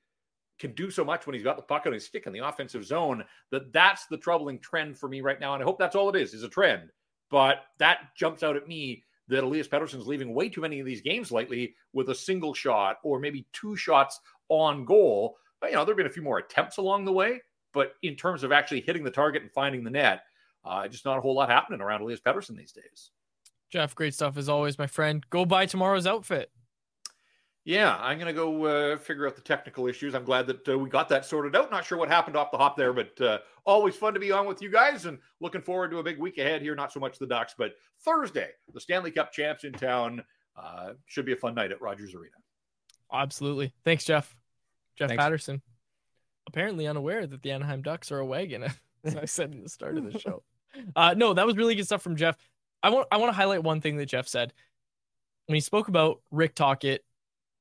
can 0.61 0.73
do 0.73 0.90
so 0.90 1.05
much 1.05 1.27
when 1.27 1.35
he's 1.35 1.42
got 1.42 1.57
the 1.57 1.62
puck 1.62 1.87
on 1.87 1.92
his 1.92 2.07
stick 2.07 2.27
in 2.27 2.33
the 2.33 2.47
offensive 2.47 2.85
zone 2.85 3.25
that 3.51 3.73
that's 3.73 4.07
the 4.07 4.16
troubling 4.16 4.61
trend 4.61 4.97
for 4.97 5.09
me 5.09 5.20
right 5.20 5.40
now. 5.40 5.55
And 5.55 5.62
I 5.62 5.66
hope 5.66 5.79
that's 5.79 5.97
all 5.97 6.09
it 6.09 6.16
is, 6.16 6.33
is 6.33 6.44
a 6.44 6.49
trend 6.49 6.90
but 7.35 7.64
that 7.79 8.14
jumps 8.14 8.44
out 8.44 8.55
at 8.55 8.68
me 8.68 9.03
that 9.27 9.42
Elias 9.42 9.66
Pettersson's 9.66 10.07
leaving 10.07 10.33
way 10.33 10.49
too 10.49 10.61
many 10.61 10.79
of 10.79 10.87
these 10.87 11.01
games 11.01 11.33
lately 11.33 11.75
with 11.92 12.11
a 12.11 12.14
single 12.14 12.55
shot 12.55 12.99
or 13.03 13.18
maybe 13.18 13.44
two 13.53 13.75
shots 13.75 14.20
on 14.49 14.85
goal. 14.85 15.37
But, 15.61 15.70
you 15.70 15.77
know, 15.77 15.85
there 15.85 15.94
have 15.94 15.97
been 15.97 16.07
a 16.07 16.11
few 16.11 16.23
more 16.23 16.38
attempts 16.38 16.77
along 16.77 17.07
the 17.07 17.12
way, 17.12 17.40
but 17.73 17.94
in 18.03 18.14
terms 18.14 18.44
of 18.44 18.53
actually 18.53 18.83
hitting 18.83 19.03
the 19.03 19.11
target 19.11 19.42
and 19.42 19.51
finding 19.51 19.83
the 19.83 19.90
net, 19.90 20.20
uh, 20.64 20.87
just 20.87 21.05
not 21.05 21.18
a 21.18 21.20
whole 21.20 21.35
lot 21.35 21.51
happening 21.51 21.81
around 21.81 22.03
Elias 22.03 22.20
Pettersson 22.20 22.57
these 22.57 22.70
days. 22.70 23.11
Jeff, 23.68 23.97
great 23.97 24.14
stuff 24.14 24.37
as 24.37 24.49
always, 24.49 24.79
my 24.79 24.87
friend. 24.87 25.29
Go 25.29 25.44
buy 25.44 25.66
tomorrow's 25.66 26.07
outfit. 26.07 26.53
Yeah, 27.64 27.96
I'm 27.98 28.18
going 28.18 28.27
to 28.27 28.35
go 28.35 28.64
uh, 28.64 28.98
figure 28.98 29.27
out 29.27 29.37
the 29.37 29.42
technical 29.42 29.87
issues. 29.87 30.14
I'm 30.14 30.24
glad 30.24 30.46
that 30.48 30.68
uh, 30.68 30.79
we 30.79 30.90
got 30.90 31.09
that 31.09 31.24
sorted 31.24 31.57
out. 31.57 31.70
Not 31.70 31.87
sure 31.87 31.96
what 31.96 32.11
happened 32.11 32.37
off 32.37 32.50
the 32.50 32.59
hop 32.59 32.77
there, 32.77 32.92
but 32.92 33.18
uh, 33.20 33.38
always 33.64 33.96
fun 33.96 34.12
to 34.12 34.20
be 34.20 34.31
on 34.31 34.46
with 34.46 34.61
you 34.61 34.70
guys 34.70 35.07
and 35.07 35.18
looking 35.40 35.62
forward 35.62 35.90
to 35.92 35.98
a 35.98 36.03
big 36.03 36.18
week 36.18 36.37
ahead 36.37 36.61
here. 36.61 36.74
Not 36.74 36.92
so 36.92 37.00
much 37.00 37.18
the 37.18 37.27
Ducks, 37.27 37.55
but 37.57 37.72
Thursday, 38.05 38.50
the 38.72 38.81
Stanley 38.81 39.11
Cup 39.11 39.33
champs 39.33 39.64
in 39.64 39.72
town. 39.72 40.22
Uh, 40.57 40.92
should 41.07 41.24
be 41.24 41.33
a 41.33 41.37
fun 41.37 41.55
night 41.55 41.72
at 41.72 41.81
Rogers 41.81 42.14
Arena. 42.14 42.37
Absolutely. 43.12 43.72
Thanks, 43.85 44.05
Jeff. 44.05 44.37
Jeff 44.96 45.09
Thanks. 45.09 45.22
Paterson. 45.22 45.62
Apparently 46.46 46.87
unaware 46.87 47.27
that 47.27 47.42
the 47.42 47.50
Anaheim 47.50 47.83
Ducks 47.83 48.12
are 48.12 48.18
a 48.18 48.27
wagon, 48.27 48.64
as 49.05 49.16
I 49.16 49.24
said 49.24 49.53
in 49.53 49.62
the 49.62 49.68
start 49.68 49.96
of 49.96 50.12
the 50.12 50.18
show. 50.18 50.42
Uh, 50.96 51.14
no, 51.16 51.33
that 51.33 51.46
was 51.46 51.57
really 51.57 51.77
good 51.77 51.87
stuff 51.87 52.03
from 52.03 52.16
Jeff. 52.16 52.37
I 52.83 52.90
want 52.90 53.07
I 53.12 53.18
want 53.18 53.29
to 53.29 53.37
highlight 53.37 53.62
one 53.62 53.81
thing 53.81 53.96
that 53.98 54.07
Jeff 54.07 54.27
said 54.27 54.53
when 55.46 55.55
he 55.55 55.61
spoke 55.61 55.87
about 55.87 56.20
Rick 56.33 56.57
Tocchet 56.57 57.05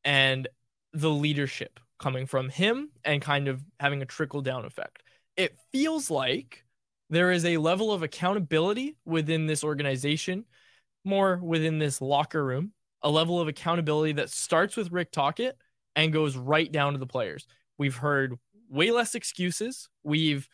and 0.04 0.48
the 0.94 1.10
leadership 1.10 1.80
coming 2.00 2.26
from 2.26 2.50
him 2.50 2.90
and 3.04 3.22
kind 3.22 3.48
of 3.48 3.64
having 3.80 4.02
a 4.02 4.06
trickle 4.06 4.42
down 4.42 4.66
effect. 4.66 5.04
It 5.38 5.58
feels 5.72 6.12
like 6.12 6.66
there 7.10 7.32
is 7.32 7.46
a 7.46 7.58
level 7.58 7.92
of 7.92 8.04
accountability 8.04 8.98
within 9.06 9.46
this 9.48 9.64
organization, 9.64 10.46
more 11.06 11.40
within 11.42 11.80
this 11.80 12.02
locker 12.02 12.44
room, 12.44 12.74
a 13.02 13.10
level 13.10 13.40
of 13.40 13.48
accountability 13.48 14.14
that 14.14 14.30
starts 14.30 14.76
with 14.76 14.92
Rick 14.92 15.12
Tocchet 15.12 15.58
and 15.96 16.14
goes 16.14 16.36
right 16.36 16.72
down 16.72 16.94
to 16.94 17.00
the 17.00 17.06
players. 17.06 17.46
We've 17.78 17.96
heard 17.96 18.36
way 18.70 18.92
less 18.92 19.16
excuses. 19.16 19.90
We've, 20.04 20.48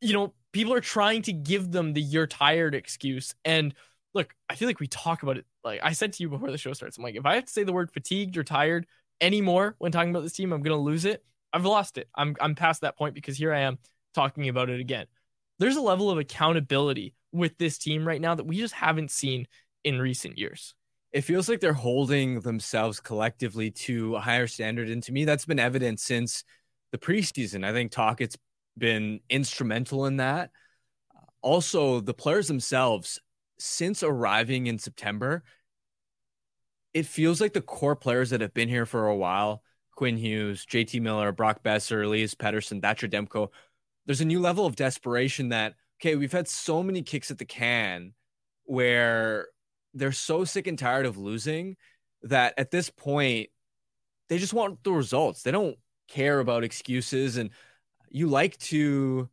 you 0.00 0.12
know, 0.12 0.34
people 0.52 0.72
are 0.74 0.80
trying 0.80 1.22
to 1.22 1.32
give 1.32 1.70
them 1.70 1.92
the 1.92 2.02
you're 2.02 2.26
tired 2.26 2.74
excuse. 2.74 3.34
And 3.44 3.74
look, 4.14 4.34
I 4.48 4.54
feel 4.54 4.68
like 4.68 4.80
we 4.80 4.86
talk 4.86 5.22
about 5.22 5.38
it. 5.38 5.46
Like 5.64 5.80
I 5.82 5.92
said 5.92 6.12
to 6.14 6.22
you 6.22 6.28
before 6.28 6.50
the 6.50 6.58
show 6.58 6.72
starts, 6.72 6.98
I'm 6.98 7.04
like, 7.04 7.16
if 7.16 7.26
I 7.26 7.36
have 7.36 7.46
to 7.46 7.52
say 7.52 7.64
the 7.64 7.72
word 7.72 7.90
fatigued 7.90 8.36
or 8.36 8.44
tired 8.44 8.86
anymore 9.20 9.76
when 9.78 9.92
talking 9.92 10.10
about 10.10 10.22
this 10.22 10.34
team, 10.34 10.52
I'm 10.52 10.62
gonna 10.62 10.76
lose 10.76 11.04
it. 11.04 11.24
I've 11.52 11.64
lost 11.64 11.98
it. 11.98 12.08
I'm 12.14 12.36
I'm 12.40 12.54
past 12.54 12.82
that 12.82 12.98
point 12.98 13.14
because 13.14 13.36
here 13.36 13.52
I 13.52 13.60
am 13.60 13.78
talking 14.14 14.48
about 14.48 14.70
it 14.70 14.80
again. 14.80 15.06
There's 15.58 15.76
a 15.76 15.80
level 15.80 16.10
of 16.10 16.18
accountability 16.18 17.14
with 17.32 17.56
this 17.58 17.78
team 17.78 18.06
right 18.06 18.20
now 18.20 18.34
that 18.34 18.46
we 18.46 18.58
just 18.58 18.74
haven't 18.74 19.10
seen 19.10 19.46
in 19.84 20.00
recent 20.00 20.38
years. 20.38 20.74
It 21.12 21.22
feels 21.22 21.48
like 21.48 21.60
they're 21.60 21.72
holding 21.72 22.40
themselves 22.40 22.98
collectively 22.98 23.70
to 23.70 24.16
a 24.16 24.20
higher 24.20 24.48
standard. 24.48 24.88
And 24.88 25.02
to 25.04 25.12
me, 25.12 25.24
that's 25.24 25.46
been 25.46 25.60
evident 25.60 26.00
since 26.00 26.42
the 26.90 26.98
preseason. 26.98 27.64
I 27.64 27.72
think 27.72 27.92
Tocchet's 27.92 28.36
been 28.76 29.20
instrumental 29.30 30.06
in 30.06 30.16
that. 30.16 30.50
Also, 31.40 32.00
the 32.00 32.14
players 32.14 32.48
themselves 32.48 33.20
since 33.58 34.02
arriving 34.02 34.66
in 34.66 34.78
September, 34.78 35.42
it 36.92 37.06
feels 37.06 37.40
like 37.40 37.52
the 37.52 37.60
core 37.60 37.96
players 37.96 38.30
that 38.30 38.40
have 38.40 38.54
been 38.54 38.68
here 38.68 38.86
for 38.86 39.06
a 39.06 39.16
while 39.16 39.62
Quinn 39.96 40.16
Hughes, 40.16 40.66
JT 40.66 41.00
Miller, 41.00 41.30
Brock 41.30 41.62
Boeser, 41.62 42.04
Elias 42.04 42.34
Pettersson, 42.34 42.82
Thatcher 42.82 43.06
Demko 43.06 43.50
there's 44.06 44.20
a 44.20 44.26
new 44.26 44.40
level 44.40 44.66
of 44.66 44.76
desperation 44.76 45.50
that, 45.50 45.74
okay, 46.00 46.16
we've 46.16 46.32
had 46.32 46.48
so 46.48 46.82
many 46.82 47.02
kicks 47.02 47.30
at 47.30 47.38
the 47.38 47.44
can 47.44 48.12
where 48.64 49.48
they're 49.94 50.12
so 50.12 50.44
sick 50.44 50.66
and 50.66 50.78
tired 50.78 51.06
of 51.06 51.18
losing 51.18 51.76
that 52.22 52.54
at 52.58 52.70
this 52.70 52.90
point, 52.90 53.50
they 54.28 54.38
just 54.38 54.54
want 54.54 54.82
the 54.82 54.92
results. 54.92 55.42
They 55.42 55.50
don't 55.50 55.76
care 56.08 56.40
about 56.40 56.64
excuses. 56.64 57.36
And 57.36 57.50
you 58.10 58.28
like 58.28 58.58
to 58.58 59.28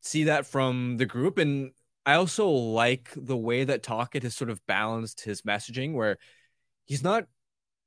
see 0.00 0.24
that 0.24 0.46
from 0.46 0.96
the 0.96 1.06
group. 1.06 1.38
And 1.38 1.72
I 2.06 2.14
also 2.14 2.48
like 2.48 3.10
the 3.16 3.36
way 3.36 3.64
that 3.64 3.82
Tocchet 3.82 4.22
has 4.22 4.34
sort 4.34 4.50
of 4.50 4.64
balanced 4.66 5.22
his 5.22 5.42
messaging 5.42 5.94
where 5.94 6.18
he's 6.84 7.02
not 7.02 7.26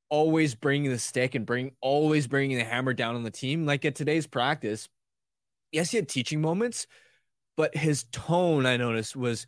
always 0.09 0.55
bringing 0.55 0.91
the 0.91 0.97
stick 0.97 1.35
and 1.35 1.45
bring 1.45 1.71
always 1.81 2.27
bringing 2.27 2.57
the 2.57 2.63
hammer 2.63 2.93
down 2.93 3.15
on 3.15 3.23
the 3.23 3.31
team. 3.31 3.65
Like 3.65 3.85
at 3.85 3.95
today's 3.95 4.25
practice, 4.25 4.89
yes, 5.71 5.91
he 5.91 5.97
had 5.97 6.09
teaching 6.09 6.41
moments, 6.41 6.87
but 7.55 7.75
his 7.75 8.05
tone 8.11 8.65
I 8.65 8.77
noticed 8.77 9.15
was 9.15 9.45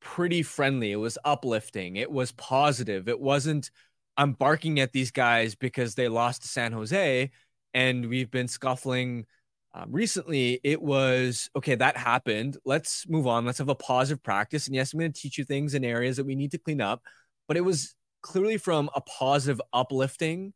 pretty 0.00 0.42
friendly. 0.42 0.92
It 0.92 0.96
was 0.96 1.16
uplifting. 1.24 1.96
It 1.96 2.10
was 2.10 2.32
positive. 2.32 3.08
It 3.08 3.20
wasn't 3.20 3.70
I'm 4.16 4.32
barking 4.32 4.80
at 4.80 4.92
these 4.92 5.10
guys 5.10 5.54
because 5.54 5.94
they 5.94 6.08
lost 6.08 6.42
to 6.42 6.48
San 6.48 6.72
Jose 6.72 7.30
and 7.72 8.08
we've 8.08 8.30
been 8.30 8.48
scuffling 8.48 9.26
um, 9.74 9.90
recently. 9.90 10.60
It 10.62 10.80
was 10.80 11.50
okay, 11.56 11.74
that 11.74 11.96
happened. 11.96 12.56
Let's 12.64 13.08
move 13.08 13.26
on. 13.26 13.44
Let's 13.44 13.58
have 13.58 13.68
a 13.68 13.74
positive 13.74 14.22
practice. 14.22 14.66
And 14.66 14.74
yes, 14.74 14.92
I'm 14.92 15.00
going 15.00 15.12
to 15.12 15.20
teach 15.20 15.36
you 15.36 15.44
things 15.44 15.74
in 15.74 15.84
areas 15.84 16.16
that 16.16 16.26
we 16.26 16.36
need 16.36 16.52
to 16.52 16.58
clean 16.58 16.80
up. 16.80 17.02
But 17.48 17.56
it 17.56 17.62
was 17.62 17.94
clearly 18.22 18.56
from 18.56 18.88
a 18.94 19.00
positive, 19.02 19.60
uplifting 19.72 20.54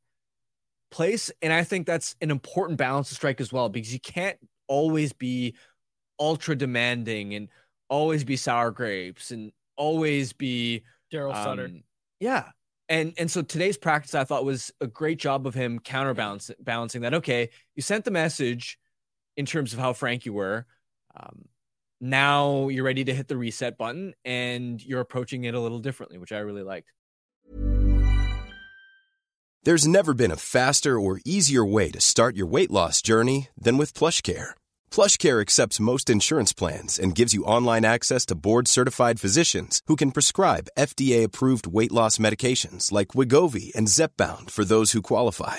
place. 0.91 1.31
And 1.43 1.53
I 1.53 1.65
think 1.65 1.87
that's 1.87 2.17
an 2.21 2.31
important 2.31 2.79
balance 2.79 3.09
to 3.11 3.15
strike 3.15 3.41
as 3.41 3.53
well 3.53 3.69
because 3.69 3.93
you 3.93 4.01
can't 4.01 4.39
always 4.69 5.13
be 5.13 5.55
ultra 6.19 6.57
demanding 6.57 7.35
and 7.35 7.49
always 7.89 8.25
be 8.25 8.37
sour 8.37 8.71
grapes 8.71 9.31
and 9.31 9.53
always 9.77 10.33
be 10.33 10.85
Daryl 11.13 11.35
Sutter. 11.35 11.67
um, 11.67 11.83
Yeah. 12.21 12.49
And 12.89 13.13
and 13.19 13.31
so 13.31 13.43
today's 13.43 13.77
practice 13.77 14.15
I 14.15 14.25
thought 14.25 14.47
was 14.47 14.73
a 14.81 14.87
great 14.87 15.19
job 15.19 15.47
of 15.47 15.55
him 15.55 15.79
counterbalance 15.79 16.51
balancing 16.61 17.03
that. 17.03 17.15
Okay, 17.15 17.51
you 17.77 17.83
sent 17.83 18.07
the 18.07 18.11
message 18.11 18.79
in 19.39 19.47
terms 19.47 19.73
of 19.73 19.79
how 19.79 19.93
frank 19.93 20.27
you 20.27 20.33
were. 20.33 20.67
Um, 21.17 21.45
now 22.01 22.69
you're 22.69 22.85
ready 22.85 23.05
to 23.05 23.15
hit 23.15 23.29
the 23.29 23.37
reset 23.37 23.79
button 23.79 24.15
and 24.25 24.85
you're 24.85 25.01
approaching 25.01 25.45
it 25.45 25.55
a 25.55 25.61
little 25.61 25.79
differently, 25.79 26.19
which 26.19 26.33
I 26.33 26.41
really 26.41 26.65
liked. 26.65 26.93
There's 29.63 29.87
never 29.87 30.15
been 30.15 30.31
a 30.31 30.37
faster 30.37 30.99
or 30.99 31.21
easier 31.25 31.65
way 31.65 31.91
to 31.91 32.01
start 32.01 32.37
your 32.37 32.47
weight 32.47 32.71
loss 32.71 33.01
journey 33.01 33.49
than 33.57 33.77
with 33.77 33.95
PlushCare. 33.95 34.51
PlushCare 34.91 35.41
accepts 35.41 35.81
most 35.81 36.11
insurance 36.11 36.53
plans 36.53 36.99
and 36.99 37.15
gives 37.15 37.35
you 37.35 37.45
online 37.45 37.85
access 37.85 38.25
to 38.27 38.35
board-certified 38.35 39.21
physicians 39.21 39.83
who 39.87 39.97
can 39.97 40.13
prescribe 40.13 40.69
FDA-approved 40.79 41.67
weight 41.67 41.93
loss 41.93 42.19
medications 42.19 42.91
like 42.93 43.09
Wegovy 43.09 43.75
and 43.75 43.89
Zepbound 43.89 44.51
for 44.51 44.65
those 44.65 44.93
who 44.93 45.03
qualify. 45.03 45.59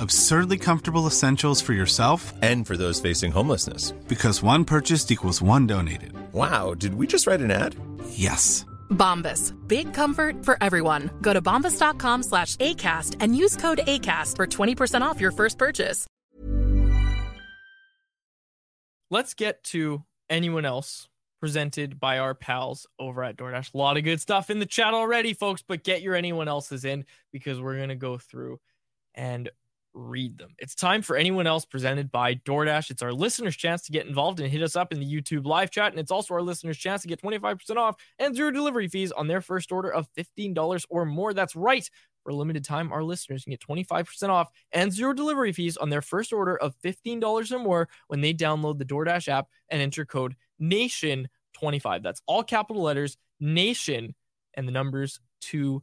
Absurdly 0.00 0.56
comfortable 0.56 1.06
essentials 1.06 1.60
for 1.60 1.74
yourself 1.74 2.32
and 2.40 2.66
for 2.66 2.74
those 2.74 3.00
facing 3.00 3.30
homelessness. 3.30 3.90
Because 4.08 4.42
one 4.42 4.64
purchased 4.64 5.10
equals 5.12 5.42
one 5.42 5.66
donated. 5.66 6.14
Wow, 6.32 6.72
did 6.72 6.94
we 6.94 7.06
just 7.06 7.26
write 7.26 7.42
an 7.42 7.50
ad? 7.50 7.76
Yes. 8.08 8.64
Bombas. 8.88 9.52
Big 9.68 9.92
comfort 9.92 10.42
for 10.42 10.56
everyone. 10.62 11.10
Go 11.20 11.34
to 11.34 11.42
bombas.com 11.42 12.22
slash 12.22 12.56
ACAST 12.56 13.16
and 13.20 13.36
use 13.36 13.56
code 13.56 13.80
ACAST 13.86 14.36
for 14.36 14.46
20% 14.46 15.02
off 15.02 15.20
your 15.20 15.32
first 15.32 15.58
purchase. 15.58 16.06
Let's 19.10 19.34
get 19.34 19.62
to 19.64 20.02
anyone 20.30 20.64
else 20.64 21.08
presented 21.40 22.00
by 22.00 22.20
our 22.20 22.34
pals 22.34 22.86
over 22.98 23.22
at 23.22 23.36
DoorDash. 23.36 23.74
A 23.74 23.76
lot 23.76 23.98
of 23.98 24.04
good 24.04 24.22
stuff 24.22 24.48
in 24.48 24.60
the 24.60 24.66
chat 24.66 24.94
already, 24.94 25.34
folks, 25.34 25.62
but 25.66 25.84
get 25.84 26.00
your 26.00 26.14
anyone 26.14 26.48
else's 26.48 26.86
in 26.86 27.04
because 27.32 27.60
we're 27.60 27.76
going 27.76 27.90
to 27.90 27.96
go 27.96 28.16
through 28.16 28.60
and 29.14 29.50
read 29.94 30.38
them. 30.38 30.54
It's 30.58 30.74
time 30.74 31.02
for 31.02 31.16
anyone 31.16 31.46
else 31.46 31.64
presented 31.64 32.10
by 32.10 32.36
DoorDash. 32.36 32.90
It's 32.90 33.02
our 33.02 33.12
listeners' 33.12 33.56
chance 33.56 33.82
to 33.82 33.92
get 33.92 34.06
involved 34.06 34.40
and 34.40 34.50
hit 34.50 34.62
us 34.62 34.76
up 34.76 34.92
in 34.92 35.00
the 35.00 35.06
YouTube 35.06 35.44
live 35.46 35.70
chat. 35.70 35.92
And 35.92 36.00
it's 36.00 36.10
also 36.10 36.34
our 36.34 36.42
listeners' 36.42 36.78
chance 36.78 37.02
to 37.02 37.08
get 37.08 37.22
25% 37.22 37.76
off 37.76 37.96
and 38.18 38.34
zero 38.34 38.50
delivery 38.50 38.88
fees 38.88 39.12
on 39.12 39.26
their 39.26 39.40
first 39.40 39.72
order 39.72 39.92
of 39.92 40.08
$15 40.16 40.84
or 40.88 41.04
more. 41.04 41.34
That's 41.34 41.56
right. 41.56 41.88
For 42.22 42.30
a 42.30 42.34
limited 42.34 42.64
time, 42.64 42.92
our 42.92 43.02
listeners 43.02 43.44
can 43.44 43.52
get 43.52 43.60
25% 43.60 44.28
off 44.28 44.50
and 44.72 44.92
zero 44.92 45.12
delivery 45.12 45.52
fees 45.52 45.76
on 45.76 45.88
their 45.88 46.02
first 46.02 46.32
order 46.32 46.56
of 46.56 46.74
$15 46.84 47.52
or 47.52 47.58
more 47.58 47.88
when 48.08 48.20
they 48.20 48.34
download 48.34 48.78
the 48.78 48.84
DoorDash 48.84 49.28
app 49.28 49.48
and 49.70 49.80
enter 49.80 50.04
code 50.04 50.36
NATION25. 50.60 52.02
That's 52.02 52.20
all 52.26 52.42
capital 52.42 52.82
letters, 52.82 53.16
NATION, 53.40 54.14
and 54.54 54.68
the 54.68 54.72
numbers 54.72 55.20
2 55.42 55.82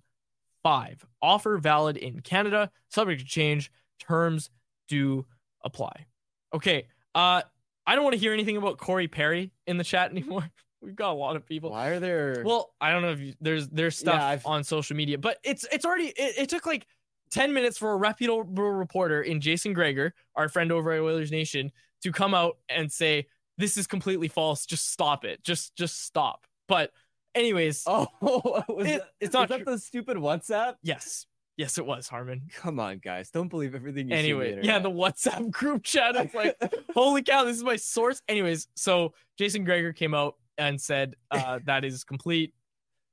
5. 0.63 1.05
Offer 1.21 1.57
valid 1.57 1.97
in 1.97 2.19
Canada, 2.19 2.69
subject 2.89 3.21
to 3.21 3.25
change. 3.27 3.71
Terms 3.99 4.49
do 4.87 5.25
apply. 5.63 6.05
Okay. 6.53 6.87
Uh, 7.15 7.41
I 7.85 7.95
don't 7.95 8.03
want 8.03 8.13
to 8.13 8.19
hear 8.19 8.33
anything 8.33 8.57
about 8.57 8.77
Corey 8.77 9.07
Perry 9.07 9.51
in 9.65 9.77
the 9.77 9.83
chat 9.83 10.11
anymore. 10.11 10.49
We've 10.81 10.95
got 10.95 11.11
a 11.11 11.13
lot 11.13 11.35
of 11.35 11.45
people. 11.45 11.71
Why 11.71 11.87
are 11.87 11.99
there? 11.99 12.43
Well, 12.45 12.73
I 12.79 12.91
don't 12.91 13.01
know 13.01 13.11
if 13.11 13.19
you, 13.19 13.33
there's 13.41 13.67
there's 13.69 13.97
stuff 13.97 14.41
Yeah, 14.45 14.49
on 14.49 14.63
social 14.63 14.95
media, 14.95 15.17
but 15.17 15.37
it's 15.43 15.65
it's 15.71 15.85
already 15.85 16.07
it, 16.15 16.37
it 16.37 16.49
took 16.49 16.65
like 16.67 16.85
10 17.31 17.51
minutes 17.53 17.77
for 17.77 17.91
a 17.91 17.95
reputable 17.97 18.43
reporter 18.43 19.21
in 19.23 19.41
Jason 19.41 19.73
Gregor, 19.73 20.13
our 20.35 20.47
friend 20.47 20.71
over 20.71 20.91
at 20.91 20.99
Oilers 21.01 21.31
Nation, 21.31 21.71
to 22.03 22.11
come 22.11 22.33
out 22.35 22.57
and 22.69 22.91
say 22.91 23.25
this 23.57 23.75
is 23.75 23.87
completely 23.87 24.27
false. 24.27 24.65
Just 24.67 24.91
stop 24.91 25.25
it. 25.25 25.43
Just 25.43 25.75
just 25.75 26.03
stop. 26.05 26.45
But 26.67 26.91
anyways, 27.33 27.83
oh, 27.87 28.07
it- 28.79 28.83
that- 28.83 29.09
it's 29.19 29.33
not 29.33 29.49
was 29.49 29.57
that 29.57 29.65
the 29.65 29.79
stupid 29.79 30.17
WhatsApp? 30.17 30.75
yes, 30.83 31.25
yes, 31.57 31.77
it 31.77 31.85
was 31.85 32.07
Harman. 32.07 32.43
Come 32.55 32.79
on, 32.79 32.99
guys. 32.99 33.29
Don't 33.31 33.49
believe 33.49 33.75
everything 33.75 34.09
you 34.09 34.15
see. 34.15 34.19
Anyway, 34.19 34.55
the 34.55 34.65
yeah, 34.65 34.79
the 34.79 34.91
WhatsApp 34.91 35.51
group 35.51 35.83
chat. 35.83 36.15
It's 36.15 36.33
like, 36.33 36.55
holy 36.93 37.23
cow, 37.23 37.43
this 37.43 37.57
is 37.57 37.63
my 37.63 37.75
source. 37.75 38.21
Anyways, 38.27 38.67
so 38.75 39.13
Jason 39.37 39.63
Gregor 39.65 39.91
came 39.91 40.13
out 40.13 40.35
and 40.57 40.79
said 40.79 41.15
uh, 41.31 41.59
that 41.65 41.83
is 41.83 42.03
complete 42.03 42.53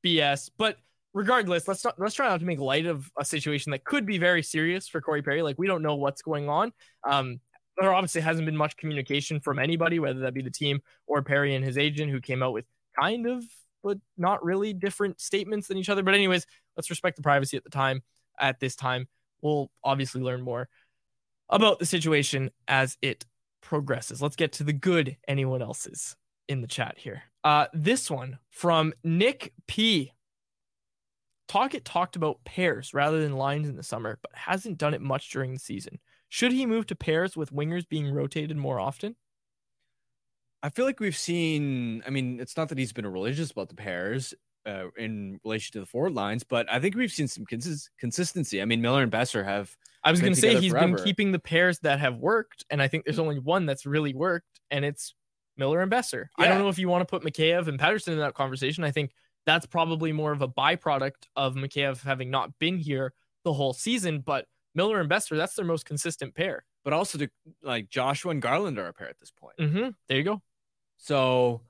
BS. 0.05 0.51
But 0.57 0.76
regardless, 1.12 1.66
let's 1.66 1.84
not, 1.84 1.99
let's 1.99 2.14
try 2.14 2.28
not 2.28 2.40
to 2.40 2.47
make 2.47 2.61
light 2.61 2.86
of 2.86 3.11
a 3.18 3.24
situation 3.24 3.72
that 3.72 3.84
could 3.84 4.07
be 4.07 4.18
very 4.18 4.42
serious 4.42 4.86
for 4.86 5.01
Corey 5.01 5.22
Perry. 5.22 5.42
Like 5.42 5.59
we 5.59 5.66
don't 5.66 5.82
know 5.82 5.97
what's 5.97 6.22
going 6.22 6.49
on. 6.49 6.72
Um, 7.09 7.40
there 7.78 7.92
obviously 7.92 8.20
hasn't 8.20 8.47
been 8.47 8.57
much 8.57 8.76
communication 8.76 9.40
from 9.40 9.59
anybody, 9.59 9.99
whether 9.99 10.20
that 10.20 10.34
be 10.34 10.42
the 10.42 10.51
team 10.51 10.80
or 11.09 11.22
Perry 11.22 11.57
and 11.57 11.64
his 11.64 11.76
agent, 11.76 12.12
who 12.12 12.20
came 12.20 12.40
out 12.40 12.53
with 12.53 12.66
kind 12.99 13.26
of, 13.26 13.42
but 13.82 13.99
not 14.16 14.45
really 14.45 14.72
different 14.72 15.20
statements 15.20 15.66
than 15.66 15.76
each 15.76 15.88
other. 15.88 16.05
But 16.05 16.14
anyways, 16.14 16.47
let's 16.76 16.88
respect 16.88 17.16
the 17.16 17.22
privacy 17.22 17.57
at 17.57 17.64
the 17.64 17.70
time. 17.70 18.03
At 18.39 18.61
this 18.61 18.76
time, 18.76 19.09
we'll 19.43 19.70
obviously 19.82 20.20
learn 20.20 20.43
more 20.43 20.68
about 21.49 21.78
the 21.78 21.87
situation 21.87 22.51
as 22.66 22.97
it 23.03 23.24
progresses. 23.61 24.22
Let's 24.22 24.37
get 24.37 24.53
to 24.55 24.64
the 24.64 24.72
good 24.72 25.16
anyone 25.28 25.62
else's 25.62 26.16
in 26.49 26.61
the 26.61 26.66
chat 26.66 26.97
here. 26.99 27.22
Uh, 27.43 27.66
this 27.72 28.11
one 28.11 28.39
from 28.51 28.93
Nick 29.03 29.53
P. 29.66 30.12
Tocchet 31.49 31.85
talked 31.85 32.16
about 32.16 32.45
pairs 32.45 32.95
rather 32.95 33.20
than 33.20 33.37
lines 33.37 33.68
in 33.68 33.76
the 33.76 33.82
summer, 33.82 34.18
but 34.22 34.30
hasn't 34.35 34.78
done 34.78 34.95
it 34.95 35.03
much 35.03 35.30
during 35.30 35.53
the 35.53 35.59
season. 35.59 35.99
Should 36.28 36.53
he 36.53 36.66
move 36.66 36.87
to 36.87 36.97
pairs 36.97 37.37
with 37.37 37.53
wingers 37.53 37.89
being 37.89 38.11
rotated 38.11 38.57
more 38.57 38.80
often? 38.80 39.14
I 40.62 40.70
feel 40.70 40.87
like 40.87 41.01
we've 41.01 41.16
seen. 41.16 42.03
I 42.07 42.11
mean, 42.11 42.41
it's 42.41 42.57
not 42.57 42.70
that 42.70 42.78
he's 42.78 42.95
been 42.95 43.07
religious 43.07 43.51
about 43.51 43.68
the 43.68 43.74
pairs. 43.74 44.32
Uh, 44.67 44.87
in 44.97 45.39
relation 45.45 45.73
to 45.75 45.81
the 45.81 45.87
forward 45.87 46.15
lines, 46.15 46.43
but 46.43 46.67
I 46.73 46.81
think 46.81 46.95
we've 46.95 47.12
seen 47.12 47.29
some 47.29 47.45
consis- 47.45 47.91
consistency. 47.99 48.62
I 48.62 48.65
mean, 48.65 48.81
Miller 48.81 49.03
and 49.03 49.12
Boeser 49.12 49.45
have. 49.45 49.77
I 50.03 50.11
was 50.11 50.23
going 50.23 50.33
to 50.33 50.41
say 50.41 50.59
he's 50.59 50.73
forever. 50.73 50.97
been 50.97 51.05
keeping 51.05 51.33
the 51.33 51.39
pairs 51.39 51.81
that 51.81 52.01
have 52.01 52.17
worked, 52.17 52.65
and 52.71 52.81
I 52.81 52.89
think 52.89 53.05
there's 53.05 53.19
only 53.19 53.39
one 53.39 53.67
that's 53.67 53.85
really 53.85 54.15
worked, 54.15 54.61
and 54.71 54.83
it's 54.85 55.15
Miller 55.59 55.81
and 55.83 55.93
Boeser. 55.93 56.27
I 56.39 56.49
don't 56.49 56.61
know 56.61 56.69
if 56.71 56.79
you 56.79 56.89
want 56.89 57.07
to 57.07 57.11
put 57.11 57.23
Mikheyev 57.23 57.69
and 57.69 57.79
Pettersson 57.79 58.09
in 58.09 58.19
that 58.21 58.33
conversation. 58.35 58.85
I 58.85 58.91
think 58.91 59.12
that's 59.45 59.67
probably 59.67 60.12
more 60.12 60.33
of 60.33 60.41
a 60.41 60.49
byproduct 60.49 61.27
of 61.37 61.55
Mikheyev 61.57 62.03
having 62.03 62.31
not 62.31 62.59
been 62.59 62.79
here 62.79 63.12
the 63.45 63.53
whole 63.53 63.75
season, 63.75 64.21
but 64.21 64.47
Miller 64.75 64.99
and 64.99 65.11
Boeser, 65.11 65.37
that's 65.37 65.55
their 65.57 65.67
most 65.67 65.85
consistent 65.85 66.35
pair. 66.35 66.65
but 66.85 66.93
also 66.95 67.19
to 67.19 67.29
like 67.62 67.91
Joshua 67.91 68.31
and 68.31 68.41
Garland 68.41 68.79
are 68.79 68.89
a 68.89 68.93
pair 68.95 69.09
at 69.09 69.21
this 69.21 69.31
point. 69.31 69.57
Mm-hmm. 69.59 69.91
There 70.09 70.17
you 70.17 70.25
go. 70.25 70.43
So, 70.97 71.61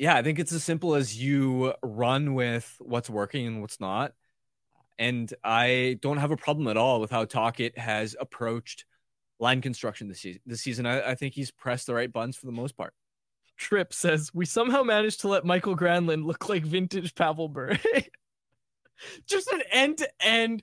yeah, 0.00 0.16
I 0.16 0.22
think 0.22 0.38
it's 0.38 0.52
as 0.52 0.64
simple 0.64 0.94
as 0.94 1.20
you 1.20 1.74
run 1.82 2.32
with 2.32 2.74
what's 2.78 3.10
working 3.10 3.46
and 3.46 3.60
what's 3.60 3.80
not. 3.80 4.12
And 4.98 5.32
I 5.44 5.98
don't 6.00 6.16
have 6.16 6.30
a 6.30 6.38
problem 6.38 6.68
at 6.68 6.78
all 6.78 7.02
with 7.02 7.10
how 7.10 7.26
Tocchet 7.26 7.76
has 7.76 8.16
approached 8.18 8.86
line 9.38 9.60
construction 9.60 10.08
this 10.08 10.20
season. 10.20 10.40
This 10.46 10.62
season, 10.62 10.86
I, 10.86 11.10
I 11.10 11.14
think 11.16 11.34
he's 11.34 11.50
pressed 11.50 11.86
the 11.86 11.94
right 11.94 12.10
buttons 12.10 12.36
for 12.36 12.46
the 12.46 12.52
most 12.52 12.78
part. 12.78 12.94
Trip 13.58 13.92
says 13.92 14.30
we 14.32 14.46
somehow 14.46 14.82
managed 14.82 15.20
to 15.20 15.28
let 15.28 15.44
Mikael 15.44 15.76
Granlund 15.76 16.24
look 16.24 16.48
like 16.48 16.64
vintage 16.64 17.14
Pavel 17.14 17.50
Bure. 17.50 17.78
Just 19.26 19.52
an 19.52 19.62
end 19.70 19.98
to 19.98 20.08
end, 20.18 20.62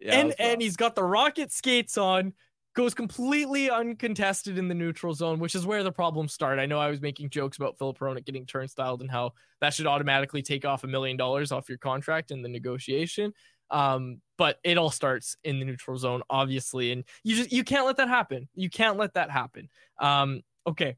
Yeah, 0.00 0.32
and 0.40 0.60
he's 0.60 0.76
got 0.76 0.96
the 0.96 1.04
rocket 1.04 1.52
skates 1.52 1.96
on, 1.96 2.32
goes 2.74 2.92
completely 2.92 3.70
uncontested 3.70 4.58
in 4.58 4.68
the 4.68 4.74
neutral 4.74 5.14
zone, 5.14 5.38
which 5.38 5.54
is 5.54 5.64
where 5.64 5.84
the 5.84 5.92
problems 5.92 6.32
start. 6.32 6.58
I 6.58 6.66
know 6.66 6.80
I 6.80 6.90
was 6.90 7.00
making 7.00 7.30
jokes 7.30 7.56
about 7.56 7.78
Filip 7.78 7.98
Hronek 7.98 8.24
getting 8.24 8.46
turnstiled 8.46 9.00
and 9.00 9.10
how 9.10 9.32
that 9.60 9.72
should 9.72 9.86
automatically 9.86 10.42
take 10.42 10.64
off 10.64 10.82
a 10.82 10.88
million 10.88 11.16
dollars 11.16 11.52
off 11.52 11.68
your 11.68 11.78
contract 11.78 12.32
in 12.32 12.42
the 12.42 12.48
negotiation. 12.48 13.32
Um, 13.70 14.20
but 14.36 14.58
it 14.64 14.76
all 14.76 14.90
starts 14.90 15.36
in 15.44 15.58
the 15.58 15.64
neutral 15.64 15.96
zone, 15.96 16.22
obviously, 16.28 16.92
and 16.92 17.04
you 17.22 17.36
just 17.36 17.52
you 17.52 17.64
can't 17.64 17.86
let 17.86 17.96
that 17.96 18.08
happen. 18.08 18.48
You 18.54 18.68
can't 18.68 18.98
let 18.98 19.14
that 19.14 19.30
happen. 19.30 19.68
Um, 19.98 20.42
okay, 20.66 20.96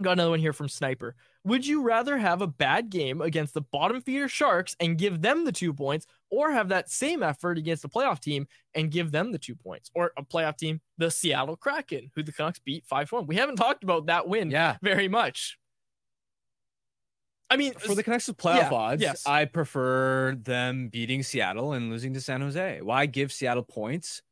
got 0.00 0.12
another 0.12 0.30
one 0.30 0.40
here 0.40 0.52
from 0.52 0.68
Sniper. 0.68 1.16
Would 1.44 1.66
you 1.66 1.82
rather 1.82 2.18
have 2.18 2.40
a 2.40 2.46
bad 2.46 2.88
game 2.88 3.20
against 3.20 3.52
the 3.52 3.62
bottom 3.62 4.00
feeder 4.00 4.28
Sharks 4.28 4.76
and 4.78 4.96
give 4.96 5.22
them 5.22 5.44
the 5.44 5.50
two 5.50 5.74
points, 5.74 6.06
or 6.30 6.52
have 6.52 6.68
that 6.68 6.88
same 6.88 7.22
effort 7.22 7.58
against 7.58 7.84
a 7.84 7.88
playoff 7.88 8.20
team 8.20 8.46
and 8.74 8.92
give 8.92 9.10
them 9.10 9.32
the 9.32 9.38
two 9.38 9.56
points, 9.56 9.90
or 9.94 10.12
a 10.16 10.22
playoff 10.22 10.56
team, 10.56 10.80
the 10.98 11.10
Seattle 11.10 11.56
Kraken, 11.56 12.10
who 12.14 12.22
the 12.22 12.32
Canucks 12.32 12.60
beat 12.60 12.86
5 12.86 13.10
1? 13.10 13.26
We 13.26 13.36
haven't 13.36 13.56
talked 13.56 13.82
about 13.82 14.06
that 14.06 14.28
win 14.28 14.50
Yeah. 14.52 14.76
very 14.82 15.08
much. 15.08 15.58
I 17.50 17.56
mean, 17.56 17.74
For 17.74 17.94
the 17.94 18.02
Canucks 18.02 18.28
with 18.28 18.38
playoff 18.38 18.70
yeah, 18.70 18.72
odds, 18.72 19.02
yes. 19.02 19.26
I 19.26 19.44
prefer 19.44 20.36
them 20.40 20.88
beating 20.88 21.22
Seattle 21.22 21.74
and 21.74 21.90
losing 21.90 22.14
to 22.14 22.20
San 22.20 22.40
Jose. 22.40 22.80
Why 22.80 23.04
give 23.06 23.30
Seattle 23.30 23.62
points? 23.62 24.22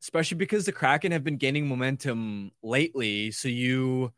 Especially 0.00 0.36
because 0.36 0.66
the 0.66 0.72
Kraken 0.72 1.10
have 1.10 1.24
been 1.24 1.36
gaining 1.36 1.66
momentum 1.66 2.52
lately. 2.62 3.32
So 3.32 3.48
you 3.48 4.12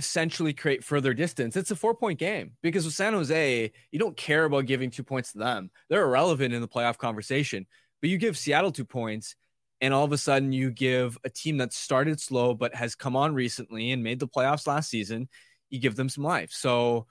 essentially 0.00 0.52
create 0.52 0.82
further 0.82 1.14
distance. 1.14 1.56
It's 1.56 1.70
a 1.70 1.76
four 1.76 1.94
point 1.94 2.18
game 2.18 2.52
because 2.62 2.84
with 2.84 2.94
San 2.94 3.12
Jose, 3.12 3.72
you 3.92 3.98
don't 3.98 4.16
care 4.16 4.44
about 4.44 4.66
giving 4.66 4.90
two 4.90 5.04
points 5.04 5.32
to 5.32 5.38
them. 5.38 5.70
They're 5.88 6.04
irrelevant 6.04 6.52
in 6.52 6.60
the 6.60 6.68
playoff 6.68 6.98
conversation. 6.98 7.66
But 8.00 8.10
you 8.10 8.18
give 8.18 8.38
Seattle 8.38 8.72
two 8.72 8.86
points, 8.86 9.36
and 9.80 9.92
all 9.92 10.04
of 10.04 10.12
a 10.12 10.18
sudden 10.18 10.52
you 10.52 10.70
give 10.70 11.18
a 11.22 11.30
team 11.30 11.58
that 11.58 11.72
started 11.72 12.18
slow 12.18 12.54
but 12.54 12.74
has 12.74 12.94
come 12.94 13.14
on 13.14 13.34
recently 13.34 13.92
and 13.92 14.02
made 14.02 14.18
the 14.18 14.28
playoffs 14.28 14.66
last 14.66 14.90
season 14.90 15.28
you 15.70 15.78
give 15.78 15.96
them 15.96 16.08
some 16.08 16.24
life. 16.24 16.50
So 16.52 17.06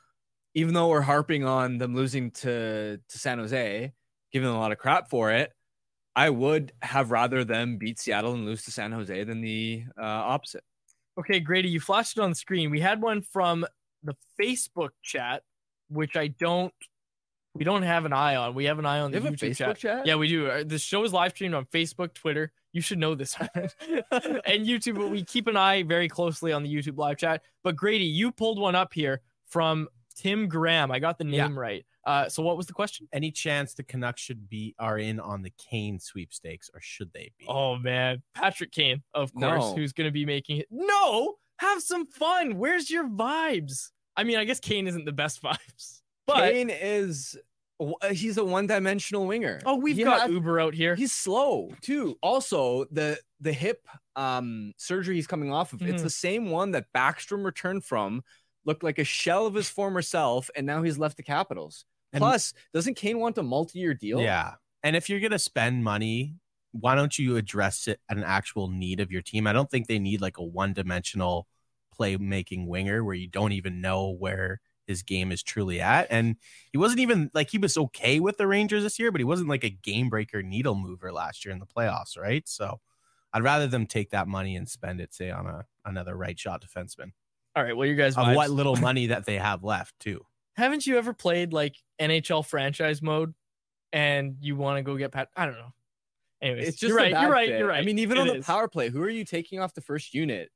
even 0.54 0.74
though 0.74 0.90
we're 0.90 1.02
harping 1.02 1.46
on 1.46 1.78
them 1.78 1.96
losing 1.96 2.32
to 2.32 2.98
to 2.98 3.18
San 3.18 3.40
Jose, 3.40 3.92
giving 4.32 4.48
them 4.48 4.56
a 4.56 4.60
lot 4.60 4.72
of 4.72 4.78
crap 4.78 5.10
for 5.10 5.32
it, 5.32 5.52
I 6.16 6.30
would 6.30 6.74
have 6.82 7.12
rather 7.12 7.44
them 7.44 7.78
beat 7.78 8.00
Seattle 8.00 8.34
and 8.34 8.46
lose 8.46 8.66
to 8.66 8.72
San 8.72 8.92
Jose 8.92 9.24
than 9.24 9.42
the 9.42 9.86
uh, 9.98 10.04
opposite. 10.04 10.64
Okay, 11.20 11.40
Grady, 11.40 11.70
you 11.70 11.80
flashed 11.80 12.18
it 12.18 12.22
on 12.22 12.30
the 12.30 12.36
screen. 12.36 12.70
We 12.72 12.80
had 12.80 13.02
one 13.02 13.22
from 13.22 13.66
the 14.04 14.16
Facebook 14.42 14.90
chat, 15.04 15.44
which 15.90 16.16
I 16.16 16.28
don't. 16.28 16.74
We 17.56 17.66
don't 17.66 17.82
have 17.84 18.06
an 18.06 18.14
eye 18.14 18.36
on. 18.36 18.54
We 18.54 18.66
have 18.66 18.80
an 18.80 18.86
eye 18.86 19.00
on 19.00 19.12
You 19.12 19.20
the 19.20 19.30
YouTube 19.32 19.40
Facebook 19.56 19.78
chat? 19.78 20.06
Yeah, 20.06 20.16
we 20.16 20.28
do. 20.30 20.48
Uh, 20.48 20.64
The 20.66 20.78
show 20.80 21.04
is 21.04 21.12
live 21.12 21.32
streamed 21.32 21.56
on 21.56 21.66
Facebook, 21.66 22.14
Twitter. 22.14 22.52
You 22.72 22.82
should 22.82 23.00
know 23.00 23.16
this, 23.16 23.36
and 23.56 24.66
YouTube. 24.66 24.96
But 24.96 25.10
we 25.10 25.24
keep 25.24 25.48
an 25.48 25.58
eye 25.58 25.84
very 25.84 26.08
closely 26.08 26.54
on 26.54 26.64
the 26.64 26.74
YouTube 26.74 26.98
live 26.98 27.18
chat. 27.18 27.42
But 27.64 27.76
Grady, 27.76 28.06
you 28.06 28.32
pulled 28.32 28.60
one 28.60 28.76
up 28.76 28.94
here 28.94 29.22
from 29.48 29.90
Tim 30.16 30.48
Graham. 30.48 30.92
I 30.92 31.00
got 31.00 31.18
the 31.18 31.26
Yeah. 31.26 31.48
name 31.48 31.58
right. 31.58 31.86
Uh, 32.06 32.30
so 32.30 32.42
what 32.42 32.58
was 32.58 32.66
the 32.66 32.74
question? 32.74 33.08
Any 33.14 33.30
chance 33.32 33.74
the 33.74 33.84
Canucks 33.84 34.22
should 34.22 34.50
be 34.50 34.74
are 34.80 34.98
in 34.98 35.20
on 35.20 35.42
the 35.42 35.52
Kane 35.58 36.00
sweepstakes, 36.00 36.70
or 36.74 36.80
should 36.82 37.12
they 37.14 37.32
be? 37.38 37.46
Oh 37.48 37.76
man, 37.78 38.22
Patrick 38.36 38.72
Kane, 38.72 39.04
of 39.14 39.34
course, 39.34 39.64
No. 39.66 39.76
who's 39.76 39.94
going 39.94 40.08
to 40.08 40.12
be 40.12 40.26
making 40.26 40.58
it. 40.58 40.68
No, 40.72 41.36
have 41.60 41.82
some 41.82 42.08
fun. 42.08 42.58
Where's 42.58 42.90
your 42.90 43.08
vibes? 43.08 43.90
I 44.16 44.24
mean, 44.24 44.38
I 44.38 44.46
guess 44.46 44.60
Kane 44.60 44.88
isn't 44.88 45.06
the 45.06 45.12
best 45.12 45.42
vibes, 45.44 46.02
but 46.26 46.50
Kane 46.52 46.70
is 46.70 47.38
he's 48.12 48.38
a 48.38 48.44
one-dimensional 48.44 49.26
winger. 49.26 49.62
oh, 49.66 49.76
we've 49.78 49.96
He 49.96 50.04
got 50.04 50.22
had- 50.22 50.32
Uber 50.32 50.60
out 50.60 50.74
here. 50.74 50.96
He's 50.96 51.14
slow 51.14 51.72
too. 51.82 52.18
Also, 52.22 52.86
the 52.92 53.20
the 53.42 53.54
hip 53.54 53.88
um 54.16 54.74
surgery 54.78 55.16
he's 55.16 55.28
coming 55.28 55.52
off 55.52 55.72
of, 55.74 55.82
it's 55.82 56.02
Mhm. 56.02 56.04
the 56.04 56.10
same 56.10 56.50
one 56.50 56.72
that 56.72 56.88
Backstrom 56.94 57.46
returned 57.46 57.86
from, 57.86 58.22
looked 58.66 58.84
like 58.84 59.00
a 59.00 59.04
shell 59.04 59.46
of 59.46 59.54
his 59.54 59.70
former 59.70 60.02
self, 60.02 60.50
and 60.56 60.66
now 60.66 60.84
he's 60.84 60.98
left 60.98 61.18
the 61.18 61.24
Capitals. 61.24 61.86
And- 62.14 62.22
Plus, 62.22 62.54
doesn't 62.74 62.96
Kane 62.96 63.20
want 63.20 63.38
a 63.38 63.44
multi-year 63.44 63.94
deal? 63.94 64.20
Yeah. 64.20 64.54
And 64.84 64.96
if 64.96 65.10
you're 65.10 65.20
going 65.20 65.32
to 65.32 65.40
spend 65.40 65.84
money, 65.84 66.36
why 66.72 66.96
don't 66.96 67.18
you 67.18 67.38
address 67.38 67.88
it 67.88 68.00
an 68.10 68.24
actual 68.24 68.68
need 68.68 69.00
of 69.00 69.12
your 69.12 69.22
team? 69.22 69.48
I 69.48 69.54
don't 69.54 69.70
think 69.70 69.88
they 69.88 70.00
need 70.00 70.22
like 70.22 70.38
a 70.38 70.44
one 70.44 70.74
dimensional 70.74 71.48
playmaking 72.00 72.68
winger 72.68 73.04
where 73.04 73.16
you 73.16 73.28
don't 73.28 73.52
even 73.52 73.82
know 73.82 74.10
where 74.12 74.62
his 74.88 75.04
game 75.04 75.32
is 75.32 75.44
truly 75.44 75.82
at. 75.82 76.08
And 76.10 76.36
he 76.72 76.78
wasn't 76.78 77.02
even 77.02 77.30
like 77.34 77.50
he 77.52 77.58
was 77.58 77.78
okay 77.78 78.20
with 78.20 78.38
the 78.38 78.48
Rangers 78.48 78.84
this 78.84 78.98
year, 78.98 79.12
but 79.12 79.22
he 79.22 79.26
wasn't 79.26 79.50
like 79.50 79.64
a 79.64 79.70
game 79.70 80.10
breaker 80.10 80.42
needle 80.42 80.76
mover 80.76 81.12
last 81.12 81.46
year 81.46 81.52
in 81.52 81.60
the 81.60 81.66
playoffs, 81.66 82.18
right? 82.18 82.48
So 82.48 82.80
I'd 83.34 83.44
rather 83.44 83.68
them 83.68 83.86
take 83.86 84.10
that 84.12 84.28
money 84.28 84.56
and 84.56 84.68
spend 84.68 85.00
it, 85.02 85.14
say, 85.14 85.30
on 85.30 85.46
a 85.46 85.66
another 85.86 86.16
right 86.16 86.40
shot 86.40 86.64
defenseman 86.64 87.12
All 87.56 87.64
right, 87.64 87.76
well, 87.76 87.88
you 87.88 87.96
guys, 87.96 88.16
of 88.16 88.26
vibes. 88.26 88.36
what 88.36 88.50
little 88.52 88.76
money 88.78 89.08
that 89.08 89.26
they 89.26 89.38
have 89.38 89.64
left, 89.64 89.94
too. 90.00 90.26
haven't 90.56 90.86
you 90.88 90.98
ever 90.98 91.14
played 91.14 91.52
like 91.54 91.76
NHL 92.00 92.46
franchise 92.46 93.02
mode, 93.02 93.34
and 93.92 94.36
you 94.42 94.56
want 94.56 94.78
to 94.78 94.84
go 94.84 94.96
get 94.98 95.12
Pat? 95.12 95.30
I 95.36 95.46
don't 95.46 95.56
know. 95.56 95.74
Anyways, 96.42 96.70
It's 96.70 96.78
just 96.78 96.90
you're 96.90 96.98
right. 96.98 97.12
You're 97.12 97.30
right. 97.32 97.50
fit. 97.50 97.60
You're 97.60 97.68
right. 97.68 97.82
I 97.82 97.86
mean, 97.86 98.00
even 98.00 98.18
It 98.18 98.22
on 98.22 98.28
the 98.28 98.36
is. 98.36 98.46
power 98.46 98.68
play, 98.70 98.90
who 98.90 99.02
are 99.02 99.10
you 99.10 99.26
taking 99.26 99.60
off 99.60 99.74
the 99.74 99.82
first 99.82 100.14
unit? 100.14 100.50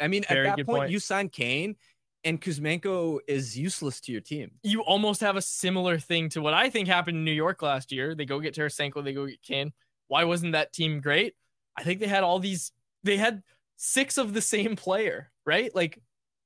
I 0.00 0.08
mean, 0.08 0.24
Very 0.28 0.46
at 0.48 0.52
that 0.52 0.56
good 0.56 0.66
point, 0.66 0.80
point. 0.82 0.90
you 0.90 0.98
sign 0.98 1.28
Kane, 1.28 1.76
and 2.24 2.40
Kuzmenko 2.40 3.18
is 3.28 3.56
useless 3.56 4.00
to 4.02 4.12
your 4.12 4.20
team. 4.22 4.50
you 4.62 4.80
almost 4.82 5.20
have 5.20 5.36
a 5.36 5.42
similar 5.42 5.98
thing 5.98 6.30
to 6.30 6.40
what 6.42 6.52
I 6.54 6.68
think 6.70 6.88
happened 6.88 7.18
in 7.18 7.24
New 7.24 7.32
York 7.32 7.62
last 7.62 7.92
year. 7.92 8.14
They 8.14 8.24
go 8.24 8.40
get 8.40 8.54
Tarasenko, 8.54 9.04
they 9.04 9.12
go 9.12 9.26
get 9.26 9.40
Kane. 9.42 9.72
Why 10.08 10.24
wasn't 10.24 10.52
that 10.52 10.72
team 10.72 11.00
great? 11.00 11.34
I 11.76 11.82
think 11.84 12.00
they 12.00 12.08
had 12.08 12.24
all 12.24 12.38
these. 12.40 12.72
They 13.04 13.16
had 13.16 13.42
six 13.76 14.18
of 14.18 14.32
the 14.34 14.40
same 14.42 14.74
player, 14.74 15.30
right? 15.46 15.72
Like 15.74 15.98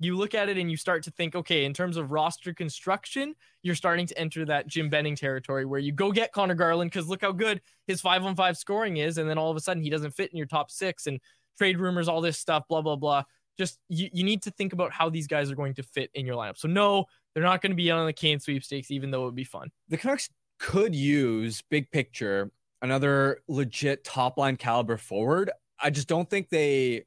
you 0.04 0.16
look 0.16 0.34
at 0.34 0.48
it 0.48 0.58
and 0.58 0.70
you 0.70 0.76
start 0.76 1.02
to 1.04 1.10
think, 1.10 1.34
okay, 1.34 1.64
in 1.64 1.72
terms 1.72 1.96
of 1.96 2.10
roster 2.12 2.52
construction, 2.52 3.34
you're 3.62 3.74
starting 3.74 4.06
to 4.06 4.18
enter 4.18 4.44
that 4.44 4.66
Jim 4.66 4.88
Benning 4.88 5.16
territory 5.16 5.64
where 5.64 5.80
you 5.80 5.92
go 5.92 6.12
get 6.12 6.32
Connor 6.32 6.54
Garland 6.54 6.90
because 6.90 7.08
look 7.08 7.22
how 7.22 7.32
good 7.32 7.60
his 7.86 8.00
five 8.00 8.24
on 8.24 8.34
five 8.36 8.56
scoring 8.56 8.98
is, 8.98 9.18
and 9.18 9.28
then 9.28 9.38
all 9.38 9.50
of 9.50 9.56
a 9.56 9.60
sudden 9.60 9.82
he 9.82 9.90
doesn't 9.90 10.12
fit 10.12 10.30
in 10.30 10.36
your 10.36 10.46
top 10.46 10.70
six 10.70 11.06
and 11.06 11.20
trade 11.58 11.78
rumors, 11.78 12.08
all 12.08 12.20
this 12.20 12.38
stuff, 12.38 12.64
blah 12.68 12.82
blah 12.82 12.96
blah. 12.96 13.22
Just 13.56 13.78
you, 13.88 14.08
you 14.12 14.24
need 14.24 14.42
to 14.42 14.50
think 14.50 14.72
about 14.72 14.92
how 14.92 15.08
these 15.08 15.26
guys 15.26 15.50
are 15.50 15.54
going 15.54 15.74
to 15.74 15.82
fit 15.82 16.10
in 16.14 16.26
your 16.26 16.36
lineup. 16.36 16.58
So 16.58 16.68
no, 16.68 17.06
they're 17.32 17.42
not 17.42 17.62
going 17.62 17.72
to 17.72 17.76
be 17.76 17.90
on 17.90 18.06
the 18.06 18.12
Kane 18.12 18.40
sweepstakes, 18.40 18.90
even 18.90 19.10
though 19.10 19.22
it 19.22 19.26
would 19.26 19.34
be 19.34 19.44
fun. 19.44 19.70
the 19.88 19.96
Canucks 19.96 20.28
could 20.58 20.94
use 20.94 21.62
big 21.70 21.90
picture 21.90 22.50
another 22.84 23.38
legit 23.48 24.04
top 24.04 24.36
line 24.36 24.56
caliber 24.56 24.98
forward. 24.98 25.50
I 25.80 25.88
just 25.88 26.06
don't 26.06 26.28
think 26.28 26.50
they 26.50 27.04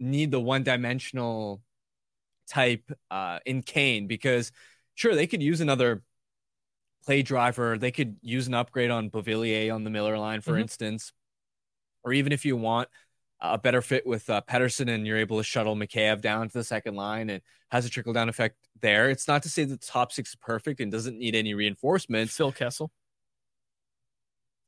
need 0.00 0.32
the 0.32 0.40
one 0.40 0.64
dimensional 0.64 1.62
type 2.48 2.90
uh, 3.10 3.38
in 3.46 3.62
Kane 3.62 4.06
because 4.06 4.52
sure 4.94 5.14
they 5.14 5.26
could 5.26 5.42
use 5.42 5.60
another 5.60 6.02
play 7.04 7.22
driver. 7.22 7.76
They 7.78 7.90
could 7.90 8.16
use 8.22 8.46
an 8.46 8.54
upgrade 8.54 8.90
on 8.90 9.10
Beauvillier 9.10 9.74
on 9.74 9.84
the 9.84 9.90
Miller 9.90 10.16
line, 10.18 10.40
for 10.40 10.52
Mhm. 10.52 10.62
instance, 10.62 11.12
or 12.02 12.12
even 12.12 12.32
if 12.32 12.44
you 12.44 12.56
want 12.56 12.88
a 13.40 13.58
better 13.58 13.82
fit 13.82 14.06
with 14.06 14.30
uh, 14.30 14.40
Pettersson 14.48 14.88
and 14.88 15.06
you're 15.06 15.18
able 15.18 15.36
to 15.36 15.42
shuttle 15.44 15.76
Mikheyev 15.76 16.22
down 16.22 16.48
to 16.48 16.52
the 16.58 16.64
second 16.64 16.94
line 16.94 17.28
and 17.28 17.42
has 17.70 17.84
a 17.84 17.90
trickle 17.90 18.12
down 18.14 18.28
effect 18.30 18.56
there. 18.80 19.10
It's 19.10 19.28
not 19.28 19.42
to 19.42 19.50
say 19.50 19.64
that 19.64 19.80
the 19.80 19.86
top 19.86 20.12
six 20.12 20.30
is 20.30 20.36
perfect 20.36 20.80
and 20.80 20.90
doesn't 20.90 21.18
need 21.18 21.34
any 21.34 21.52
reinforcements. 21.52 22.34
Phil 22.36 22.52
Kessel. 22.52 22.90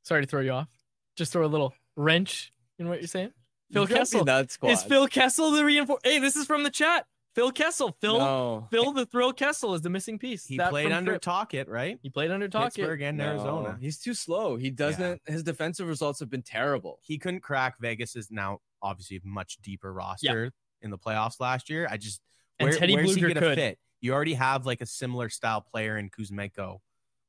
Sorry 0.03 0.21
to 0.21 0.27
throw 0.27 0.41
you 0.41 0.51
off. 0.51 0.67
Just 1.15 1.31
throw 1.31 1.45
a 1.45 1.47
little 1.47 1.73
wrench 1.95 2.53
in 2.77 2.87
what 2.87 2.99
you're 2.99 3.07
saying. 3.07 3.31
Phil 3.71 3.89
You 3.89 3.95
Kessel. 3.95 4.19
in 4.21 4.25
that 4.27 4.51
squad. 4.51 4.69
Is 4.69 4.83
Phil 4.83 5.07
Kessel 5.07 5.51
the 5.51 5.65
reinforce? 5.65 5.99
Hey, 6.03 6.19
this 6.19 6.35
is 6.35 6.45
from 6.45 6.63
the 6.63 6.69
chat. 6.69 7.05
Phil 7.37 7.51
Kessel. 7.51 7.95
Phil 8.01 8.17
No. 8.17 8.67
Phil 8.71 8.91
the 8.93 9.05
Thrill 9.05 9.31
Kessel 9.31 9.75
is 9.75 9.83
the 9.83 9.91
missing 9.91 10.17
piece. 10.17 10.43
He 10.43 10.57
That 10.57 10.71
played 10.71 10.91
under 10.91 11.11
Fripp. 11.11 11.21
Tocchet, 11.21 11.67
right? 11.69 11.99
He 12.01 12.09
played 12.09 12.31
under 12.31 12.47
Tocchet. 12.47 12.73
Pittsburgh 12.77 13.01
and 13.03 13.19
No, 13.19 13.25
Arizona. 13.25 13.77
He's 13.79 13.99
too 13.99 14.15
slow. 14.15 14.55
He 14.55 14.71
doesn't. 14.71 15.21
His 15.27 15.43
defensive 15.43 15.87
results 15.87 16.19
have 16.19 16.31
been 16.31 16.41
terrible. 16.41 16.97
He 17.03 17.19
couldn't 17.19 17.41
crack 17.41 17.75
Vegas's 17.79 18.31
now 18.31 18.61
obviously 18.81 19.21
much 19.23 19.57
deeper 19.61 19.93
roster 19.93 20.51
in 20.81 20.89
the 20.89 20.97
playoffs 20.97 21.39
last 21.39 21.69
year. 21.69 21.87
I 21.87 21.97
just 21.97 22.21
And 22.57 22.69
where, 22.69 22.77
Teddy 22.79 22.95
where's 22.95 23.13
he 23.13 23.21
Blueger 23.21 23.27
gonna 23.35 23.39
could. 23.41 23.57
fit? 23.59 23.77
You 24.01 24.13
already 24.15 24.33
have 24.33 24.65
like 24.65 24.81
a 24.81 24.87
similar 24.87 25.29
style 25.29 25.61
player 25.61 25.95
in 25.95 26.09
Kuzmenko 26.09 26.79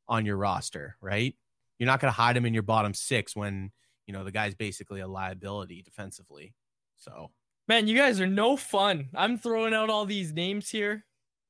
on 0.09 0.25
your 0.25 0.39
roster, 0.39 0.97
right? 1.03 1.37
You're 1.79 1.87
not 1.87 2.01
going 2.01 2.11
to 2.11 2.17
hide 2.17 2.35
him 2.35 2.47
in 2.47 2.55
your 2.55 2.63
bottom 2.63 2.95
six 2.95 3.37
when 3.37 3.73
you 4.07 4.15
know 4.15 4.25
the 4.25 4.33
guy's 4.33 4.55
basically 4.55 5.01
a 5.01 5.07
liability 5.07 5.83
defensively. 5.83 6.55
So 6.97 7.31
Man, 7.69 7.87
you 7.87 7.97
guys 7.97 8.21
are 8.21 8.27
no 8.27 8.57
fun. 8.57 9.11
I'm 9.15 9.37
throwing 9.37 9.75
out 9.75 9.91
all 9.91 10.07
these 10.07 10.33
names 10.33 10.71
here. 10.71 11.05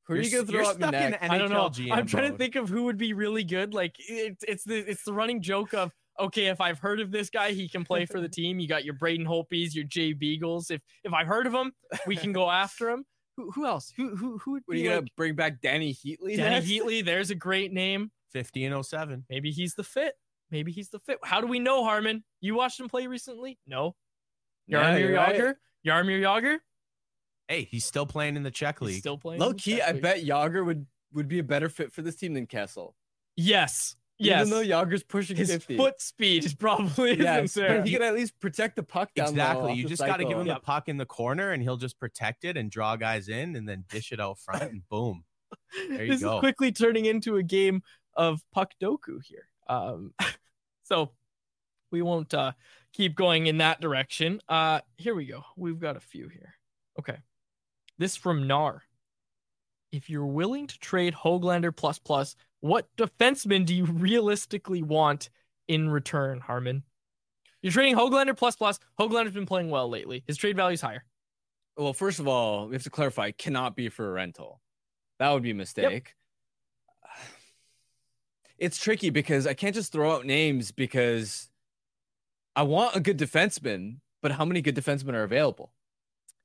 Who 0.07 0.15
are 0.15 0.17
you 0.17 0.29
You're 0.29 0.43
gonna 0.43 0.51
throw 0.51 0.89
you're 0.89 0.97
in 1.05 1.11
next? 1.11 1.31
I 1.31 1.39
don't 1.39 1.51
know. 1.51 1.69
GM 1.69 1.93
I'm 1.93 2.07
trying 2.07 2.33
to 2.33 2.37
think 2.37 2.57
of 2.57 2.69
who 2.69 2.85
would 2.85 2.99
be 2.99 3.13
really 3.13 3.45
good. 3.45 3.73
Like 3.73 3.95
it's 3.99 4.43
it's 4.43 4.65
the 4.65 4.79
it's 4.79 5.05
the 5.05 5.13
running 5.13 5.43
joke 5.43 5.75
of 5.75 5.93
okay, 6.19 6.47
if 6.47 6.61
I've 6.61 6.79
heard 6.79 7.01
of 7.01 7.13
this 7.13 7.31
guy, 7.31 7.53
he 7.53 7.69
can 7.69 7.85
play 7.85 8.05
for 8.05 8.21
the 8.21 8.29
team. 8.29 8.59
You 8.59 8.67
got 8.67 8.85
your 8.85 8.95
Braden 8.95 9.27
Hopies, 9.27 9.75
your 9.75 9.85
Jay 9.85 10.13
Beagles. 10.13 10.71
If 10.71 10.81
if 11.05 11.13
I've 11.13 11.27
heard 11.27 11.47
of 11.47 11.55
him, 11.55 11.73
we 12.07 12.17
can 12.17 12.33
go 12.33 12.51
after 12.51 12.91
him. 12.91 13.05
Who, 13.37 13.53
who 13.53 13.67
else? 13.67 13.93
Who 13.97 14.17
who 14.17 14.39
who 14.39 14.53
would 14.53 14.63
What 14.67 14.77
are 14.77 14.81
you 14.81 14.89
gonna 14.89 15.07
bring 15.17 15.37
back 15.37 15.61
Dany 15.61 15.95
Heatley? 15.95 16.37
Danny 16.37 16.57
next? 16.57 16.69
Heatley? 16.69 17.05
There's 17.05 17.31
a 17.31 17.37
great 17.37 17.73
name. 17.73 18.11
50 18.33 18.65
and 18.65 18.85
07. 18.85 19.25
Maybe 19.31 19.51
he's 19.51 19.75
the 19.75 19.85
fit. 19.85 20.15
Maybe 20.51 20.73
he's 20.73 20.91
the 20.91 20.99
fit. 20.99 21.19
How 21.23 21.41
do 21.41 21.47
we 21.47 21.59
know 21.59 21.85
Harman? 21.85 22.25
You 22.41 22.55
watched 22.57 22.81
him 22.81 22.89
play 22.89 23.07
recently? 23.07 23.59
No. 23.67 23.95
Yeah, 24.67 24.95
Jaromir 24.95 25.01
you're 25.01 25.15
right. 25.15 25.57
Jagr? 25.87 26.05
Jaromir 26.05 26.21
Jagr? 26.21 26.59
Hey, 27.49 27.65
he's 27.71 27.85
still 27.85 28.07
playing 28.07 28.37
in 28.37 28.43
the 28.43 28.51
Czech 28.51 28.79
He's 28.81 28.89
league. 28.89 28.99
still 29.01 29.17
playing. 29.19 29.41
Low 29.41 29.55
key, 29.55 29.81
I 29.81 29.93
League. 29.93 30.03
bet 30.03 30.23
Jagr 30.25 30.65
would 30.65 30.87
would 31.15 31.29
be 31.29 31.39
a 31.39 31.43
better 31.43 31.69
fit 31.71 31.93
for 31.93 32.03
this 32.03 32.17
team 32.17 32.35
than 32.35 32.47
Kessel. 32.47 32.95
Yes. 33.37 33.97
Yes. 34.19 34.47
Even 34.47 34.51
though 34.51 34.65
Jagr's 34.85 35.05
pushing 35.05 35.37
his 35.37 35.51
50. 35.51 35.77
foot 35.77 36.01
speed 36.01 36.45
is 36.45 36.53
probably 36.55 37.17
yes, 37.19 37.45
isn't 37.53 37.63
there. 37.63 37.79
but 37.79 37.87
he 37.87 37.93
can 37.95 38.03
at 38.03 38.15
least 38.15 38.39
protect 38.41 38.75
the 38.77 38.83
puck 38.83 39.15
down 39.15 39.29
Exactly. 39.29 39.75
You 39.75 39.87
just 39.87 40.05
got 40.05 40.17
to 40.17 40.25
give 40.25 40.31
cycle. 40.33 40.41
him 40.43 40.49
the 40.49 40.57
puck 40.61 40.89
in 40.89 40.97
the 40.97 41.07
corner 41.07 41.53
and 41.53 41.63
he'll 41.63 41.77
just 41.77 41.99
protect 42.01 42.45
it 42.45 42.57
and 42.57 42.69
draw 42.71 42.97
guys 42.97 43.29
in 43.29 43.55
and 43.57 43.67
then 43.69 43.85
dish 43.89 44.11
it 44.13 44.19
out 44.21 44.39
front 44.41 44.65
and 44.65 44.83
boom. 44.91 45.25
There 45.89 46.05
you 46.05 46.13
this 46.13 46.21
go. 46.23 46.35
is 46.35 46.41
quickly 46.41 46.73
turning 46.73 47.07
into 47.07 47.37
a 47.37 47.43
game 47.45 47.83
of 48.15 48.41
puck 48.53 48.73
doku 48.83 49.25
here. 49.25 49.47
Um, 49.69 50.13
so 50.83 51.13
we 51.93 52.03
won't 52.03 52.35
uh, 52.35 52.53
keep 52.93 53.15
going 53.15 53.47
in 53.47 53.59
that 53.59 53.81
direction. 53.81 54.41
Uh, 54.49 54.81
here 54.97 55.15
we 55.15 55.27
go. 55.27 55.45
We've 55.57 55.79
got 55.79 55.97
a 55.97 56.01
few 56.01 56.29
here. 56.29 56.55
Okay. 56.99 57.19
This 57.99 58.17
from 58.17 58.47
Nar. 58.47 58.83
If 59.91 60.11
you're 60.11 60.27
willing 60.27 60.67
to 60.67 60.79
trade 60.79 61.15
Hoglander 61.15 61.75
plus 61.75 61.99
plus, 61.99 62.37
what 62.61 62.89
defenseman 62.97 63.65
do 63.65 63.75
you 63.75 63.87
realistically 63.87 64.83
want 64.83 65.31
in 65.67 65.89
return, 65.89 66.41
Harman? 66.41 66.83
You're 67.63 67.73
trading 67.73 67.97
Hoglander 67.97 68.37
plus 68.37 68.57
plus. 68.57 68.79
Hoglander's 69.01 69.33
been 69.33 69.47
playing 69.47 69.71
well 69.71 69.89
lately. 69.89 70.23
His 70.27 70.37
trade 70.37 70.57
value's 70.57 70.81
higher. 70.81 71.05
Well, 71.77 71.93
first 71.93 72.19
of 72.19 72.29
all, 72.29 72.69
we 72.69 72.75
have 72.75 72.83
to 72.83 72.91
clarify 72.91 73.31
cannot 73.31 73.77
be 73.77 73.89
for 73.89 74.09
a 74.09 74.13
rental. 74.13 74.61
That 75.19 75.33
would 75.33 75.43
be 75.43 75.51
a 75.51 75.55
mistake. 75.55 76.15
It's 78.59 78.77
tricky 78.77 79.11
because 79.11 79.47
I 79.47 79.55
can't 79.55 79.75
just 79.75 79.93
throw 79.93 80.13
out 80.13 80.27
names 80.27 80.73
because 80.73 81.49
I 82.59 82.63
want 82.63 82.97
a 82.97 83.01
good 83.01 83.17
defenseman, 83.17 83.99
but 84.21 84.33
how 84.33 84.45
many 84.45 84.61
good 84.61 84.75
defensemen 84.75 85.15
are 85.15 85.23
available? 85.23 85.73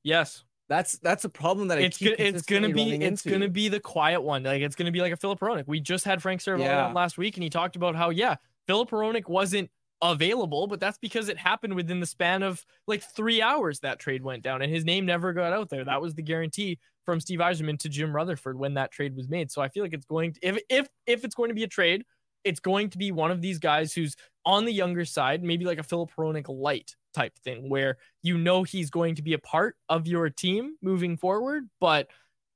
Yes. 0.04 0.44
That's 0.70 1.00
that's 1.00 1.26
a 1.26 1.30
problem 1.30 1.70
that 1.70 1.80
I 1.80 1.82
it's 1.82 1.98
keep 1.98 2.16
gonna, 2.18 2.30
it's 2.30 2.44
gonna 2.44 2.70
be 2.70 2.94
it's 2.94 3.26
into. 3.26 3.32
gonna 3.32 3.50
be 3.50 3.68
the 3.68 3.80
quiet 3.80 4.22
one. 4.22 4.44
Like 4.44 4.62
it's 4.62 4.76
gonna 4.76 4.92
be 4.92 5.02
like 5.02 5.12
a 5.12 5.18
Filip 5.18 5.40
Hronek. 5.40 5.64
We 5.66 5.80
just 5.80 6.06
had 6.06 6.22
Frank 6.22 6.42
Seravalli 6.42 6.60
Yeah. 6.60 6.92
last 6.94 7.18
week, 7.18 7.36
and 7.36 7.44
he 7.44 7.50
talked 7.50 7.76
about 7.76 7.96
how 7.96 8.12
yeah, 8.12 8.36
Filip 8.68 8.92
Hronek 8.92 9.28
wasn't 9.28 9.72
available, 10.04 10.68
but 10.68 10.80
that's 10.80 11.00
because 11.00 11.30
it 11.30 11.38
happened 11.40 11.74
within 11.74 12.00
the 12.00 12.06
span 12.06 12.44
of 12.44 12.64
like 12.86 13.02
three 13.16 13.42
hours 13.42 13.80
that 13.80 13.98
trade 13.98 14.24
went 14.24 14.44
down, 14.44 14.62
and 14.62 14.72
his 14.72 14.86
name 14.86 15.08
never 15.08 15.34
got 15.34 15.52
out 15.52 15.70
there. 15.70 15.84
That 15.84 16.00
was 16.00 16.14
the 16.14 16.22
guarantee 16.22 16.78
from 17.06 17.20
Steve 17.20 17.40
Yzerman 17.40 17.80
to 17.80 17.90
Jim 17.90 18.16
Rutherford 18.16 18.58
when 18.58 18.76
that 18.76 18.92
trade 18.92 19.16
was 19.16 19.28
made. 19.28 19.52
So 19.52 19.64
I 19.64 19.68
feel 19.68 19.84
like 19.84 19.94
it's 19.94 20.06
going 20.06 20.34
to 20.34 20.40
if 20.48 20.60
if 20.70 20.88
if 21.08 21.26
it's 21.26 21.34
going 21.34 21.50
to 21.50 21.56
be 21.56 21.64
a 21.64 21.68
trade, 21.68 22.06
it's 22.44 22.60
going 22.60 22.90
to 22.90 22.98
be 22.98 23.12
one 23.12 23.32
of 23.32 23.42
these 23.42 23.60
guys 23.60 23.94
who's 23.94 24.16
on 24.46 24.66
the 24.66 24.74
younger 24.74 25.06
side, 25.06 25.44
maybe 25.44 25.66
like 25.66 25.80
a 25.80 25.84
Filip 25.84 26.10
Hronek 26.18 26.46
light 26.48 26.96
type 27.14 27.38
thing, 27.40 27.70
where 27.70 27.98
you 28.22 28.38
know 28.38 28.64
he's 28.64 28.90
going 28.90 29.16
to 29.16 29.22
be 29.22 29.34
a 29.34 29.40
part 29.40 29.76
of 29.90 30.08
your 30.08 30.30
team 30.30 30.76
moving 30.82 31.18
forward, 31.18 31.70
but 31.80 32.08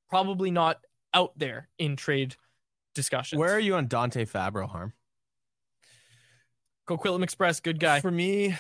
probably 0.10 0.52
not 0.52 0.80
out 1.14 1.38
there 1.38 1.70
in 1.80 1.96
trade 1.96 2.36
discussions. 2.96 3.40
Where 3.40 3.54
are 3.54 3.60
you 3.60 3.76
on 3.76 3.88
Dante 3.88 4.26
Fabbro, 4.26 4.68
Harm? 4.68 4.94
Coquitlam 6.88 7.24
Express, 7.24 7.60
good 7.60 7.80
guy. 7.80 8.00
For 8.00 8.12
me, 8.12 8.56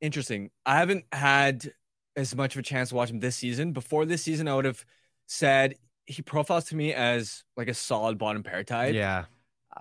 interesting. 0.00 0.50
I 0.64 0.78
haven't 0.78 1.04
had 1.12 1.72
as 2.16 2.34
much 2.34 2.54
of 2.54 2.60
a 2.60 2.62
chance 2.62 2.88
to 2.88 2.94
watch 2.94 3.10
him 3.10 3.20
this 3.20 3.36
season. 3.36 3.72
Before 3.72 4.04
this 4.04 4.22
season, 4.22 4.48
I 4.48 4.54
would 4.54 4.64
have 4.64 4.84
said 5.26 5.76
he 6.06 6.22
profiles 6.22 6.64
to 6.66 6.76
me 6.76 6.94
as 6.94 7.44
like 7.56 7.68
a 7.68 7.74
solid 7.74 8.18
bottom 8.18 8.42
pair 8.42 8.64
type. 8.64 8.94
Yeah. 8.94 9.24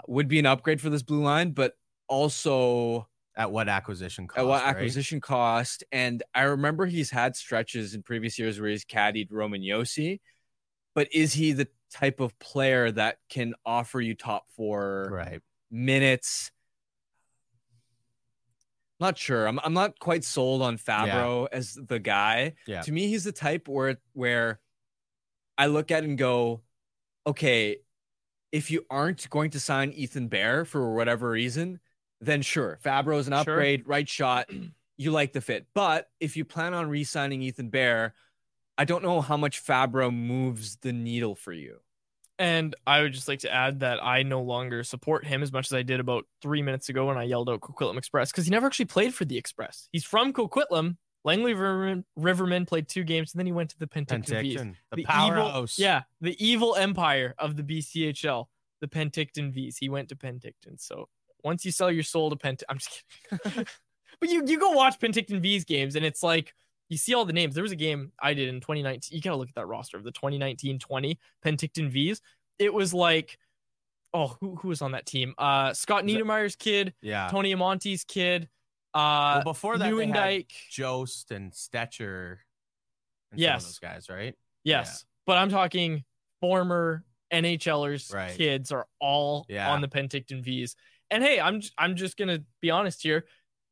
Would 0.07 0.27
be 0.27 0.39
an 0.39 0.45
upgrade 0.45 0.81
for 0.81 0.89
this 0.89 1.03
blue 1.03 1.21
line, 1.23 1.51
but 1.51 1.73
also 2.07 3.07
At 3.35 3.51
what 3.51 3.67
acquisition 3.69 4.27
cost? 4.27 4.39
at 4.39 4.45
what 4.45 4.63
right? 4.63 4.69
acquisition 4.75 5.21
cost. 5.21 5.83
And 5.91 6.21
I 6.33 6.43
remember 6.43 6.85
he's 6.85 7.09
had 7.11 7.35
stretches 7.35 7.93
in 7.93 8.03
previous 8.03 8.37
years 8.39 8.59
where 8.59 8.69
he's 8.69 8.85
caddied 8.85 9.27
Roman 9.31 9.61
Josi, 9.61 10.19
but 10.93 11.07
is 11.13 11.33
he 11.33 11.53
the 11.53 11.67
type 11.91 12.19
of 12.19 12.37
player 12.39 12.91
that 12.91 13.17
can 13.29 13.53
offer 13.65 14.01
you 14.01 14.15
top 14.15 14.45
four 14.55 15.09
Right. 15.11 15.41
minutes? 15.71 16.51
Not 18.99 19.17
sure. 19.17 19.45
I'm 19.47 19.59
I'm 19.63 19.73
not 19.73 19.99
quite 19.99 20.23
sold 20.23 20.61
on 20.61 20.77
Fabbro 20.77 21.47
as 21.51 21.73
the 21.73 21.99
guy. 21.99 22.53
Yeah. 22.65 22.81
To 22.81 22.91
me, 22.93 23.07
he's 23.07 23.25
the 23.25 23.33
type 23.33 23.67
where 23.67 23.97
where 24.13 24.59
I 25.57 25.67
look 25.67 25.91
at 25.91 26.03
and 26.05 26.17
go, 26.17 26.61
okay, 27.27 27.77
if 28.55 28.71
you 28.71 28.85
aren't 28.89 29.29
going 29.29 29.49
to 29.51 29.59
sign 29.59 29.91
Ethan 29.91 30.29
Bear 30.29 30.63
for 30.63 30.95
whatever 30.95 31.29
reason, 31.29 31.81
then 32.21 32.41
sure, 32.41 32.79
Fabbro 32.81 33.19
is 33.19 33.27
an 33.27 33.33
Sure. 33.33 33.41
upgrade, 33.41 33.85
right 33.85 34.07
shot. 34.07 34.49
You 34.97 35.11
like 35.11 35.33
the 35.33 35.41
fit. 35.41 35.67
But 35.75 36.07
if 36.21 36.37
you 36.37 36.45
plan 36.45 36.73
on 36.73 36.87
re-signing 36.87 37.41
Ethan 37.41 37.67
Bear, 37.67 38.13
I 38.77 38.85
don't 38.85 39.03
know 39.03 39.19
how 39.19 39.35
much 39.35 39.61
Fabbro 39.61 40.09
moves 40.09 40.77
the 40.77 40.93
needle 40.93 41.35
for 41.35 41.51
you. 41.51 41.81
And 42.39 42.73
I 42.87 43.01
would 43.01 43.11
just 43.11 43.27
like 43.27 43.39
to 43.39 43.53
add 43.53 43.81
that 43.81 44.01
I 44.01 44.23
no 44.23 44.41
longer 44.41 44.85
support 44.85 45.25
him 45.25 45.43
as 45.43 45.51
much 45.51 45.67
as 45.67 45.73
I 45.73 45.81
did 45.83 45.99
about 45.99 46.23
three 46.41 46.61
minutes 46.61 46.87
ago 46.87 47.07
when 47.07 47.17
I 47.17 47.23
yelled 47.23 47.49
out 47.49 47.59
Coquitlam 47.59 47.97
Express 47.97 48.31
because 48.31 48.45
he 48.45 48.51
never 48.51 48.67
actually 48.67 48.85
played 48.85 49.13
for 49.13 49.25
the 49.25 49.37
Express. 49.37 49.89
He's 49.91 50.05
from 50.05 50.31
Coquitlam. 50.31 50.95
Langley 51.25 51.55
Rivermen, 51.55 52.03
Riverman 52.15 52.65
played 52.65 52.87
two 52.87 53.03
games 53.03 53.33
and 53.33 53.39
then 53.39 53.47
he 53.47 53.51
went 53.51 53.71
to 53.71 53.79
the 53.79 53.87
Penticton 53.87 54.25
Vees. 54.41 54.57
Penticton, 54.57 54.75
the 54.91 54.99
evil, 54.99 55.11
powerhouse. 55.11 55.79
yeah, 55.79 56.03
the 56.21 56.35
evil 56.45 56.75
empire 56.75 57.33
of 57.39 57.57
the 57.57 57.63
BCHL, 57.63 58.45
the 58.79 58.87
Penticton 58.87 59.51
Vees. 59.51 59.75
He 59.77 59.89
went 59.89 60.09
to 60.09 60.15
Penticton. 60.15 60.79
So 60.79 61.09
once 61.43 61.65
you 61.65 61.71
sell 61.71 61.91
your 61.91 62.03
soul 62.03 62.29
to 62.29 62.35
Pent, 62.35 62.63
I'm 62.69 62.77
just 62.77 63.03
kidding. 63.29 63.65
but 64.21 64.29
you 64.29 64.43
you 64.45 64.59
go 64.59 64.71
watch 64.71 64.99
Penticton 64.99 65.41
Vees 65.41 65.65
games 65.65 65.95
and 65.95 66.05
it's 66.05 66.21
like 66.21 66.53
you 66.89 66.97
see 66.97 67.15
all 67.15 67.25
the 67.25 67.33
names. 67.33 67.55
There 67.55 67.63
was 67.63 67.71
a 67.71 67.75
game 67.75 68.11
I 68.21 68.35
did 68.35 68.47
in 68.47 68.61
2019. 68.61 69.15
You 69.17 69.21
gotta 69.21 69.37
look 69.37 69.49
at 69.49 69.55
that 69.55 69.65
roster 69.65 69.97
of 69.97 70.03
the 70.03 70.11
2019-20 70.11 71.17
Penticton 71.43 71.89
Vees. 71.89 72.21
It 72.59 72.71
was 72.71 72.93
like, 72.93 73.39
oh, 74.13 74.37
who 74.39 74.55
who 74.57 74.67
was 74.67 74.83
on 74.83 74.91
that 74.91 75.07
team? 75.07 75.33
Uh, 75.39 75.73
Scott 75.73 76.03
Niedermayer's 76.03 76.55
kid, 76.55 76.93
Yeah. 77.01 77.27
Tony 77.31 77.51
Amonte's 77.53 78.03
kid. 78.03 78.47
Uh, 78.95 79.41
well, 79.43 79.53
before 79.53 79.77
that, 79.77 79.91
Newendike. 79.91 80.51
Jost 80.71 81.31
and 81.31 81.51
Stecher. 81.51 82.37
And 83.31 83.39
some 83.39 83.39
Yes. 83.39 83.61
of 83.63 83.67
those 83.69 83.79
guys, 83.79 84.09
right? 84.09 84.35
Yes, 84.63 85.05
but 85.25 85.37
I'm 85.37 85.49
talking 85.49 86.03
former 86.41 87.03
NHLers 87.31 88.13
Right. 88.13 88.35
kids 88.35 88.71
are 88.71 88.87
all 88.99 89.45
Yeah. 89.49 89.71
on 89.71 89.81
the 89.81 89.87
Penticton 89.87 90.41
Vees. 90.43 90.75
And 91.11 91.23
hey, 91.23 91.39
I'm 91.39 91.61
I'm 91.77 91.95
just 91.95 92.17
gonna 92.17 92.39
be 92.61 92.71
honest 92.71 93.03
here. 93.03 93.27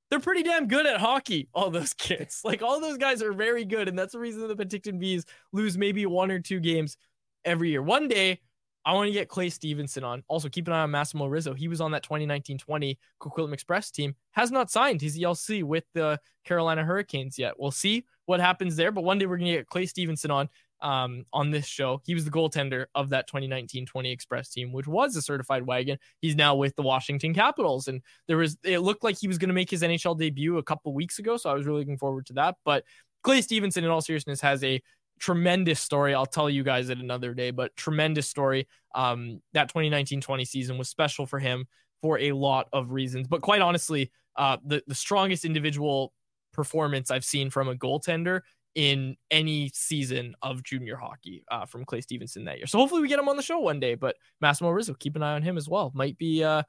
They're 0.10 0.20
pretty 0.20 0.44
damn 0.44 0.68
good 0.68 0.86
at 0.86 1.00
hockey, 1.00 1.50
all 1.54 1.72
those 1.72 1.94
kids. 1.98 2.42
Like 2.44 2.62
all 2.62 2.80
those 2.80 2.98
guys 2.98 3.24
are 3.24 3.34
very 3.34 3.66
good, 3.66 3.88
and 3.88 3.98
that's 3.98 4.12
the 4.14 4.20
reason 4.20 4.48
the 4.48 4.56
Penticton 4.56 5.00
Vees 5.00 5.26
lose 5.54 5.78
maybe 5.78 6.06
one 6.06 6.30
or 6.32 6.40
two 6.40 6.60
games 6.60 6.98
every 7.46 7.70
year. 7.72 7.82
One 7.82 8.08
day, 8.08 8.42
I 8.86 8.94
want 8.94 9.08
to 9.08 9.14
get 9.14 9.30
Clay 9.30 9.50
Stevenson 9.50 10.04
on. 10.04 10.24
Also, 10.28 10.50
keep 10.50 10.68
an 10.68 10.74
eye 10.74 10.82
on 10.82 10.92
Massimo 10.92 11.28
Rizzo. 11.28 11.54
He 11.54 11.68
was 11.68 11.80
on 11.80 11.92
that 11.92 12.04
2019-20 12.04 12.98
Coquitlam 13.22 13.54
Express 13.54 13.92
team. 13.92 14.16
Has 14.32 14.52
not 14.52 14.70
signed 14.70 15.02
his 15.02 15.18
ELC 15.18 15.64
with 15.64 15.86
the 15.94 16.20
Carolina 16.44 16.84
Hurricanes 16.84 17.40
yet. 17.40 17.54
We'll 17.58 17.72
see 17.72 18.06
what 18.26 18.40
happens 18.40 18.76
there. 18.76 18.92
But 18.92 19.04
one 19.04 19.18
day 19.18 19.26
we're 19.26 19.38
gonna 19.38 19.52
get 19.52 19.68
Clay 19.68 19.86
Stevenson 19.86 20.32
on 20.32 20.50
um, 20.82 21.26
on 21.32 21.50
this 21.50 21.66
show. 21.66 22.02
He 22.06 22.14
was 22.14 22.26
the 22.26 22.32
goaltender 22.32 22.86
of 22.94 23.10
that 23.10 23.30
2019-20 23.30 24.12
Express 24.12 24.50
team, 24.50 24.74
which 24.74 24.86
was 24.86 25.16
a 25.16 25.22
certified 25.22 25.66
wagon. 25.66 25.98
He's 26.20 26.36
now 26.36 26.56
with 26.56 26.76
the 26.76 26.82
Washington 26.84 27.34
Capitals, 27.34 27.88
and 27.88 28.02
there 28.28 28.38
was 28.38 28.58
it 28.64 28.80
looked 28.80 29.04
like 29.04 29.18
he 29.18 29.30
was 29.30 29.38
going 29.38 29.50
to 29.50 29.56
make 29.56 29.72
his 29.72 29.82
NHL 29.82 30.18
debut 30.18 30.58
a 30.58 30.64
couple 30.64 30.94
weeks 30.94 31.20
ago, 31.20 31.38
so 31.38 31.50
I 31.50 31.54
was 31.54 31.66
really 31.66 31.80
looking 31.80 31.98
forward 31.98 32.26
to 32.28 32.34
that. 32.34 32.58
But 32.66 32.84
Clay 33.24 33.42
Stevenson, 33.42 33.86
in 33.86 33.90
all 33.90 34.02
seriousness, 34.02 34.42
has 34.42 34.64
a 34.64 34.82
tremendous 35.20 35.80
story. 35.80 36.14
I'll 36.14 36.26
tell 36.26 36.49
you 36.49 36.64
guys 36.64 36.89
it 36.89 36.97
another 36.97 37.34
day, 37.34 37.51
but 37.51 37.76
tremendous 37.76 38.28
story. 38.28 38.68
Um, 38.95 39.41
that 39.53 39.74
2019-20 39.74 40.47
season 40.47 40.78
was 40.78 40.89
special 40.89 41.26
for 41.26 41.39
him 41.39 41.66
for 42.01 42.20
a 42.20 42.34
lot 42.34 42.68
of 42.74 42.91
reasons. 42.91 43.28
But 43.28 43.41
quite 43.41 43.61
honestly, 43.61 44.11
uh, 44.36 44.57
the 44.66 44.84
the 44.88 44.95
strongest 44.95 45.45
individual 45.45 46.14
performance 46.53 47.11
I've 47.11 47.26
seen 47.26 47.49
from 47.49 47.68
a 47.68 47.76
goaltender 47.76 48.41
in 48.76 49.16
any 49.30 49.70
season 49.74 50.36
of 50.41 50.64
junior 50.64 50.95
hockey 50.95 51.43
uh, 51.51 51.66
from 51.66 51.86
Clay 51.86 52.01
Stevenson 52.01 52.45
that 52.45 52.57
year. 52.57 52.68
So 52.68 52.80
hopefully 52.80 53.01
we 53.01 53.07
get 53.07 53.20
him 53.20 53.30
on 53.30 53.38
the 53.38 53.43
show 53.43 53.59
one 53.59 53.80
day. 53.80 53.95
But 53.95 54.16
Massimo 54.41 54.72
Rizzo, 54.72 54.95
keep 54.95 55.16
an 55.16 55.24
eye 55.24 55.34
on 55.34 55.43
him 55.43 55.57
as 55.57 55.70
well. 55.70 55.91
Might 55.93 56.18
be 56.18 56.43
uh, 56.43 56.64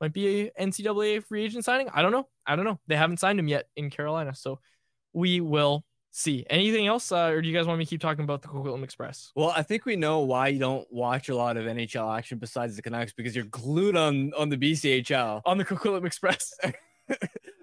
might 0.00 0.12
be 0.12 0.42
a 0.42 0.50
NCAA 0.60 1.24
free 1.24 1.44
agent 1.44 1.64
signing. 1.64 1.88
I 1.92 2.02
don't 2.02 2.12
know. 2.12 2.28
I 2.46 2.56
don't 2.56 2.64
know. 2.64 2.78
They 2.86 2.96
haven't 2.96 3.20
signed 3.20 3.38
him 3.38 3.48
yet 3.48 3.66
in 3.76 3.90
Carolina, 3.90 4.34
so 4.34 4.60
we 5.12 5.40
will 5.40 5.84
see. 6.16 6.46
Anything 6.48 6.86
else, 6.86 7.12
uh, 7.12 7.26
or 7.26 7.42
do 7.42 7.48
you 7.48 7.54
guys 7.54 7.66
want 7.66 7.78
me 7.78 7.84
to 7.84 7.88
keep 7.88 8.00
talking 8.00 8.24
about 8.24 8.42
the 8.42 8.48
Coquitlam 8.48 8.82
Express? 8.82 9.32
Well, 9.34 9.52
I 9.54 9.62
think 9.62 9.84
we 9.84 9.96
know 9.96 10.20
why 10.20 10.48
you 10.48 10.58
don't 10.58 10.90
watch 10.90 11.28
a 11.28 11.36
lot 11.36 11.56
of 11.56 11.66
NHL 11.66 12.16
action 12.16 12.38
besides 12.38 12.74
the 12.76 12.82
Canucks 12.82 13.12
because 13.12 13.36
you're 13.36 13.44
glued 13.44 13.96
on 13.96 14.32
on 14.34 14.48
the 14.48 14.56
BCHL 14.56 15.42
on 15.46 15.58
the 15.58 15.64
Coquitlam 15.64 16.06
Express. 16.06 16.54
well, 17.08 17.18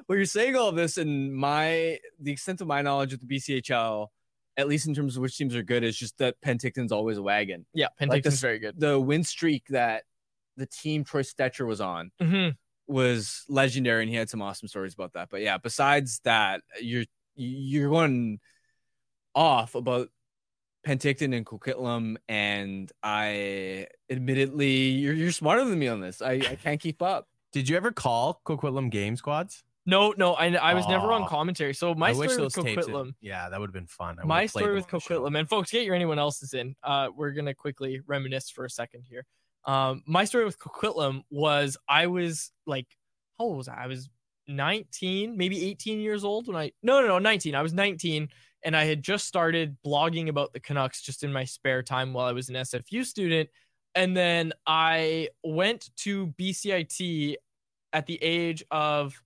you're 0.10 0.26
saying 0.26 0.56
all 0.56 0.70
of 0.70 0.76
this, 0.76 0.98
and 0.98 1.34
my 1.34 2.00
the 2.20 2.32
extent 2.32 2.62
of 2.62 2.68
my 2.68 2.82
knowledge 2.82 3.14
of 3.14 3.20
the 3.20 3.28
BCHL, 3.28 4.08
at 4.58 4.68
least 4.68 4.88
in 4.88 4.94
terms 4.94 5.18
of 5.18 5.22
which 5.24 5.36
teams 5.36 5.56
are 5.56 5.64
good, 5.64 5.84
is 5.84 5.98
just 5.98 6.18
that 6.20 6.40
Penticton's 6.42 6.92
always 6.92 7.18
a 7.18 7.24
wagon. 7.24 7.66
Yeah, 7.74 7.88
Penticton's 7.98 8.36
like 8.36 8.42
very 8.42 8.60
good. 8.60 8.80
The 8.80 9.00
win 9.00 9.24
streak 9.24 9.68
that 9.70 10.04
the 10.58 10.68
team 10.68 11.04
Troy 11.04 11.24
Stecher 11.24 11.66
was 11.66 11.82
on 11.82 12.12
mm-hmm. 12.22 12.52
was 12.88 13.46
legendary, 13.50 14.04
and 14.04 14.10
he 14.12 14.16
had 14.16 14.30
some 14.30 14.44
awesome 14.44 14.68
stories 14.68 14.94
about 14.94 15.14
that. 15.14 15.30
But 15.32 15.42
yeah, 15.42 15.58
besides 15.58 16.22
that, 16.24 16.62
you're 16.80 17.06
you're 17.36 17.90
going 17.90 18.40
off 19.36 19.76
about 19.76 20.10
Penticton 20.86 21.36
and 21.36 21.46
Coquitlam, 21.46 22.18
and 22.28 22.92
I 23.02 23.88
admittedly, 24.10 24.90
you're 24.90 25.14
you're 25.14 25.32
smarter 25.32 25.64
than 25.66 25.80
me 25.80 25.88
on 25.88 26.02
this. 26.02 26.22
I, 26.22 26.34
I 26.34 26.58
can't 26.62 26.80
keep 26.80 27.02
up. 27.02 27.28
Did 27.52 27.70
you 27.70 27.78
ever 27.78 27.92
call 27.92 28.42
Coquitlam 28.46 28.90
game 28.90 29.16
squads? 29.16 29.64
No, 29.86 30.14
no, 30.18 30.34
I, 30.34 30.48
I 30.54 30.74
was 30.74 30.88
never 30.88 31.12
on 31.12 31.28
commentary. 31.28 31.74
So 31.74 31.94
my 31.94 32.10
I 32.10 32.14
story 32.14 32.38
with 32.38 32.54
Coquitlam. 32.54 33.14
Yeah, 33.22 33.50
that 33.50 33.60
would 33.60 33.68
have 33.68 33.74
been 33.74 33.88
fun. 33.88 34.18
I 34.22 34.26
my 34.26 34.46
story 34.46 34.74
with 34.74 34.88
Coquitlam, 34.88 35.38
and 35.38 35.48
folks, 35.48 35.72
get 35.72 35.86
your 35.86 35.96
anyone 35.96 36.20
else's 36.20 36.54
in. 36.54 36.76
Uh, 36.84 37.10
we're 37.16 37.32
gonna 37.32 37.54
quickly 37.54 38.02
reminisce 38.06 38.50
for 38.50 38.66
a 38.66 38.70
second 38.70 39.04
here. 39.10 39.26
Um, 39.66 40.04
my 40.06 40.26
story 40.26 40.46
with 40.46 40.58
Coquitlam 40.60 41.24
was 41.30 41.78
I 41.88 42.08
was 42.08 42.52
like, 42.66 42.88
how 43.38 43.46
old 43.46 43.58
was 43.58 43.68
I? 43.68 43.84
I 43.84 43.88
was 43.88 44.10
19, 44.48 45.38
maybe 45.38 45.66
18 45.66 46.00
years 46.00 46.24
old 46.24 46.48
when 46.48 46.56
I 46.56 46.72
no 46.82 47.02
no 47.02 47.08
no 47.08 47.20
19. 47.20 47.56
I 47.56 47.62
was 47.62 47.74
19 47.74 48.28
and 48.64 48.76
I 48.76 48.86
had 48.86 49.04
just 49.04 49.28
started 49.28 49.78
blogging 49.86 50.30
about 50.30 50.54
the 50.54 50.60
Canucks 50.60 51.02
just 51.02 51.24
in 51.24 51.34
my 51.34 51.44
spare 51.44 51.84
time 51.84 52.14
while 52.14 52.26
I 52.26 52.32
was 52.32 52.50
an 52.50 52.56
SFU 52.56 53.06
student. 53.06 53.50
And 53.96 54.16
then 54.16 54.54
I 54.66 55.30
went 55.44 55.90
to 55.98 56.28
BCIT 56.40 57.36
at 57.92 58.06
the 58.06 58.22
age 58.22 58.64
of 58.72 59.22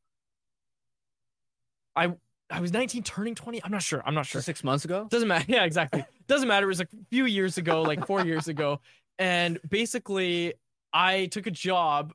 I 1.95 2.13
I 2.49 2.61
was 2.61 2.71
19 2.71 3.03
turning 3.03 3.35
20. 3.35 3.63
I'm 3.63 3.71
not 3.71 3.81
sure. 3.81 4.01
I'm 4.05 4.13
not 4.13 4.25
sure. 4.25 4.41
Six 4.41 4.63
months 4.63 4.85
ago? 4.85 5.07
Doesn't 5.09 5.27
matter. 5.27 5.45
Yeah, 5.49 5.65
exactly. 5.65 6.05
Doesn't 6.27 6.47
matter. 6.47 6.65
It 6.65 6.69
was 6.69 6.81
a 6.81 6.87
few 7.09 7.25
years 7.25 7.57
ago, 7.57 7.81
like 7.81 8.05
four 8.05 8.25
years 8.25 8.47
ago. 8.47 8.79
And 9.19 9.59
basically, 9.67 10.53
I 10.93 11.25
took 11.27 11.47
a 11.47 11.51
job 11.51 12.13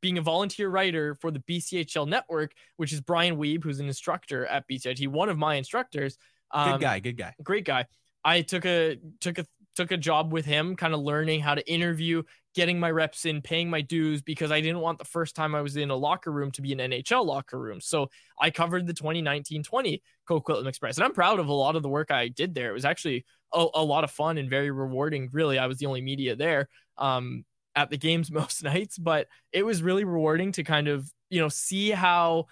being 0.00 0.18
a 0.18 0.22
volunteer 0.22 0.68
writer 0.68 1.14
for 1.14 1.30
the 1.30 1.40
BCHL 1.40 2.08
network, 2.08 2.52
which 2.76 2.92
is 2.92 3.00
Brian 3.00 3.36
Weeb, 3.36 3.64
who's 3.64 3.80
an 3.80 3.86
instructor 3.86 4.46
at 4.46 4.68
BCIT, 4.68 5.08
one 5.08 5.28
of 5.28 5.38
my 5.38 5.56
instructors. 5.56 6.18
Um, 6.50 6.72
good 6.72 6.80
guy, 6.80 6.98
good 7.00 7.16
guy, 7.16 7.34
great 7.42 7.64
guy. 7.64 7.86
I 8.24 8.42
took 8.42 8.64
a 8.64 8.98
took 9.20 9.38
a 9.38 9.46
took 9.76 9.92
a 9.92 9.96
job 9.96 10.32
with 10.32 10.44
him, 10.44 10.74
kind 10.74 10.92
of 10.92 11.00
learning 11.00 11.40
how 11.40 11.54
to 11.54 11.72
interview, 11.72 12.22
getting 12.54 12.80
my 12.80 12.90
reps 12.90 13.26
in, 13.26 13.40
paying 13.40 13.70
my 13.70 13.80
dues 13.80 14.22
because 14.22 14.50
I 14.50 14.60
didn't 14.60 14.80
want 14.80 14.98
the 14.98 15.04
first 15.04 15.36
time 15.36 15.54
I 15.54 15.60
was 15.62 15.76
in 15.76 15.90
a 15.90 15.96
locker 15.96 16.32
room 16.32 16.50
to 16.52 16.62
be 16.62 16.72
an 16.72 16.78
NHL 16.80 17.24
locker 17.24 17.56
room. 17.56 17.80
So 17.80 18.10
I 18.40 18.50
covered 18.50 18.88
the 18.88 18.92
2019-20 18.92 20.00
Coquitlam 20.28 20.66
Express, 20.66 20.96
and 20.96 21.04
I'm 21.04 21.12
proud 21.12 21.38
of 21.38 21.46
a 21.46 21.52
lot 21.52 21.76
of 21.76 21.84
the 21.84 21.88
work 21.88 22.10
I 22.10 22.26
did 22.26 22.56
there. 22.56 22.70
It 22.70 22.74
was 22.74 22.84
actually 22.84 23.24
a, 23.54 23.64
a 23.74 23.84
lot 23.84 24.02
of 24.02 24.10
fun 24.10 24.36
and 24.36 24.50
very 24.50 24.72
rewarding. 24.72 25.28
Really, 25.32 25.58
I 25.60 25.66
was 25.66 25.78
the 25.78 25.86
only 25.86 26.00
media 26.00 26.34
there. 26.34 26.68
Um, 26.96 27.44
at 27.78 27.90
the 27.90 27.96
games 27.96 28.30
most 28.42 28.62
nights, 28.62 28.98
but 28.98 29.28
it 29.52 29.64
was 29.64 29.82
really 29.82 30.04
rewarding 30.04 30.52
to 30.52 30.64
kind 30.64 30.88
of, 30.88 31.10
you 31.30 31.40
know, 31.40 31.48
see 31.48 31.90
how 31.90 32.46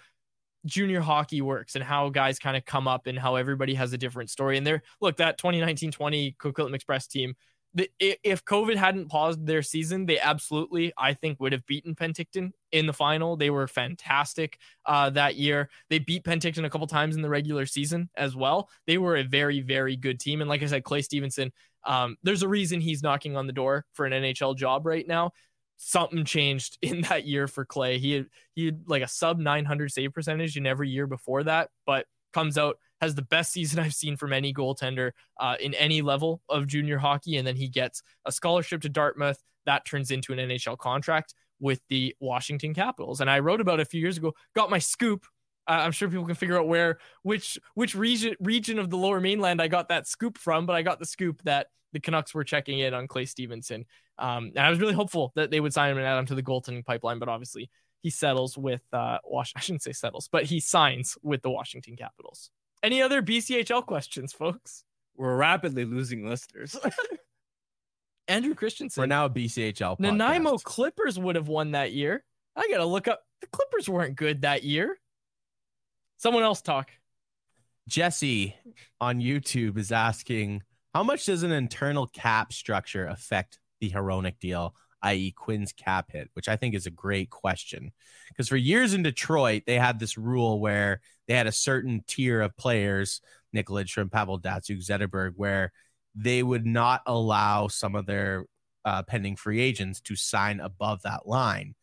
junior 0.65 1.01
hockey 1.01 1.41
works 1.41 1.75
and 1.75 1.83
how 1.83 2.09
guys 2.09 2.39
kind 2.39 2.57
of 2.57 2.65
come 2.65 2.87
up 2.87 3.07
and 3.07 3.19
how 3.19 3.35
everybody 3.35 3.73
has 3.73 3.93
a 3.93 3.97
different 3.97 4.29
story. 4.29 4.57
And 4.57 4.65
there, 4.65 4.81
look, 5.01 5.17
that 5.17 5.37
2019 5.37 5.91
20 5.91 6.35
Coquitlam 6.39 6.73
Express 6.73 7.07
team, 7.07 7.35
the, 7.73 7.89
if 7.99 8.43
COVID 8.43 8.75
hadn't 8.75 9.09
paused 9.09 9.45
their 9.45 9.61
season, 9.61 10.05
they 10.05 10.19
absolutely, 10.19 10.93
I 10.97 11.13
think, 11.13 11.39
would 11.39 11.51
have 11.51 11.65
beaten 11.67 11.93
Penticton 11.93 12.51
in 12.71 12.87
the 12.87 12.93
final. 12.93 13.35
They 13.35 13.49
were 13.49 13.67
fantastic 13.67 14.57
uh, 14.85 15.11
that 15.11 15.35
year. 15.35 15.69
They 15.89 15.99
beat 15.99 16.23
Penticton 16.23 16.65
a 16.65 16.69
couple 16.69 16.87
times 16.87 17.15
in 17.15 17.21
the 17.21 17.29
regular 17.29 17.65
season 17.65 18.09
as 18.15 18.35
well. 18.35 18.69
They 18.87 18.97
were 18.97 19.17
a 19.17 19.23
very, 19.23 19.59
very 19.61 19.95
good 19.95 20.19
team. 20.19 20.41
And 20.41 20.49
like 20.49 20.63
I 20.63 20.67
said, 20.67 20.83
Clay 20.83 21.01
Stevenson, 21.01 21.51
um, 21.85 22.17
there's 22.23 22.43
a 22.43 22.47
reason 22.47 22.81
he's 22.81 23.03
knocking 23.03 23.37
on 23.37 23.47
the 23.47 23.53
door 23.53 23.85
for 23.93 24.05
an 24.05 24.13
NHL 24.13 24.55
job 24.55 24.85
right 24.85 25.07
now. 25.07 25.31
Something 25.77 26.25
changed 26.25 26.77
in 26.81 27.01
that 27.01 27.25
year 27.25 27.47
for 27.47 27.65
Clay. 27.65 27.99
He 27.99 28.13
had 28.13 28.25
he 28.55 28.65
had 28.65 28.83
like 28.87 29.03
a 29.03 29.07
sub 29.07 29.39
900 29.39 29.91
save 29.91 30.13
percentage 30.13 30.57
in 30.57 30.65
every 30.65 30.89
year 30.89 31.07
before 31.07 31.43
that, 31.43 31.69
but 31.85 32.05
comes 32.33 32.57
out 32.57 32.77
has 33.01 33.15
the 33.15 33.21
best 33.21 33.51
season 33.53 33.79
I've 33.79 33.93
seen 33.93 34.17
from 34.17 34.33
any 34.33 34.53
goaltender 34.53 35.11
uh, 35.39 35.55
in 35.59 35.73
any 35.73 36.01
level 36.01 36.41
of 36.49 36.67
junior 36.67 36.97
hockey, 36.97 37.37
and 37.37 37.47
then 37.47 37.55
he 37.55 37.67
gets 37.67 38.01
a 38.25 38.31
scholarship 38.31 38.81
to 38.81 38.89
Dartmouth 38.89 39.41
that 39.67 39.85
turns 39.85 40.09
into 40.09 40.33
an 40.33 40.39
NHL 40.39 40.77
contract 40.77 41.35
with 41.59 41.81
the 41.89 42.15
Washington 42.19 42.73
Capitals. 42.73 43.21
And 43.21 43.29
I 43.29 43.39
wrote 43.39 43.61
about 43.61 43.79
a 43.79 43.85
few 43.85 44.01
years 44.01 44.17
ago. 44.17 44.33
Got 44.55 44.69
my 44.69 44.79
scoop 44.79 45.25
uh, 45.67 45.71
I'm 45.71 45.91
sure 45.91 46.09
people 46.09 46.25
can 46.25 46.35
figure 46.35 46.57
out 46.57 46.67
where 46.67 46.99
which 47.23 47.59
which 47.75 47.95
region 47.95 48.35
region 48.39 48.79
of 48.79 48.89
the 48.89 48.97
Lower 48.97 49.19
Mainland 49.19 49.61
I 49.61 49.67
got 49.67 49.89
that 49.89 50.07
scoop 50.07 50.37
from, 50.37 50.65
but 50.65 50.75
I 50.75 50.81
got 50.81 50.99
the 50.99 51.05
scoop 51.05 51.41
that 51.43 51.67
the 51.93 51.99
Canucks 51.99 52.33
were 52.33 52.43
checking 52.43 52.79
in 52.79 52.93
on 52.93 53.07
Clay 53.07 53.25
Stevenson. 53.25 53.85
Um, 54.17 54.51
and 54.55 54.59
I 54.59 54.69
was 54.69 54.79
really 54.79 54.93
hopeful 54.93 55.31
that 55.35 55.51
they 55.51 55.59
would 55.59 55.73
sign 55.73 55.91
him 55.91 55.97
and 55.97 56.05
add 56.05 56.17
him 56.17 56.25
to 56.27 56.35
the 56.35 56.43
goaltending 56.43 56.85
pipeline, 56.85 57.19
but 57.19 57.29
obviously 57.29 57.69
he 58.01 58.09
settles 58.09 58.57
with 58.57 58.81
uh, 58.93 59.17
Wash. 59.23 59.53
I 59.55 59.59
shouldn't 59.59 59.83
say 59.83 59.93
settles, 59.93 60.29
but 60.31 60.43
he 60.43 60.59
signs 60.59 61.17
with 61.21 61.41
the 61.41 61.49
Washington 61.49 61.95
Capitals. 61.95 62.49
Any 62.83 63.01
other 63.01 63.21
BCHL 63.21 63.85
questions, 63.85 64.33
folks? 64.33 64.83
We're 65.15 65.35
rapidly 65.35 65.85
losing 65.85 66.27
listeners. 66.27 66.75
Andrew 68.27 68.53
Christensen. 68.53 69.01
We're 69.01 69.07
now 69.07 69.25
a 69.25 69.29
BCHL. 69.29 69.97
Podcast. 69.97 69.99
Nanaimo 69.99 70.57
Clippers 70.57 71.17
would 71.17 71.35
have 71.35 71.47
won 71.47 71.71
that 71.71 71.91
year. 71.93 72.23
I 72.55 72.67
gotta 72.69 72.85
look 72.85 73.07
up. 73.07 73.21
The 73.41 73.47
Clippers 73.47 73.87
weren't 73.87 74.15
good 74.15 74.41
that 74.41 74.63
year. 74.63 74.97
Someone 76.17 76.43
else 76.43 76.61
talk. 76.61 76.89
Jesse 77.87 78.55
on 78.99 79.21
YouTube 79.21 79.77
is 79.77 79.91
asking, 79.91 80.63
how 80.93 81.03
much 81.03 81.25
does 81.25 81.43
an 81.43 81.51
internal 81.51 82.07
cap 82.07 82.51
structure 82.51 83.05
affect 83.05 83.59
the 83.79 83.91
Hronek 83.91 84.39
deal, 84.39 84.75
i.e., 85.03 85.31
Quinn's 85.31 85.71
cap 85.71 86.11
hit? 86.11 86.29
Which 86.33 86.49
I 86.49 86.55
think 86.55 86.73
is 86.73 86.87
a 86.87 86.91
great 86.91 87.29
question. 87.29 87.91
Because 88.29 88.49
for 88.49 88.57
years 88.57 88.95
in 88.95 89.03
Detroit, 89.03 89.63
they 89.67 89.77
had 89.77 89.99
this 89.99 90.17
rule 90.17 90.59
where 90.59 91.01
they 91.27 91.35
had 91.35 91.47
a 91.47 91.51
certain 91.51 92.03
tier 92.07 92.41
of 92.41 92.57
players, 92.57 93.21
Nick 93.53 93.67
Lidstrom, 93.67 94.11
Pavel 94.11 94.39
Datsyuk, 94.39 94.83
Zetterberg, 94.83 95.33
where 95.35 95.71
they 96.15 96.41
would 96.41 96.65
not 96.65 97.03
allow 97.05 97.67
some 97.67 97.95
of 97.95 98.07
their 98.07 98.45
uh, 98.83 99.03
pending 99.03 99.35
free 99.35 99.61
agents 99.61 100.01
to 100.01 100.15
sign 100.15 100.59
above 100.59 101.03
that 101.03 101.27
line. 101.27 101.75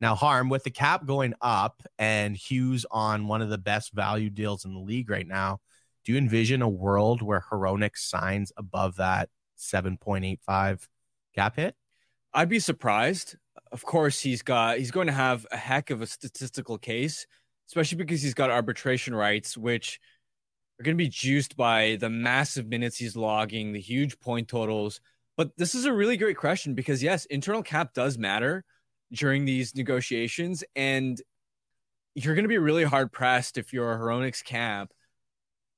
Now, 0.00 0.14
Harm, 0.14 0.48
with 0.48 0.64
the 0.64 0.70
cap 0.70 1.04
going 1.04 1.34
up 1.42 1.82
and 1.98 2.34
Hughes 2.34 2.86
on 2.90 3.28
one 3.28 3.42
of 3.42 3.50
the 3.50 3.58
best 3.58 3.92
value 3.92 4.30
deals 4.30 4.64
in 4.64 4.72
the 4.72 4.80
league 4.80 5.10
right 5.10 5.26
now, 5.26 5.58
do 6.04 6.12
you 6.12 6.18
envision 6.18 6.62
a 6.62 6.68
world 6.68 7.20
where 7.20 7.44
Hronek 7.50 7.96
signs 7.96 8.50
above 8.56 8.96
that 8.96 9.28
7.85 9.58 10.86
cap 11.34 11.56
hit? 11.56 11.74
I'd 12.32 12.48
be 12.48 12.60
surprised. 12.60 13.36
Of 13.72 13.84
course, 13.84 14.20
he's 14.20 14.42
got 14.42 14.78
he's 14.78 14.90
going 14.90 15.08
to 15.08 15.12
have 15.12 15.46
a 15.52 15.56
heck 15.56 15.90
of 15.90 16.00
a 16.00 16.06
statistical 16.06 16.78
case, 16.78 17.26
especially 17.68 17.98
because 17.98 18.22
he's 18.22 18.34
got 18.34 18.50
arbitration 18.50 19.14
rights, 19.14 19.56
which 19.56 20.00
are 20.78 20.84
going 20.84 20.96
to 20.96 21.04
be 21.04 21.08
juiced 21.08 21.56
by 21.56 21.98
the 22.00 22.08
massive 22.08 22.66
minutes 22.66 22.96
he's 22.96 23.16
logging, 23.16 23.72
the 23.72 23.80
huge 23.80 24.18
point 24.18 24.48
totals. 24.48 25.00
But 25.36 25.50
this 25.58 25.74
is 25.74 25.84
a 25.84 25.92
really 25.92 26.16
great 26.16 26.36
question 26.36 26.74
because 26.74 27.02
yes, 27.02 27.26
internal 27.26 27.62
cap 27.62 27.92
does 27.92 28.16
matter 28.16 28.64
during 29.12 29.44
these 29.44 29.74
negotiations. 29.74 30.64
And 30.76 31.20
you're 32.14 32.34
going 32.34 32.44
to 32.44 32.48
be 32.48 32.58
really 32.58 32.84
hard 32.84 33.12
pressed 33.12 33.58
if 33.58 33.72
you're 33.72 33.92
a 33.92 33.98
Hronek's 33.98 34.42
camp 34.42 34.92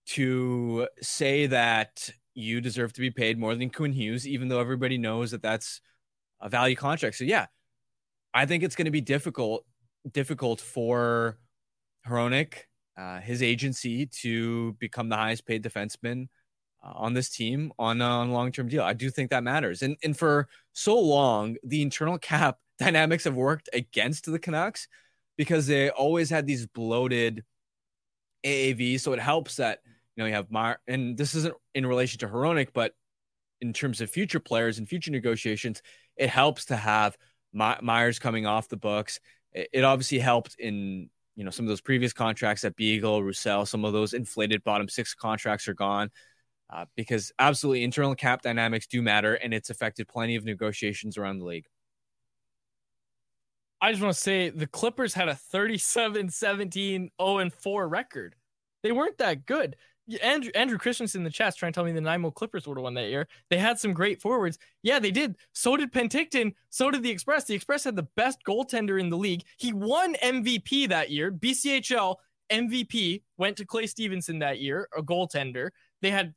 to 0.04 0.88
say 1.00 1.46
that 1.46 2.10
you 2.34 2.60
deserve 2.60 2.92
to 2.94 3.00
be 3.00 3.10
paid 3.10 3.38
more 3.38 3.54
than 3.54 3.70
Quinn 3.70 3.92
Hughes, 3.92 4.26
even 4.26 4.48
though 4.48 4.60
everybody 4.60 4.98
knows 4.98 5.30
that 5.30 5.42
that's 5.42 5.80
a 6.40 6.48
value 6.48 6.76
contract. 6.76 7.16
So 7.16 7.24
yeah, 7.24 7.46
I 8.34 8.46
think 8.46 8.62
it's 8.62 8.74
going 8.74 8.86
to 8.86 8.90
be 8.90 9.00
difficult, 9.00 9.64
difficult 10.10 10.60
for 10.60 11.38
Hronek, 12.08 12.54
uh, 12.96 13.20
his 13.20 13.42
agency 13.42 14.06
to 14.06 14.72
become 14.74 15.08
the 15.08 15.16
highest 15.16 15.46
paid 15.46 15.62
defenseman 15.62 16.28
uh, 16.82 16.92
on 16.94 17.14
this 17.14 17.28
team 17.28 17.72
on 17.78 18.00
a 18.00 18.24
long 18.24 18.50
term 18.52 18.68
deal. 18.68 18.82
I 18.82 18.94
do 18.94 19.10
think 19.10 19.30
that 19.30 19.44
matters. 19.44 19.82
And 19.82 19.96
and 20.02 20.16
for 20.16 20.48
so 20.72 20.98
long, 20.98 21.56
the 21.62 21.82
internal 21.82 22.18
cap 22.18 22.58
dynamics 22.84 23.24
have 23.24 23.34
worked 23.34 23.68
against 23.72 24.30
the 24.30 24.38
Canucks 24.38 24.88
because 25.36 25.66
they 25.66 25.90
always 25.90 26.30
had 26.30 26.46
these 26.46 26.66
bloated 26.66 27.44
AAV. 28.44 29.00
So 29.00 29.12
it 29.12 29.20
helps 29.20 29.56
that 29.56 29.80
you 30.16 30.22
know 30.22 30.26
you 30.26 30.34
have 30.34 30.50
Mar 30.50 30.80
and 30.86 31.16
this 31.16 31.34
isn't 31.34 31.54
in 31.74 31.86
relation 31.86 32.18
to 32.20 32.28
Hronek, 32.28 32.68
but 32.72 32.92
in 33.60 33.72
terms 33.72 34.00
of 34.00 34.10
future 34.10 34.40
players 34.40 34.78
and 34.78 34.88
future 34.88 35.10
negotiations, 35.10 35.82
it 36.16 36.28
helps 36.28 36.66
to 36.66 36.76
have 36.76 37.16
My- 37.52 37.78
Myers 37.80 38.18
coming 38.18 38.46
off 38.46 38.68
the 38.68 38.76
books. 38.76 39.20
It, 39.52 39.68
it 39.72 39.84
obviously 39.84 40.18
helped 40.18 40.56
in 40.58 41.08
you 41.36 41.44
know 41.44 41.50
some 41.50 41.64
of 41.64 41.68
those 41.68 41.80
previous 41.80 42.12
contracts 42.12 42.64
at 42.64 42.76
Beagle, 42.76 43.22
Roussel, 43.22 43.66
some 43.66 43.84
of 43.84 43.92
those 43.92 44.12
inflated 44.12 44.64
bottom 44.64 44.88
six 44.88 45.14
contracts 45.14 45.68
are 45.68 45.74
gone. 45.74 46.10
Uh, 46.70 46.86
because 46.96 47.32
absolutely 47.38 47.84
internal 47.84 48.14
cap 48.14 48.40
dynamics 48.40 48.86
do 48.86 49.02
matter 49.02 49.34
and 49.34 49.52
it's 49.52 49.68
affected 49.68 50.08
plenty 50.08 50.36
of 50.36 50.44
negotiations 50.46 51.18
around 51.18 51.38
the 51.38 51.44
league. 51.44 51.66
I 53.82 53.90
just 53.90 54.00
want 54.00 54.14
to 54.14 54.20
say 54.20 54.48
the 54.48 54.68
Clippers 54.68 55.12
had 55.12 55.28
a 55.28 55.34
37 55.34 56.30
17 56.30 57.10
0 57.20 57.50
4 57.50 57.88
record. 57.88 58.36
They 58.84 58.92
weren't 58.92 59.18
that 59.18 59.44
good. 59.44 59.76
Andrew, 60.22 60.50
Andrew 60.54 60.78
Christensen 60.78 61.20
in 61.20 61.24
the 61.24 61.30
chat 61.30 61.56
trying 61.56 61.72
to 61.72 61.74
tell 61.74 61.84
me 61.84 61.92
the 61.92 62.00
Nanaimo 62.00 62.30
Clippers 62.30 62.66
would 62.66 62.76
have 62.76 62.82
won 62.82 62.94
that 62.94 63.08
year. 63.08 63.26
They 63.50 63.58
had 63.58 63.78
some 63.78 63.92
great 63.92 64.20
forwards. 64.20 64.58
Yeah, 64.82 65.00
they 65.00 65.10
did. 65.10 65.36
So 65.52 65.76
did 65.76 65.92
Penticton. 65.92 66.54
So 66.70 66.90
did 66.90 67.02
the 67.02 67.10
Express. 67.10 67.44
The 67.44 67.54
Express 67.54 67.84
had 67.84 67.96
the 67.96 68.08
best 68.16 68.38
goaltender 68.46 69.00
in 69.00 69.10
the 69.10 69.16
league. 69.16 69.42
He 69.58 69.72
won 69.72 70.14
MVP 70.16 70.88
that 70.88 71.10
year. 71.10 71.32
BCHL 71.32 72.16
MVP 72.52 73.22
went 73.36 73.56
to 73.56 73.64
Clay 73.64 73.86
Stevenson 73.86 74.38
that 74.40 74.60
year, 74.60 74.88
a 74.96 75.02
goaltender. 75.02 75.70
They 76.02 76.10
had 76.10 76.34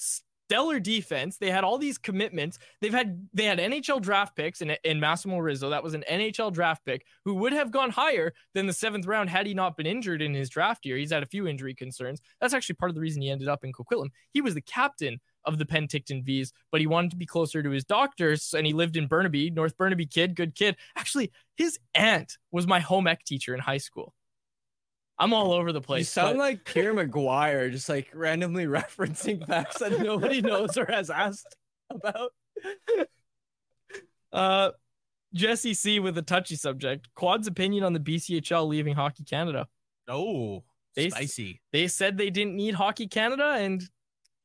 stellar 0.48 0.80
defense. 0.80 1.38
They 1.38 1.50
had 1.50 1.64
all 1.64 1.78
these 1.78 1.98
commitments. 1.98 2.60
They've 2.82 2.93
had 2.93 3.28
they 3.34 3.46
had 3.46 3.60
NHL 3.60 4.02
draft 4.02 4.36
picks 4.36 4.62
in, 4.62 4.76
in 4.84 5.00
Massimo 5.00 5.39
Rizzo. 5.39 5.70
That 5.70 5.84
was 5.84 5.93
an 5.93 6.04
NHL 6.10 6.54
draft 6.54 6.86
pick 6.86 7.06
who 7.24 7.36
would 7.36 7.54
have 7.54 7.72
gone 7.72 7.89
higher 7.89 8.34
than 8.54 8.68
the 8.68 8.74
seventh 8.74 9.06
round 9.06 9.30
had 9.30 9.48
he 9.48 9.54
not 9.54 9.78
been 9.78 9.88
injured 9.88 10.22
in 10.22 10.34
his 10.34 10.50
draft 10.50 10.86
year. 10.86 10.98
He's 10.98 11.12
had 11.12 11.24
a 11.24 11.28
few 11.28 11.48
injury 11.48 11.74
concerns. 11.74 12.22
That's 12.39 12.54
actually 12.54 12.76
part 12.76 12.89
of 12.89 12.96
the 12.96 13.02
reason 13.02 13.22
he 13.22 13.30
ended 13.30 13.48
up 13.48 13.64
in 13.64 13.74
Coquitlam. 13.74 14.10
He 14.32 14.41
was 14.41 14.54
the 14.54 14.62
captain 14.62 15.20
of 15.46 15.60
the 15.60 15.66
Penticton 15.66 16.24
Vees, 16.24 16.52
but 16.72 16.82
he 16.82 16.88
wanted 16.88 17.12
to 17.12 17.18
be 17.18 17.26
closer 17.26 17.62
to 17.62 17.70
his 17.70 17.86
doctors 17.86 18.54
and 18.58 18.66
he 18.66 18.74
lived 18.74 18.98
in 18.98 19.08
Burnaby, 19.08 19.52
North 19.52 19.78
Burnaby 19.78 20.08
kid, 20.08 20.36
good 20.36 20.56
kid. 20.56 20.76
Actually, 20.96 21.32
his 21.56 21.80
aunt 21.93 22.38
was 22.52 22.66
my 22.66 22.80
home 22.80 23.08
ec 23.08 23.24
teacher 23.24 23.54
in 23.54 23.60
high 23.60 23.78
school. 23.78 24.14
I'm 25.18 25.34
all 25.34 25.53
over 25.53 25.72
the 25.72 25.82
place. 25.82 26.01
You 26.01 26.05
sound 26.05 26.38
but- 26.38 26.39
like 26.43 26.66
Pierre 26.66 26.93
McGuire, 26.93 27.72
just 27.72 27.88
like 27.89 28.09
randomly 28.13 28.66
referencing 28.68 29.45
facts 29.47 29.80
that 29.80 29.99
nobody 29.99 30.41
knows 30.41 30.78
or 30.78 30.86
has 30.91 31.09
asked 31.09 31.55
about. 31.89 32.32
Uh, 34.34 34.72
Jesse 35.34 35.74
C 35.74 35.99
with 36.01 36.18
a 36.18 36.22
touchy 36.22 36.55
subject. 36.55 37.07
Quad's 37.16 37.47
opinion 37.47 37.84
on 37.86 37.93
the 37.93 37.99
BCHL 38.01 38.68
leaving 38.68 38.93
Hockey 38.93 39.24
Canada. 39.24 39.68
Oh, 40.09 40.63
They- 40.95 41.09
spicy. 41.09 41.61
They 41.72 41.88
said 41.88 42.18
they 42.18 42.30
didn't 42.30 42.55
need 42.55 42.74
Hockey 42.76 43.07
Canada, 43.07 43.55
and 43.57 43.82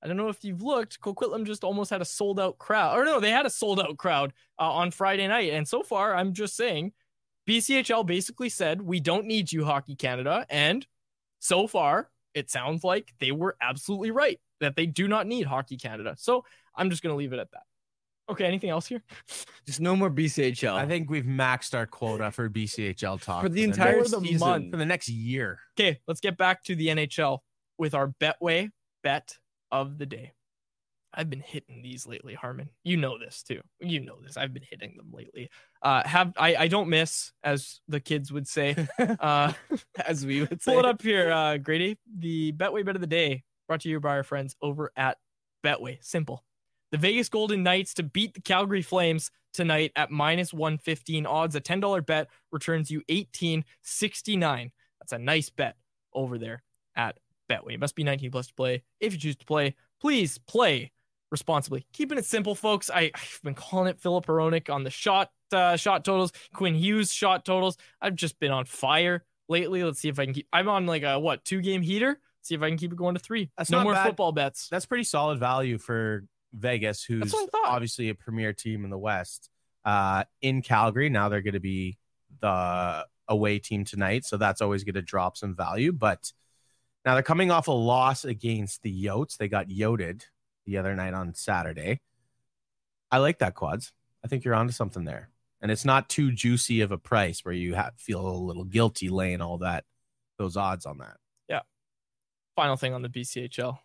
I 0.03 0.07
don't 0.09 0.17
know 0.17 0.29
if 0.29 0.45
you've 0.45 0.63
looked. 0.63 1.01
Coquitlam 1.01 1.45
just 1.45 1.65
almost 1.65 1.91
had 1.91 2.01
a 2.03 2.05
sold 2.05 2.39
out 2.41 2.57
crowd. 2.59 2.97
Or 2.99 3.05
no, 3.05 3.19
they 3.21 3.31
had 3.31 3.47
a 3.47 3.51
sold 3.51 3.81
out 3.81 3.97
crowd 3.99 4.33
uh, 4.61 4.71
on 4.71 4.91
Friday 4.91 5.27
night. 5.27 5.53
And 5.53 5.67
so 5.67 5.83
far, 5.83 6.15
I'm 6.15 6.33
just 6.33 6.57
saying, 6.57 6.93
BCHL 7.51 8.07
basically 8.07 8.49
said 8.49 8.81
we 8.81 9.01
don't 9.01 9.27
need 9.27 9.51
you, 9.51 9.65
Hockey 9.65 9.97
Canada, 9.97 10.47
and 10.49 10.87
so 11.41 11.67
far 11.67 12.09
it 12.33 12.49
sounds 12.49 12.85
like 12.85 13.13
they 13.19 13.33
were 13.33 13.57
absolutely 13.61 14.13
right 14.13 14.39
that 14.61 14.77
they 14.77 14.87
do 14.87 15.09
not 15.09 15.27
need 15.27 15.47
Hockey 15.47 15.77
Canada. 15.77 16.15
So 16.17 16.45
I'm 16.77 16.91
just 16.91 17.03
gonna 17.03 17.17
leave 17.17 17.33
it 17.33 17.41
at 17.41 17.51
that. 17.51 17.63
Okay, 18.31 18.45
anything 18.45 18.71
else 18.71 18.87
here? 18.87 19.03
Just 19.67 19.81
no 19.81 19.97
more 19.97 20.09
BCHL. 20.09 20.77
I 20.77 20.87
think 20.87 21.11
we've 21.11 21.25
maxed 21.25 21.75
our 21.75 21.87
quota 21.87 22.31
for 22.31 22.49
BCHL 22.49 23.21
talk 23.21 23.43
For 23.43 23.49
the 23.49 23.65
entire 23.65 24.05
For 24.05 24.09
the 24.09 24.21
season. 24.21 24.39
month. 24.39 24.71
for 24.71 24.77
the 24.77 24.87
next 24.87 25.09
year. 25.09 25.59
Okay, 25.77 25.99
let's 26.07 26.21
get 26.21 26.37
back 26.37 26.63
to 26.65 26.77
the 26.77 26.87
NHL 26.87 27.41
with 27.79 27.95
our 27.95 28.15
Betway 28.21 28.71
bet 29.03 29.37
of 29.73 29.99
the 29.99 30.07
day. 30.07 30.35
I've 31.13 31.29
been 31.29 31.41
hitting 31.41 31.83
these 31.83 32.07
lately, 32.07 32.35
Harman. 32.35 32.71
You 32.85 32.97
know 32.97 33.19
this 33.19 33.43
too. 33.43 33.61
You 33.81 34.01
know 34.01 34.17
this. 34.23 34.37
I've 34.37 34.55
been 34.55 34.63
hitting 34.69 34.97
them 34.97 35.11
lately. 35.13 35.51
Uh, 35.83 36.07
have 36.07 36.33
I? 36.37 36.55
I 36.55 36.69
don't 36.69 36.89
miss, 36.89 37.33
as 37.43 37.81
the 37.89 38.01
kids 38.01 38.33
would 38.33 38.47
say. 38.47 38.77
Uh, 39.21 39.53
as 40.07 40.25
we 40.25 40.41
would 40.41 40.63
say. 40.63 40.73
pull 40.73 40.81
it 40.81 40.87
up 40.87 41.03
here, 41.03 41.31
uh, 41.31 41.57
Grady. 41.57 41.99
The 42.19 42.53
Betway 42.53 42.85
bet 42.85 42.95
of 42.95 43.01
the 43.01 43.07
day 43.07 43.43
brought 43.67 43.81
to 43.81 43.89
you 43.89 43.99
by 44.01 44.11
our 44.11 44.23
friends 44.23 44.57
over 44.63 44.93
at 44.97 45.19
Betway. 45.65 45.99
Simple. 46.01 46.45
The 46.93 46.99
Vegas 46.99 47.29
Golden 47.29 47.63
Knights 47.63 47.95
to 47.95 48.03
beat 48.03 48.35
the 48.35 48.41
Calgary 48.41 48.83
Flames 48.83 49.31
tonight 49.53 49.93
at 49.97 50.11
minus 50.11 50.53
115 50.53 51.27
odds. 51.27 51.55
A 51.55 51.61
$10 51.61 52.07
bet 52.07 52.29
returns 52.53 52.91
you 52.91 52.99
1869. 53.09 54.71
That's 55.01 55.13
a 55.13 55.19
nice 55.19 55.51
bet 55.51 55.77
over 56.13 56.39
there 56.39 56.63
at 56.97 57.19
Betway. 57.49 57.75
It 57.75 57.81
must 57.81 57.97
be 57.97 58.05
19 58.05 58.31
plus 58.31 58.49
to 58.49 58.55
play. 58.55 58.83
If 59.01 59.13
you 59.13 59.19
choose 59.19 59.37
to 59.37 59.45
play, 59.45 59.75
please 60.01 60.39
play 60.39 60.93
responsibly. 61.31 61.87
Keeping 61.93 62.19
it 62.19 62.25
simple, 62.25 62.55
folks. 62.55 62.91
I, 62.91 63.11
I've 63.15 63.41
been 63.43 63.55
calling 63.55 63.89
it 63.89 64.01
Filip 64.01 64.27
Hronek 64.27 64.73
on 64.73 64.85
the 64.85 64.91
shot 64.91 65.31
uh, 65.53 65.77
shot 65.77 66.05
totals, 66.05 66.33
Quinn 66.55 66.75
Hughes 66.75 67.13
shot 67.13 67.45
totals. 67.45 67.77
I've 68.01 68.15
just 68.15 68.39
been 68.39 68.53
on 68.53 68.65
fire 68.65 69.25
lately. 69.49 69.83
Let's 69.83 70.01
see 70.01 70.09
if 70.09 70.19
I 70.19 70.25
can 70.25 70.35
keep. 70.35 70.49
I'm 70.53 70.69
on 70.69 70.87
like 70.87 71.03
a 71.03 71.19
what 71.19 71.45
two 71.45 71.61
game 71.61 71.83
heater. 71.83 72.19
See 72.43 72.55
if 72.55 72.63
I 72.63 72.69
can 72.69 72.79
keep 72.79 72.93
it 72.93 72.97
going 72.97 73.15
to 73.15 73.21
three. 73.21 73.51
That's 73.59 73.71
no 73.71 73.83
more 73.83 73.93
bad. 73.93 74.07
football 74.07 74.33
bets. 74.33 74.69
That's 74.71 74.87
pretty 74.87 75.05
solid 75.05 75.39
value 75.39 75.77
for 75.77 76.25
Vegas, 76.55 77.05
who's 77.05 77.33
what 77.33 77.49
I 77.55 77.59
thought. 77.59 77.75
obviously 77.75 78.09
a 78.09 78.15
premier 78.15 78.53
team 78.53 78.85
in 78.85 78.91
the 78.91 78.99
West. 78.99 79.51
Uh, 79.85 80.25
in 80.41 80.63
Calgary, 80.63 81.11
now 81.11 81.29
they're 81.29 81.43
going 81.43 81.55
to 81.55 81.61
be 81.61 81.99
the 82.41 83.07
away 83.29 83.59
team 83.59 83.85
tonight, 83.85 84.25
so 84.25 84.37
that's 84.37 84.61
always 84.61 84.85
going 84.85 84.95
to 84.95 85.03
drop 85.03 85.37
some 85.37 85.55
value. 85.55 85.93
But 85.93 86.33
now 87.05 87.15
they're 87.15 87.23
coming 87.23 87.51
off 87.51 87.69
a 87.69 87.73
loss 87.73 88.25
against 88.25 88.83
the 88.83 89.05
Yotes. 89.05 89.37
They 89.37 89.49
got 89.49 89.71
yoted 89.71 90.25
the 90.71 90.79
other 90.79 90.95
night 90.95 91.15
on 91.15 91.35
Saturday. 91.35 92.01
I 93.11 93.19
like 93.19 93.41
that 93.41 93.55
quads. 93.55 93.93
I 94.25 94.29
think 94.29 94.45
you're 94.45 94.55
onto 94.55 94.73
something 94.73 95.05
there, 95.05 95.31
and 95.61 95.71
it's 95.71 95.85
not 95.85 96.09
too 96.09 96.31
juicy 96.31 96.81
of 96.81 96.93
a 96.93 96.99
price 96.99 97.45
where 97.45 97.55
you 97.55 97.75
have, 97.75 97.95
feel 97.97 98.27
a 98.27 98.31
little 98.31 98.65
guilty 98.65 99.09
laying 99.09 99.41
all 99.41 99.59
that 99.59 99.85
those 100.39 100.57
odds 100.57 100.87
on 100.87 100.99
that. 100.99 101.17
Yeah. 101.49 101.61
Final 102.57 102.77
thing 102.77 102.95
on 102.95 103.03
the 103.03 103.09
BCHL. 103.09 103.79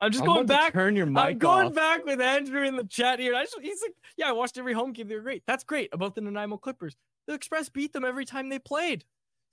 I'm 0.00 0.12
just 0.12 0.22
I'm 0.22 0.28
going 0.28 0.40
about 0.42 0.54
to 0.54 0.62
back. 0.64 0.72
turn 0.72 0.96
your 0.96 1.06
mic 1.06 1.24
I'm 1.24 1.38
going 1.38 1.66
off. 1.68 1.74
back 1.74 2.04
with 2.04 2.20
Andrew 2.20 2.62
in 2.62 2.76
the 2.76 2.84
chat 2.84 3.18
here. 3.18 3.34
I 3.34 3.42
just, 3.44 3.56
he's 3.60 3.80
like, 3.82 3.94
yeah, 4.16 4.28
I 4.28 4.32
watched 4.32 4.58
every 4.58 4.74
home 4.74 4.92
game. 4.92 5.08
They 5.08 5.14
were 5.16 5.22
great. 5.22 5.42
That's 5.46 5.64
great 5.64 5.88
about 5.92 6.14
the 6.14 6.20
Nanaimo 6.20 6.58
Clippers. 6.58 6.94
The 7.26 7.34
Express 7.34 7.68
beat 7.68 7.92
them 7.92 8.04
every 8.04 8.24
time 8.24 8.48
they 8.48 8.58
played. 8.58 9.04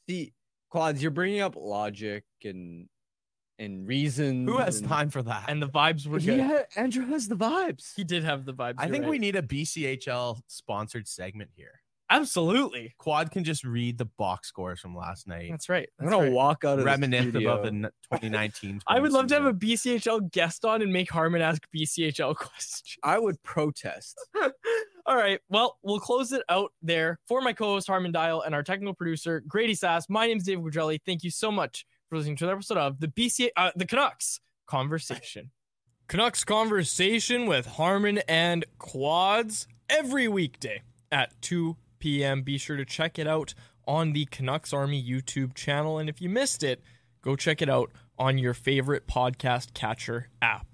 See, 0.10 0.34
Quads, 0.70 1.02
you're 1.02 1.12
bringing 1.12 1.42
up 1.42 1.56
logic 1.56 2.26
and 2.44 2.88
and 3.62 3.88
reason. 3.88 4.48
Who 4.48 4.58
has 4.58 4.80
and, 4.80 4.88
time 4.90 5.10
for 5.10 5.22
that? 5.24 5.46
And 5.48 5.62
the 5.62 5.70
vibes 5.70 6.08
were 6.08 6.20
He 6.20 6.26
good. 6.28 6.40
had- 6.40 6.66
Andrew 6.76 7.06
has 7.06 7.28
the 7.28 7.36
vibes. 7.36 7.94
He 7.96 8.04
did 8.04 8.24
have 8.24 8.46
the 8.46 8.54
vibes. 8.54 8.76
I 8.78 8.88
think 8.90 9.04
right. 9.04 9.12
we 9.12 9.20
need 9.20 9.36
a 9.36 9.42
BCHL 9.42 10.42
sponsored 10.48 11.08
segment 11.08 11.52
here. 11.56 11.82
absolutely. 12.10 12.94
Quad 12.98 13.32
can 13.32 13.44
just 13.46 13.64
read 13.64 13.98
the 13.98 14.06
box 14.18 14.50
scores 14.50 14.82
from 14.82 14.94
last 14.96 15.28
night, 15.28 15.50
That's 15.50 15.70
right. 15.70 15.88
I'm 16.00 16.10
gonna 16.10 16.24
right. 16.24 16.32
walk 16.32 16.66
out 16.66 16.78
of 16.80 16.84
reminisce 16.86 17.26
the 17.26 17.30
studio. 17.32 17.54
about 17.54 17.64
the 17.64 17.72
2019. 18.12 18.82
I 18.88 19.00
would 19.00 19.14
love 19.14 19.28
to 19.28 19.36
have 19.36 19.46
a. 19.46 19.54
BCHL 19.54 20.30
guest 20.32 20.66
on 20.66 20.82
and 20.82 20.92
make 20.92 21.10
Harman 21.10 21.42
ask 21.42 21.62
BCHL 21.74 22.36
questions. 22.48 22.98
I 23.04 23.18
would 23.18 23.42
protest. 23.44 24.20
All 25.06 25.16
right. 25.16 25.40
Well, 25.50 25.78
we'll 25.84 26.00
close 26.00 26.32
it 26.34 26.44
out 26.50 26.74
there 26.82 27.18
for 27.28 27.42
my 27.42 27.54
co-host 27.54 27.88
Harman 27.88 28.12
Dayal 28.12 28.46
and 28.46 28.54
our 28.54 28.64
technical 28.64 28.94
producer 28.94 29.42
Grady 29.48 29.74
Sass. 29.74 30.10
My 30.10 30.28
name 30.28 30.38
is 30.38 30.44
David 30.44 30.64
Quadrelli. 30.66 31.00
Thank 31.06 31.24
you 31.24 31.32
so 31.32 31.50
much 31.52 31.86
for 32.12 32.18
listening 32.18 32.36
to 32.36 32.46
the 32.46 32.52
episode 32.52 32.78
of 32.78 33.00
the 33.00 33.08
BCA, 33.08 33.52
uh, 33.56 33.72
the 33.74 33.86
Canucks 33.86 34.42
conversation. 34.68 35.52
Canucks 36.10 36.44
conversation 36.44 37.46
with 37.46 37.66
Harman 37.66 38.18
and 38.28 38.66
Quads 38.78 39.66
every 39.90 40.28
weekday 40.28 40.82
at 41.10 41.42
2 41.42 41.78
p.m. 42.00 42.42
Be 42.42 42.58
sure 42.58 42.76
to 42.76 42.84
check 42.84 43.18
it 43.18 43.28
out 43.28 43.54
on 43.88 44.12
the 44.12 44.26
Canucks 44.26 44.74
Army 44.74 45.02
YouTube 45.02 45.54
channel. 45.54 46.00
And 46.00 46.10
if 46.10 46.20
you 46.20 46.28
missed 46.28 46.64
it, 46.64 46.84
go 47.22 47.38
check 47.38 47.62
it 47.62 47.70
out 47.70 47.94
on 48.20 48.38
your 48.38 48.54
favorite 48.54 49.08
podcast 49.08 49.74
catcher 49.74 50.28
app. 50.42 50.71